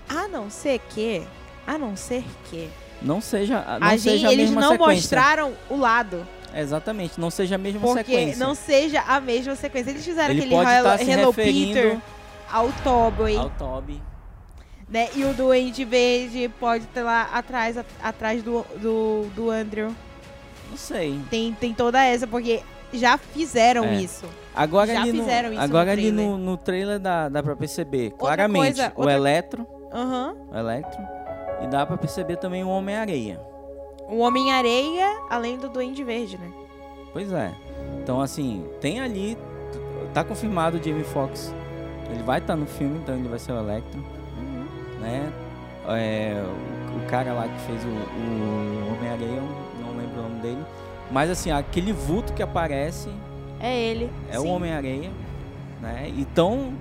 A 0.09 0.27
não 0.27 0.49
ser 0.49 0.79
que. 0.89 1.23
A 1.65 1.77
não 1.77 1.95
ser 1.95 2.23
que. 2.49 2.69
Não 3.01 3.21
seja, 3.21 3.63
não 3.79 3.87
a 3.87 3.91
gente, 3.91 4.01
seja 4.01 4.29
a 4.29 4.33
eles 4.33 4.45
mesma 4.49 4.61
não 4.61 4.71
sequência. 4.71 4.95
mostraram 4.95 5.53
o 5.69 5.77
lado. 5.77 6.25
Exatamente, 6.55 7.19
não 7.19 7.29
seja 7.29 7.55
a 7.55 7.57
mesma 7.57 7.79
Porque 7.81 8.03
sequência. 8.05 8.43
não 8.43 8.55
seja 8.55 9.01
a 9.01 9.19
mesma 9.19 9.55
sequência. 9.55 9.91
Eles 9.91 10.03
fizeram 10.03 10.31
ele 10.31 10.39
aquele 10.39 10.55
pode 10.55 10.69
Hello, 10.71 10.87
estar 10.93 10.97
se 11.05 11.11
Hello 11.11 11.31
referindo 11.31 11.73
Peter 11.75 11.97
ao 12.51 12.71
Tobey, 12.83 13.37
ao 13.37 13.49
Toby. 13.51 14.01
Né? 14.89 15.09
E 15.15 15.23
o 15.25 15.33
Duende 15.33 15.83
Verde 15.85 16.49
pode 16.59 16.85
estar 16.85 17.03
lá 17.03 17.23
atrás, 17.33 17.77
a- 17.77 17.85
atrás 18.01 18.41
do, 18.43 18.65
do, 18.81 19.25
do 19.35 19.49
Andrew. 19.49 19.93
Não 20.69 20.77
sei. 20.77 21.19
Tem, 21.29 21.53
tem 21.53 21.73
toda 21.73 22.03
essa, 22.03 22.27
porque 22.27 22.61
já 22.93 23.17
fizeram 23.17 23.83
É. 23.85 23.95
isso. 24.01 24.25
Agora 24.55 24.91
Já 24.93 25.01
ali 25.01 25.11
no, 25.13 25.19
fizeram 25.23 25.53
isso 25.53 25.61
agora 25.61 25.85
no 25.85 25.91
ali 25.91 26.01
trailer. 26.11 26.25
no, 26.25 26.37
no 26.37 26.57
trailer 26.57 26.99
dá, 26.99 27.29
dá 27.29 27.43
pra 27.43 27.55
perceber 27.55 28.05
Outra 28.13 28.17
claramente 28.17 28.75
coisa, 28.75 28.91
o 28.95 28.99
outra- 28.99 29.13
Eletro, 29.13 29.67
Aham. 29.93 30.35
o 30.51 30.57
Electro, 30.57 31.01
e 31.63 31.67
dá 31.67 31.85
pra 31.85 31.97
perceber 31.97 32.37
também 32.37 32.63
o 32.63 32.69
Homem-Areia. 32.69 33.39
O 34.09 34.19
Homem-Areia, 34.19 35.05
além 35.29 35.57
do 35.57 35.69
Duende 35.69 36.03
Verde, 36.03 36.37
né? 36.37 36.49
Pois 37.13 37.31
é. 37.31 37.51
Então, 38.01 38.19
assim, 38.21 38.65
tem 38.81 38.99
ali. 38.99 39.37
Tá 40.13 40.23
confirmado 40.23 40.77
o 40.77 40.83
Jamie 40.83 41.03
Foxx. 41.03 41.53
Ele 42.09 42.23
vai 42.23 42.39
estar 42.39 42.55
no 42.55 42.65
filme, 42.65 42.97
então 42.99 43.15
ele 43.15 43.27
vai 43.27 43.37
ser 43.37 43.51
o 43.51 43.59
Electro, 43.59 44.03
né? 44.99 45.31
É, 45.89 46.43
o, 46.93 46.97
o 46.97 47.09
cara 47.09 47.33
lá 47.33 47.47
que 47.47 47.59
fez 47.65 47.83
o, 47.83 47.87
o 47.87 48.93
Homem-Areia, 48.97 49.37
eu 49.37 49.81
não 49.85 49.97
lembro 49.97 50.19
o 50.19 50.23
nome 50.23 50.41
dele. 50.41 50.63
Mas, 51.11 51.29
assim, 51.29 51.51
aquele 51.51 51.93
vulto 51.93 52.33
que 52.33 52.43
aparece 52.43 53.09
É 53.59 53.73
ele. 53.77 54.09
é 54.31 54.37
o 54.37 54.41
sim. 54.43 54.49
Homem-Areia, 54.49 55.09
né? 55.81 56.11
E 56.15 56.25
tão 56.25 56.73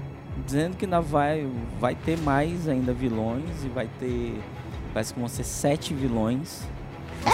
dizendo 0.44 0.76
que 0.76 0.84
ainda 0.84 1.00
vai, 1.00 1.46
vai 1.80 1.94
ter 1.94 2.18
mais 2.18 2.68
ainda 2.68 2.92
vilões 2.92 3.64
e 3.64 3.68
vai 3.68 3.88
ter. 3.98 4.38
Parece 4.92 5.14
que 5.14 5.20
vão 5.20 5.28
ser 5.28 5.44
sete 5.44 5.94
vilões. 5.94 6.62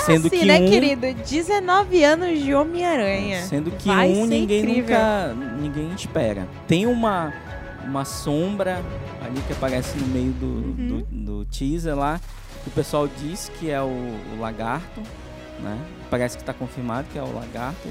sendo 0.05 0.27
Assim, 0.27 0.39
que 0.41 0.45
né, 0.45 0.61
um, 0.61 0.69
querido? 0.69 1.07
19 1.15 2.05
anos 2.05 2.41
de 2.43 2.55
Homem-Aranha. 2.55 3.41
Sendo 3.43 3.71
que 3.71 3.89
Vai 3.89 4.11
um 4.11 4.27
ninguém 4.27 4.61
incrível. 4.61 4.97
nunca. 4.99 5.35
ninguém 5.61 5.93
espera. 5.95 6.47
Tem 6.69 6.87
uma, 6.87 7.33
uma 7.85 8.05
sombra 8.05 8.81
ali 9.33 9.41
que 9.47 9.53
aparece 9.53 9.97
no 9.99 10.07
meio 10.07 10.33
do, 10.33 10.47
Uhum. 10.47 11.05
do, 11.11 11.43
do 11.43 11.45
teaser 11.47 11.97
lá. 11.97 12.21
O 12.67 12.71
pessoal 12.71 13.09
diz 13.09 13.51
que 13.59 13.71
é 13.71 13.81
o, 13.81 13.87
o 13.87 14.41
lagarto, 14.41 15.01
né? 15.61 15.79
Parece 16.11 16.37
que 16.37 16.43
está 16.43 16.53
confirmado 16.55 17.09
que 17.13 17.19
é 17.19 17.23
o 17.23 17.33
lagarto. 17.35 17.89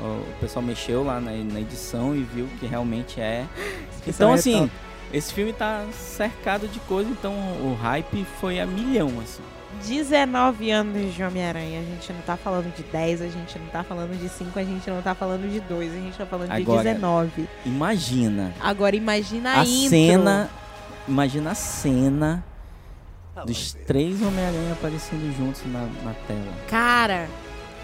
O, 0.00 0.04
o 0.04 0.34
pessoal 0.40 0.64
mexeu 0.64 1.04
lá 1.04 1.20
na, 1.20 1.30
na 1.30 1.60
edição 1.60 2.16
e 2.16 2.22
viu 2.24 2.48
que 2.58 2.66
realmente 2.66 3.20
é. 3.20 3.46
Então 4.06 4.32
é 4.32 4.34
assim. 4.34 4.68
Esse 5.12 5.32
filme 5.32 5.52
tá 5.52 5.84
cercado 5.92 6.66
de 6.66 6.80
coisa, 6.80 7.08
então 7.10 7.32
o 7.34 7.76
hype 7.80 8.24
foi 8.40 8.58
a 8.58 8.66
milhão, 8.66 9.08
assim. 9.22 9.42
19 9.80 10.70
anos 10.70 11.14
de 11.14 11.22
Homem-Aranha. 11.22 11.80
A 11.80 11.84
gente 11.84 12.12
não 12.12 12.20
tá 12.22 12.36
falando 12.36 12.74
de 12.74 12.82
10, 12.82 13.22
a 13.22 13.28
gente 13.28 13.58
não 13.58 13.66
tá 13.66 13.82
falando 13.82 14.18
de 14.18 14.28
5, 14.28 14.58
a 14.58 14.64
gente 14.64 14.90
não 14.90 15.02
tá 15.02 15.14
falando 15.14 15.50
de 15.50 15.60
2, 15.60 15.92
a 15.92 15.96
gente 15.96 16.16
tá 16.18 16.26
falando 16.26 16.48
de 16.50 16.62
Agora, 16.62 16.82
19. 16.94 17.48
Imagina 17.64 18.52
Agora 18.60 18.94
imagina 18.96 19.50
a, 19.54 19.60
a 19.62 19.66
cena, 19.66 20.50
imagina 21.08 21.50
a 21.50 21.54
cena 21.54 22.44
dos 23.46 23.72
três 23.86 24.20
Homem-Aranha 24.22 24.72
aparecendo 24.72 25.34
juntos 25.36 25.62
na, 25.66 25.80
na 26.04 26.14
tela. 26.28 26.52
Cara, 26.68 27.26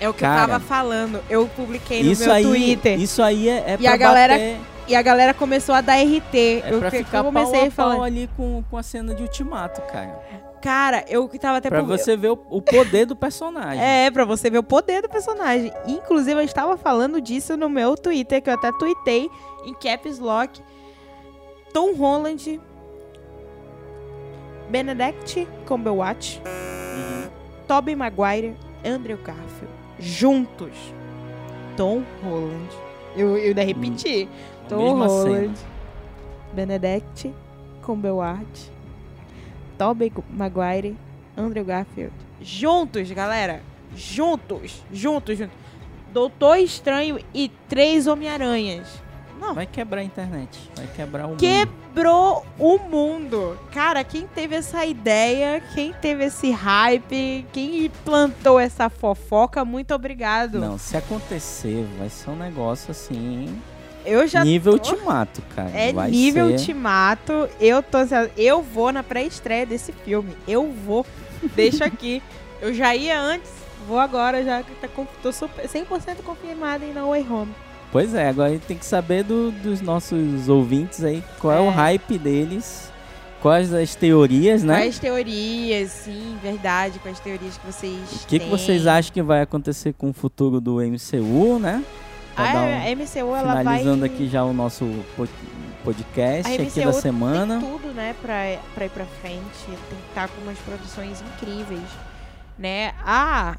é 0.01 0.09
o 0.09 0.12
que 0.14 0.20
Cara. 0.20 0.43
eu 0.43 0.47
tava 0.47 0.61
falando. 0.61 1.20
Eu 1.28 1.47
publiquei 1.49 2.03
no 2.03 2.12
Isso 2.12 2.24
meu 2.24 2.32
aí, 2.32 2.45
Twitter. 2.45 3.01
isso 3.01 3.22
aí 3.22 3.49
é, 3.49 3.64
é 3.70 3.74
E 3.74 3.78
pra 3.78 3.95
a 3.95 3.97
galera 3.97 4.34
bater, 4.34 4.61
E 4.86 4.95
a 4.95 5.03
galera 5.03 5.34
começou 5.34 5.74
a 5.74 5.80
dar 5.80 5.95
RT. 5.97 6.34
é 6.34 6.62
eu, 6.70 6.78
pra 6.78 6.91
ficar 6.91 7.18
eu 7.18 7.24
comecei 7.24 7.53
pau 7.53 7.62
a 7.62 7.66
a 7.66 7.70
pau 7.70 7.91
falar. 7.93 8.05
ali 8.07 8.28
com, 8.36 8.62
com 8.70 8.76
a 8.76 8.82
cena 8.82 9.14
de 9.14 9.22
Ultimato, 9.22 9.80
cara. 9.91 10.20
Cara, 10.62 11.04
eu 11.09 11.28
que 11.28 11.38
tava 11.38 11.59
até 11.59 11.68
Pra 11.68 11.82
você 11.82 12.16
ver 12.16 12.30
o, 12.30 12.38
o 12.50 12.61
poder 12.61 13.06
do 13.06 13.14
personagem. 13.16 13.82
É, 13.82 14.11
pra 14.11 14.24
você 14.24 14.50
ver 14.50 14.59
o 14.59 14.62
poder 14.62 15.02
do 15.02 15.09
personagem. 15.09 15.72
Inclusive, 15.86 16.40
eu 16.40 16.44
estava 16.44 16.76
falando 16.76 17.20
disso 17.20 17.56
no 17.56 17.68
meu 17.68 17.96
Twitter, 17.96 18.42
que 18.42 18.50
eu 18.50 18.54
até 18.54 18.72
tuitei 18.72 19.30
em 19.64 19.74
Caps 19.74 20.18
Lock. 20.18 20.61
Tom 21.72 21.94
Holland, 21.94 22.61
Benedict 24.70 25.46
Cumberbatch, 25.66 26.38
Uhum. 26.38 27.28
Tobey 27.66 27.94
Maguire, 27.94 28.54
Andrew 28.84 29.18
Garfield. 29.18 29.72
Juntos. 29.98 30.92
Tom 31.76 32.02
Holland. 32.22 32.68
Eu, 33.16 33.36
eu 33.36 33.48
ainda 33.48 33.62
repeti. 33.62 34.28
A 34.64 34.68
Tom 34.68 34.98
Holland, 34.98 35.56
cena. 35.59 35.68
Benedict 36.52 37.34
Cumberbatch, 37.82 38.68
Tobey 39.79 40.12
Maguire, 40.29 40.97
Andrew 41.37 41.64
Garfield. 41.64 42.12
Juntos, 42.41 43.11
galera. 43.12 43.62
Juntos. 43.97 44.83
Juntos, 44.93 45.39
juntos. 45.39 45.57
Doutor 46.12 46.59
Estranho 46.59 47.18
e 47.33 47.49
três 47.68 48.07
Homem-Aranhas. 48.07 48.89
Não. 49.41 49.55
Vai 49.55 49.66
quebrar 49.66 50.01
a 50.01 50.05
internet. 50.05 50.59
Vai 50.74 50.87
quebrar 50.89 51.26
o 51.26 51.29
mundo. 51.29 51.39
Quebrou 51.39 52.45
o 52.59 52.79
mundo. 52.79 53.57
Cara, 53.72 54.03
quem 54.03 54.26
teve 54.26 54.57
essa 54.57 54.85
ideia, 54.85 55.62
quem 55.74 55.93
teve 55.93 56.24
esse 56.24 56.51
hype, 56.51 57.47
quem 57.53 57.89
plantou 58.05 58.59
essa 58.59 58.91
fofoca, 58.91 59.64
muito 59.64 59.95
obrigado. 59.95 60.59
Não, 60.59 60.76
se 60.76 60.97
acontecer, 60.97 61.87
vai 61.99 62.09
ser 62.09 62.31
um 62.31 62.37
negócio 62.37 62.91
assim. 62.91 63.57
Eu 64.09 64.26
já 64.26 64.44
nível 64.44 64.78
tô- 64.78 64.90
ultimato, 64.92 65.42
cara. 65.54 65.70
É 65.70 65.92
vai 65.92 66.11
nível 66.11 66.46
ser... 66.46 66.52
ultimato. 66.52 67.48
Eu 67.61 67.82
tô 67.82 67.98
eu 68.36 68.62
vou 68.62 68.92
na 68.92 69.02
pré-estreia 69.02 69.66
desse 69.66 69.92
filme. 69.92 70.32
Eu 70.46 70.72
vou. 70.84 71.06
Deixa 71.54 71.84
aqui. 71.84 72.22
Eu 72.61 72.74
já 72.74 72.92
ia 72.92 73.20
antes, 73.20 73.52
vou 73.86 74.00
agora 74.00 74.42
já 74.42 74.61
que 74.64 74.74
tá 74.80 74.88
tô 75.22 75.30
super 75.32 75.64
100% 75.68 76.16
confirmada 76.24 76.84
em 76.84 76.92
No 76.92 77.11
Way 77.11 77.24
Home. 77.30 77.54
Pois 77.92 78.12
é, 78.14 78.28
agora 78.28 78.48
a 78.48 78.52
gente 78.52 78.66
tem 78.66 78.76
que 78.76 78.84
saber 78.84 79.22
do- 79.22 79.52
dos 79.52 79.80
nossos 79.80 80.48
ouvintes 80.48 81.04
aí 81.04 81.22
qual 81.38 81.54
é. 81.54 81.61
o 81.61 81.68
É. 81.68 81.74
hype 81.74 82.18
deles, 82.18 82.90
quais 83.40 83.72
as 83.72 83.94
teorias, 83.94 84.64
né? 84.64 84.74
Quais 84.78 84.98
teorias, 84.98 85.90
sim, 85.92 86.36
verdade, 86.42 86.98
quais 86.98 87.20
teorias 87.20 87.56
que 87.56 87.64
vocês 87.64 87.94
O 88.24 88.26
que, 88.26 88.38
que 88.40 88.40
têm. 88.40 88.50
vocês 88.50 88.88
acham 88.88 89.12
que 89.12 89.22
vai 89.22 89.40
acontecer 89.40 89.92
com 89.92 90.11
o 90.11 90.12
futuro 90.12 90.61
do 90.61 90.80
MCU, 90.82 91.61
né? 91.61 91.84
Dar 92.43 92.55
um- 92.62 92.74
A, 92.78 92.82
a 92.82 92.91
MCU 92.91 93.34
ela 93.34 93.55
vai 93.55 93.59
finalizando 93.59 94.05
aqui 94.05 94.28
já 94.28 94.45
o 94.45 94.53
nosso 94.53 94.84
po- 95.16 95.28
podcast 95.84 96.51
A 96.51 96.62
aqui 96.62 96.80
da 96.84 96.93
semana. 96.93 97.61
Tem 97.61 97.70
tudo, 97.70 97.89
né, 97.95 98.14
pra, 98.20 98.34
pra 98.74 98.86
ir 98.86 98.91
pra 98.91 99.05
frente. 99.07 99.64
Tem 99.66 99.76
que 99.99 100.09
estar 100.09 100.28
com 100.28 100.41
umas 100.43 100.59
produções 100.59 101.20
incríveis, 101.22 101.89
né? 102.59 102.93
Ah, 103.05 103.57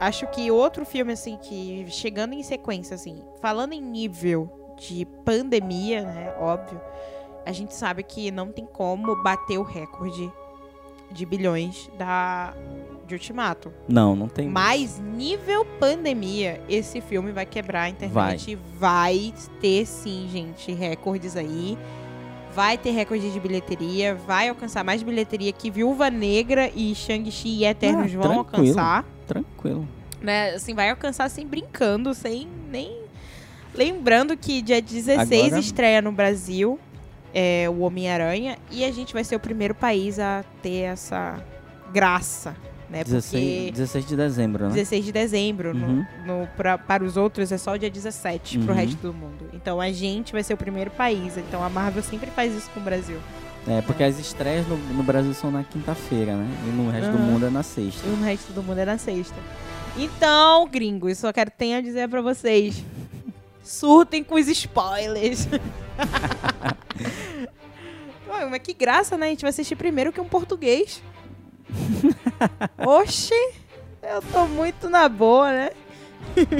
acho 0.00 0.26
que 0.28 0.50
outro 0.50 0.84
filme, 0.84 1.12
assim, 1.12 1.36
que 1.36 1.86
chegando 1.88 2.32
em 2.34 2.42
sequência, 2.42 2.94
assim, 2.94 3.22
falando 3.40 3.72
em 3.72 3.80
nível 3.80 4.74
de 4.78 5.04
pandemia, 5.24 6.02
né, 6.02 6.34
óbvio, 6.38 6.80
a 7.46 7.52
gente 7.52 7.74
sabe 7.74 8.02
que 8.02 8.30
não 8.30 8.50
tem 8.52 8.66
como 8.66 9.22
bater 9.22 9.58
o 9.58 9.62
recorde 9.62 10.30
de 11.12 11.24
bilhões 11.24 11.88
da 11.96 12.52
de 13.06 13.14
Ultimato. 13.14 13.72
Não, 13.88 14.14
não 14.16 14.28
tem. 14.28 14.48
Mas 14.48 14.98
nível 15.00 15.64
pandemia, 15.78 16.60
esse 16.68 17.00
filme 17.00 17.32
vai 17.32 17.46
quebrar 17.46 17.82
a 17.82 17.88
internet. 17.88 18.58
Vai, 18.78 19.32
ter 19.60 19.86
sim, 19.86 20.28
gente, 20.30 20.72
recordes 20.72 21.36
aí. 21.36 21.78
Vai 22.54 22.78
ter 22.78 22.90
recorde 22.90 23.30
de 23.30 23.38
bilheteria, 23.38 24.14
vai 24.14 24.48
alcançar 24.48 24.82
mais 24.82 25.02
bilheteria 25.02 25.52
que 25.52 25.70
Viúva 25.70 26.08
Negra 26.10 26.70
e 26.74 26.94
Shang-Chi 26.94 27.48
e 27.60 27.64
Eternos 27.66 28.12
Ah, 28.14 28.18
vão 28.18 28.44
tranquilo. 28.44 28.68
alcançar. 28.80 29.04
Tranquilo. 29.26 29.88
Né? 30.22 30.50
Assim, 30.54 30.74
vai 30.74 30.88
alcançar 30.90 31.28
sem 31.28 31.46
brincando, 31.46 32.14
sem 32.14 32.48
nem. 32.70 32.98
Lembrando 33.74 34.36
que 34.36 34.62
dia 34.62 34.80
16 34.80 35.46
Agora- 35.48 35.60
estreia 35.60 36.00
no 36.00 36.10
Brasil 36.10 36.78
é, 37.34 37.68
o 37.68 37.80
Homem-Aranha 37.80 38.56
e 38.70 38.82
a 38.84 38.90
gente 38.90 39.12
vai 39.12 39.22
ser 39.22 39.36
o 39.36 39.40
primeiro 39.40 39.74
país 39.74 40.18
a 40.18 40.42
ter 40.62 40.80
essa 40.84 41.38
graça, 41.92 42.56
né? 42.90 43.02
16, 43.04 43.72
16 43.72 44.06
de 44.06 44.16
dezembro, 44.16 44.64
né? 44.68 44.70
16 44.74 45.04
de 45.04 45.12
dezembro. 45.12 45.74
no- 45.74 45.86
Uhum. 45.86 46.06
No, 46.26 46.46
pra- 46.56 46.78
para 46.78 47.04
os 47.04 47.16
outros 47.16 47.50
é 47.52 47.58
só 47.58 47.72
o 47.72 47.78
dia 47.78 47.90
17 47.90 48.58
pro 48.58 48.72
Uhum. 48.72 48.78
resto 48.78 48.96
do 48.98 49.12
mundo. 49.12 49.48
Então 49.52 49.80
a 49.80 49.90
gente 49.92 50.32
vai 50.32 50.42
ser 50.42 50.54
o 50.54 50.56
primeiro 50.56 50.90
país. 50.90 51.36
Então 51.36 51.62
a 51.64 51.68
Marvel 51.68 52.02
sempre 52.02 52.30
faz 52.30 52.54
isso 52.54 52.70
com 52.70 52.80
o 52.80 52.82
Brasil. 52.82 53.18
É, 53.68 53.80
porque 53.82 54.04
as 54.04 54.18
estreias 54.18 54.64
no, 54.68 54.76
no 54.76 55.02
Brasil 55.02 55.34
são 55.34 55.50
na 55.50 55.64
quinta-feira, 55.64 56.36
né? 56.36 56.48
E 56.66 56.70
no 56.70 56.88
resto 56.90 57.10
do 57.10 57.16
Aham. 57.18 57.26
mundo 57.26 57.46
é 57.46 57.50
na 57.50 57.62
sexta. 57.64 58.06
E 58.06 58.10
o 58.10 58.22
resto 58.22 58.52
do 58.52 58.62
mundo 58.62 58.78
é 58.78 58.84
na 58.84 58.96
sexta. 58.98 59.34
Então, 59.98 60.68
gringos, 60.68 61.18
só 61.18 61.32
quero 61.32 61.50
ter 61.50 61.74
a 61.74 61.80
dizer 61.80 62.08
pra 62.08 62.20
vocês. 62.22 62.84
Surtem 63.64 64.22
com 64.22 64.36
os 64.36 64.46
spoilers. 64.46 65.48
Ué, 68.28 68.44
mas 68.50 68.60
que 68.62 68.72
graça, 68.72 69.16
né? 69.16 69.26
A 69.26 69.30
gente 69.30 69.40
vai 69.42 69.50
assistir 69.50 69.74
primeiro 69.76 70.12
que 70.12 70.20
um 70.20 70.28
português. 70.28 71.02
Oxi, 72.78 73.34
eu 74.02 74.22
tô 74.32 74.46
muito 74.46 74.88
na 74.88 75.08
boa, 75.08 75.50
né? 75.52 75.70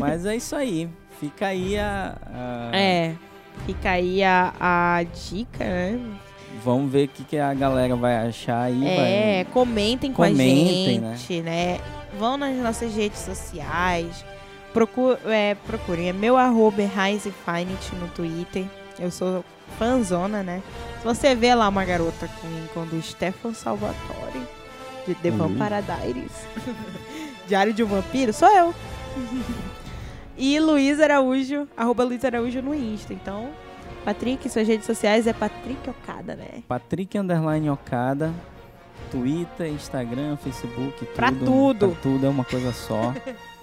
Mas 0.00 0.24
é 0.26 0.36
isso 0.36 0.54
aí. 0.56 0.88
Fica 1.20 1.46
aí 1.48 1.78
a. 1.78 2.16
a- 2.26 2.70
É, 2.76 3.14
fica 3.64 3.90
aí 3.90 4.22
a, 4.22 4.52
a 4.60 5.02
dica, 5.02 5.64
né? 5.64 6.00
Vamos 6.64 6.90
ver 6.90 7.04
o 7.04 7.08
que, 7.08 7.24
que 7.24 7.38
a 7.38 7.52
galera 7.54 7.94
vai 7.96 8.16
achar 8.16 8.62
aí. 8.62 8.86
É, 8.86 9.44
vai- 9.44 9.52
comentem 9.52 10.12
com 10.12 10.22
Comentem, 10.22 11.04
a 11.04 11.16
gente, 11.16 11.40
né? 11.42 11.78
Vão 12.18 12.36
nas 12.36 12.56
nossas 12.56 12.94
redes 12.94 13.20
sociais. 13.20 14.24
Procu 14.72 15.16
é, 15.26 15.54
procurem. 15.66 16.08
É 16.08 16.12
meu 16.12 16.36
arroba 16.36 16.82
é 16.82 16.84
Infinity 17.12 17.94
no 18.00 18.08
Twitter. 18.08 18.64
Eu 18.98 19.10
sou 19.10 19.44
fanzona, 19.78 20.42
né? 20.42 20.62
Se 21.00 21.04
você 21.04 21.34
vê 21.34 21.54
lá 21.54 21.68
uma 21.68 21.84
garota 21.84 22.28
com, 22.40 22.66
com 22.72 22.86
do 22.86 23.00
Stefan 23.02 23.52
Salvatore, 23.52 24.42
de 25.06 25.14
The 25.14 25.30
Uhum. 25.30 25.36
Vampire 25.38 25.82
Diaries, 25.82 26.32
Diário 27.46 27.72
de 27.72 27.82
um 27.82 27.86
Vampiro, 27.86 28.32
sou 28.32 28.48
eu. 28.48 28.74
e 30.36 30.58
Luiz 30.60 31.00
Araújo, 31.00 31.66
arroba 31.76 32.04
Luiz 32.04 32.24
Araújo 32.24 32.60
no 32.60 32.74
Insta. 32.74 33.12
Então, 33.14 33.50
Patrick, 34.04 34.48
suas 34.50 34.66
redes 34.68 34.86
sociais 34.86 35.26
é 35.26 35.32
Patrick 35.32 35.88
Okada, 35.88 36.34
né? 36.34 36.62
Patrick 36.68 37.16
Underline 37.18 37.70
Okada. 37.70 38.32
Twitter, 39.10 39.68
Instagram, 39.68 40.36
Facebook, 40.36 40.98
tudo. 40.98 41.14
Pra 41.14 41.30
tudo. 41.32 41.88
Pra 41.90 42.00
tudo 42.02 42.26
é 42.26 42.28
uma 42.28 42.44
coisa 42.44 42.72
só. 42.72 43.14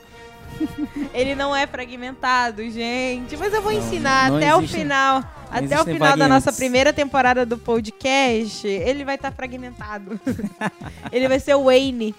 Ele 1.13 1.35
não 1.35 1.55
é 1.55 1.65
fragmentado, 1.67 2.61
gente. 2.69 3.35
Mas 3.37 3.53
eu 3.53 3.61
vou 3.61 3.71
Não, 3.71 3.79
ensinar 3.79 4.29
não 4.31 4.37
até 4.37 4.55
o 4.55 4.59
existe- 4.59 4.77
final. 4.77 5.23
Até 5.51 5.79
o 5.79 5.85
final 5.85 6.17
da 6.17 6.27
nossa 6.27 6.51
primeira 6.51 6.91
temporada 6.91 7.45
do 7.45 7.59
podcast, 7.59 8.67
ele 8.67 9.05
vai 9.05 9.13
estar 9.15 9.31
fragmentado. 9.31 10.19
ele 11.11 11.27
vai 11.27 11.39
ser 11.39 11.53
o 11.53 11.65
Wayne. 11.65 12.15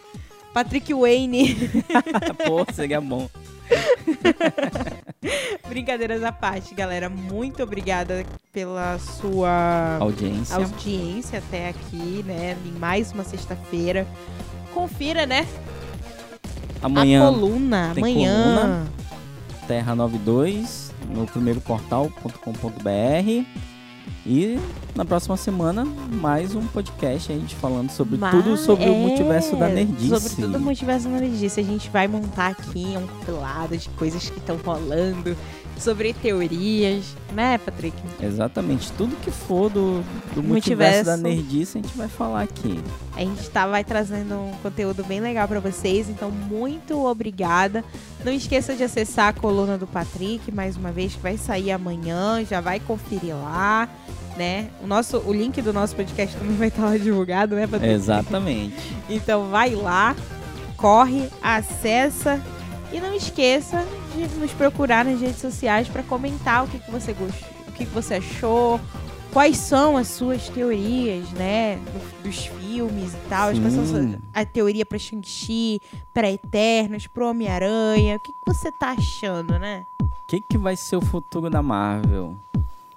Patrick 0.52 0.94
Wayne. 0.94 1.56
Pô, 2.46 2.64
seria 2.72 3.00
bom. 3.00 3.28
Brincadeiras 5.68 6.22
à 6.22 6.30
parte, 6.30 6.74
galera. 6.76 7.08
Muito 7.08 7.60
obrigada 7.62 8.24
pela 8.52 8.98
sua 9.00 9.96
Audiência. 10.00 10.54
audiência 10.56 11.38
até 11.40 11.70
aqui, 11.70 12.22
né? 12.24 12.56
Em 12.64 12.78
mais 12.78 13.10
uma 13.10 13.24
sexta-feira. 13.24 14.06
Confira, 14.72 15.26
né? 15.26 15.44
A 16.84 16.86
Amanhã, 16.86 17.32
coluna. 17.32 17.92
tem 17.94 18.04
Amanhã. 18.04 18.42
coluna. 18.44 18.86
Terra 19.66 19.94
92, 19.94 20.92
no 21.08 21.24
primeiro 21.26 21.58
portal.com.br. 21.62 23.44
E 24.26 24.58
na 24.94 25.02
próxima 25.04 25.34
semana, 25.38 25.82
mais 26.12 26.54
um 26.54 26.66
podcast 26.66 27.32
a 27.32 27.34
gente 27.34 27.54
falando 27.54 27.88
sobre 27.90 28.18
Mas- 28.18 28.30
tudo 28.30 28.54
sobre 28.58 28.84
o 28.84 28.92
é, 28.94 28.98
multiverso 28.98 29.56
da 29.56 29.66
nerdice. 29.68 30.08
Sobre 30.20 30.42
tudo 30.46 30.58
o 30.58 30.60
multiverso 30.60 31.08
da 31.08 31.18
nerdice. 31.20 31.58
A 31.60 31.62
gente 31.64 31.88
vai 31.88 32.06
montar 32.06 32.48
aqui 32.48 32.84
um 32.98 33.06
compilado 33.06 33.74
de 33.78 33.88
coisas 33.90 34.28
que 34.28 34.38
estão 34.38 34.56
rolando, 34.58 35.34
sobre 35.78 36.12
teorias, 36.12 37.16
né, 37.32 37.58
Patrick? 37.58 37.96
Exatamente. 38.20 38.90
Tudo 38.92 39.16
que 39.16 39.30
for 39.30 39.68
do, 39.68 40.02
do 40.34 40.42
multiverso. 40.42 40.48
Multiverso. 40.48 41.04
da 41.04 41.16
nerdice, 41.16 41.78
a 41.78 41.82
gente 41.82 41.96
vai 41.96 42.08
falar 42.08 42.42
aqui. 42.42 42.80
A 43.16 43.20
gente 43.20 43.48
tá, 43.50 43.66
vai 43.66 43.84
trazendo 43.84 44.34
um 44.34 44.52
conteúdo 44.62 45.04
bem 45.04 45.20
legal 45.20 45.46
pra 45.46 45.60
vocês, 45.60 46.08
então 46.08 46.30
muito 46.30 47.04
obrigada. 47.04 47.84
Não 48.24 48.32
esqueça 48.32 48.74
de 48.74 48.82
acessar 48.82 49.28
a 49.28 49.32
coluna 49.32 49.76
do 49.76 49.86
Patrick, 49.86 50.50
mais 50.52 50.76
uma 50.76 50.90
vez, 50.90 51.14
que 51.14 51.20
vai 51.20 51.36
sair 51.36 51.70
amanhã, 51.70 52.44
já 52.44 52.60
vai 52.60 52.80
conferir 52.80 53.34
lá, 53.34 53.88
né? 54.36 54.70
O, 54.82 54.86
nosso, 54.86 55.18
o 55.18 55.32
link 55.32 55.60
do 55.60 55.72
nosso 55.72 55.94
podcast 55.94 56.36
também 56.36 56.56
vai 56.56 56.68
estar 56.68 56.84
lá 56.84 56.96
divulgado, 56.96 57.54
né, 57.54 57.66
Patrick? 57.66 57.92
Exatamente. 57.92 58.96
Então 59.08 59.50
vai 59.50 59.74
lá, 59.74 60.16
corre, 60.76 61.28
acessa 61.42 62.40
e 62.94 63.00
não 63.00 63.12
esqueça 63.14 63.84
de 64.14 64.26
nos 64.38 64.52
procurar 64.52 65.04
nas 65.04 65.20
redes 65.20 65.40
sociais 65.40 65.88
para 65.88 66.02
comentar 66.04 66.64
o 66.64 66.68
que, 66.68 66.78
que 66.78 66.90
você 66.90 67.12
gostou, 67.12 67.48
o 67.68 67.72
que, 67.72 67.84
que 67.84 67.92
você 67.92 68.14
achou, 68.14 68.80
quais 69.32 69.56
são 69.56 69.96
as 69.96 70.06
suas 70.08 70.48
teorias, 70.48 71.28
né, 71.32 71.76
do- 71.76 72.22
dos 72.22 72.46
filmes 72.46 73.12
e 73.12 73.28
tal, 73.28 73.50
quais 73.60 73.74
são 73.74 73.84
a 74.32 74.44
teoria 74.44 74.86
para 74.86 74.96
Shang-Chi, 74.98 75.80
para 76.12 76.30
Eternos, 76.30 77.06
pro 77.08 77.28
Homem-Aranha, 77.28 78.16
o 78.16 78.20
que, 78.20 78.32
que 78.32 78.38
você 78.46 78.70
tá 78.70 78.90
achando, 78.92 79.58
né? 79.58 79.84
O 80.00 80.26
que, 80.28 80.40
que 80.40 80.56
vai 80.56 80.76
ser 80.76 80.96
o 80.96 81.00
futuro 81.00 81.50
da 81.50 81.62
Marvel? 81.62 82.36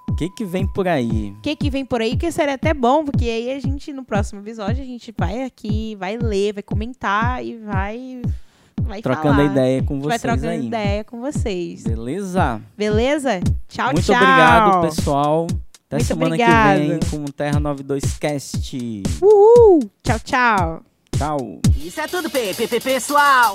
O 0.09 0.13
que, 0.17 0.29
que 0.29 0.45
vem 0.45 0.65
por 0.65 0.87
aí? 0.87 1.35
O 1.37 1.41
que 1.41 1.55
que 1.55 1.69
vem 1.69 1.85
por 1.85 2.01
aí, 2.01 2.15
que 2.15 2.31
seria 2.31 2.53
até 2.55 2.73
bom, 2.73 3.03
porque 3.03 3.25
aí 3.25 3.51
a 3.51 3.59
gente, 3.59 3.91
no 3.93 4.03
próximo 4.03 4.39
episódio, 4.41 4.81
a 4.81 4.85
gente 4.85 5.13
vai 5.15 5.43
aqui, 5.43 5.95
vai 5.99 6.17
ler, 6.17 6.53
vai 6.53 6.63
comentar 6.63 7.43
e 7.43 7.57
vai... 7.57 8.21
vai 8.81 9.01
Trocando 9.01 9.35
falar. 9.35 9.49
a 9.49 9.51
ideia 9.51 9.83
com 9.83 9.93
A 9.93 9.97
gente 9.97 10.07
vai 10.07 10.17
vocês 10.19 10.21
trocando 10.21 10.47
aí. 10.61 10.65
ideia 10.67 11.03
com 11.03 11.19
vocês. 11.21 11.83
Beleza? 11.83 12.61
Beleza? 12.77 13.39
Tchau, 13.67 13.91
Muito 13.93 14.05
tchau. 14.05 14.15
obrigado, 14.15 14.81
pessoal. 14.81 15.47
Até 15.87 15.95
Muito 15.97 16.05
semana 16.07 16.27
obrigada. 16.35 16.79
que 16.81 16.87
vem 16.87 16.99
com 17.09 17.17
o 17.25 17.31
Terra 17.31 17.59
92 17.59 18.17
Cast. 18.19 19.03
Uhul. 19.21 19.89
Tchau, 20.03 20.19
tchau. 20.23 20.81
Tchau. 21.17 21.59
Isso 21.77 21.99
é 22.01 22.07
tudo, 22.07 22.29
P, 22.29 22.53
P, 22.53 22.67
P, 22.67 22.79
pessoal. 22.79 23.53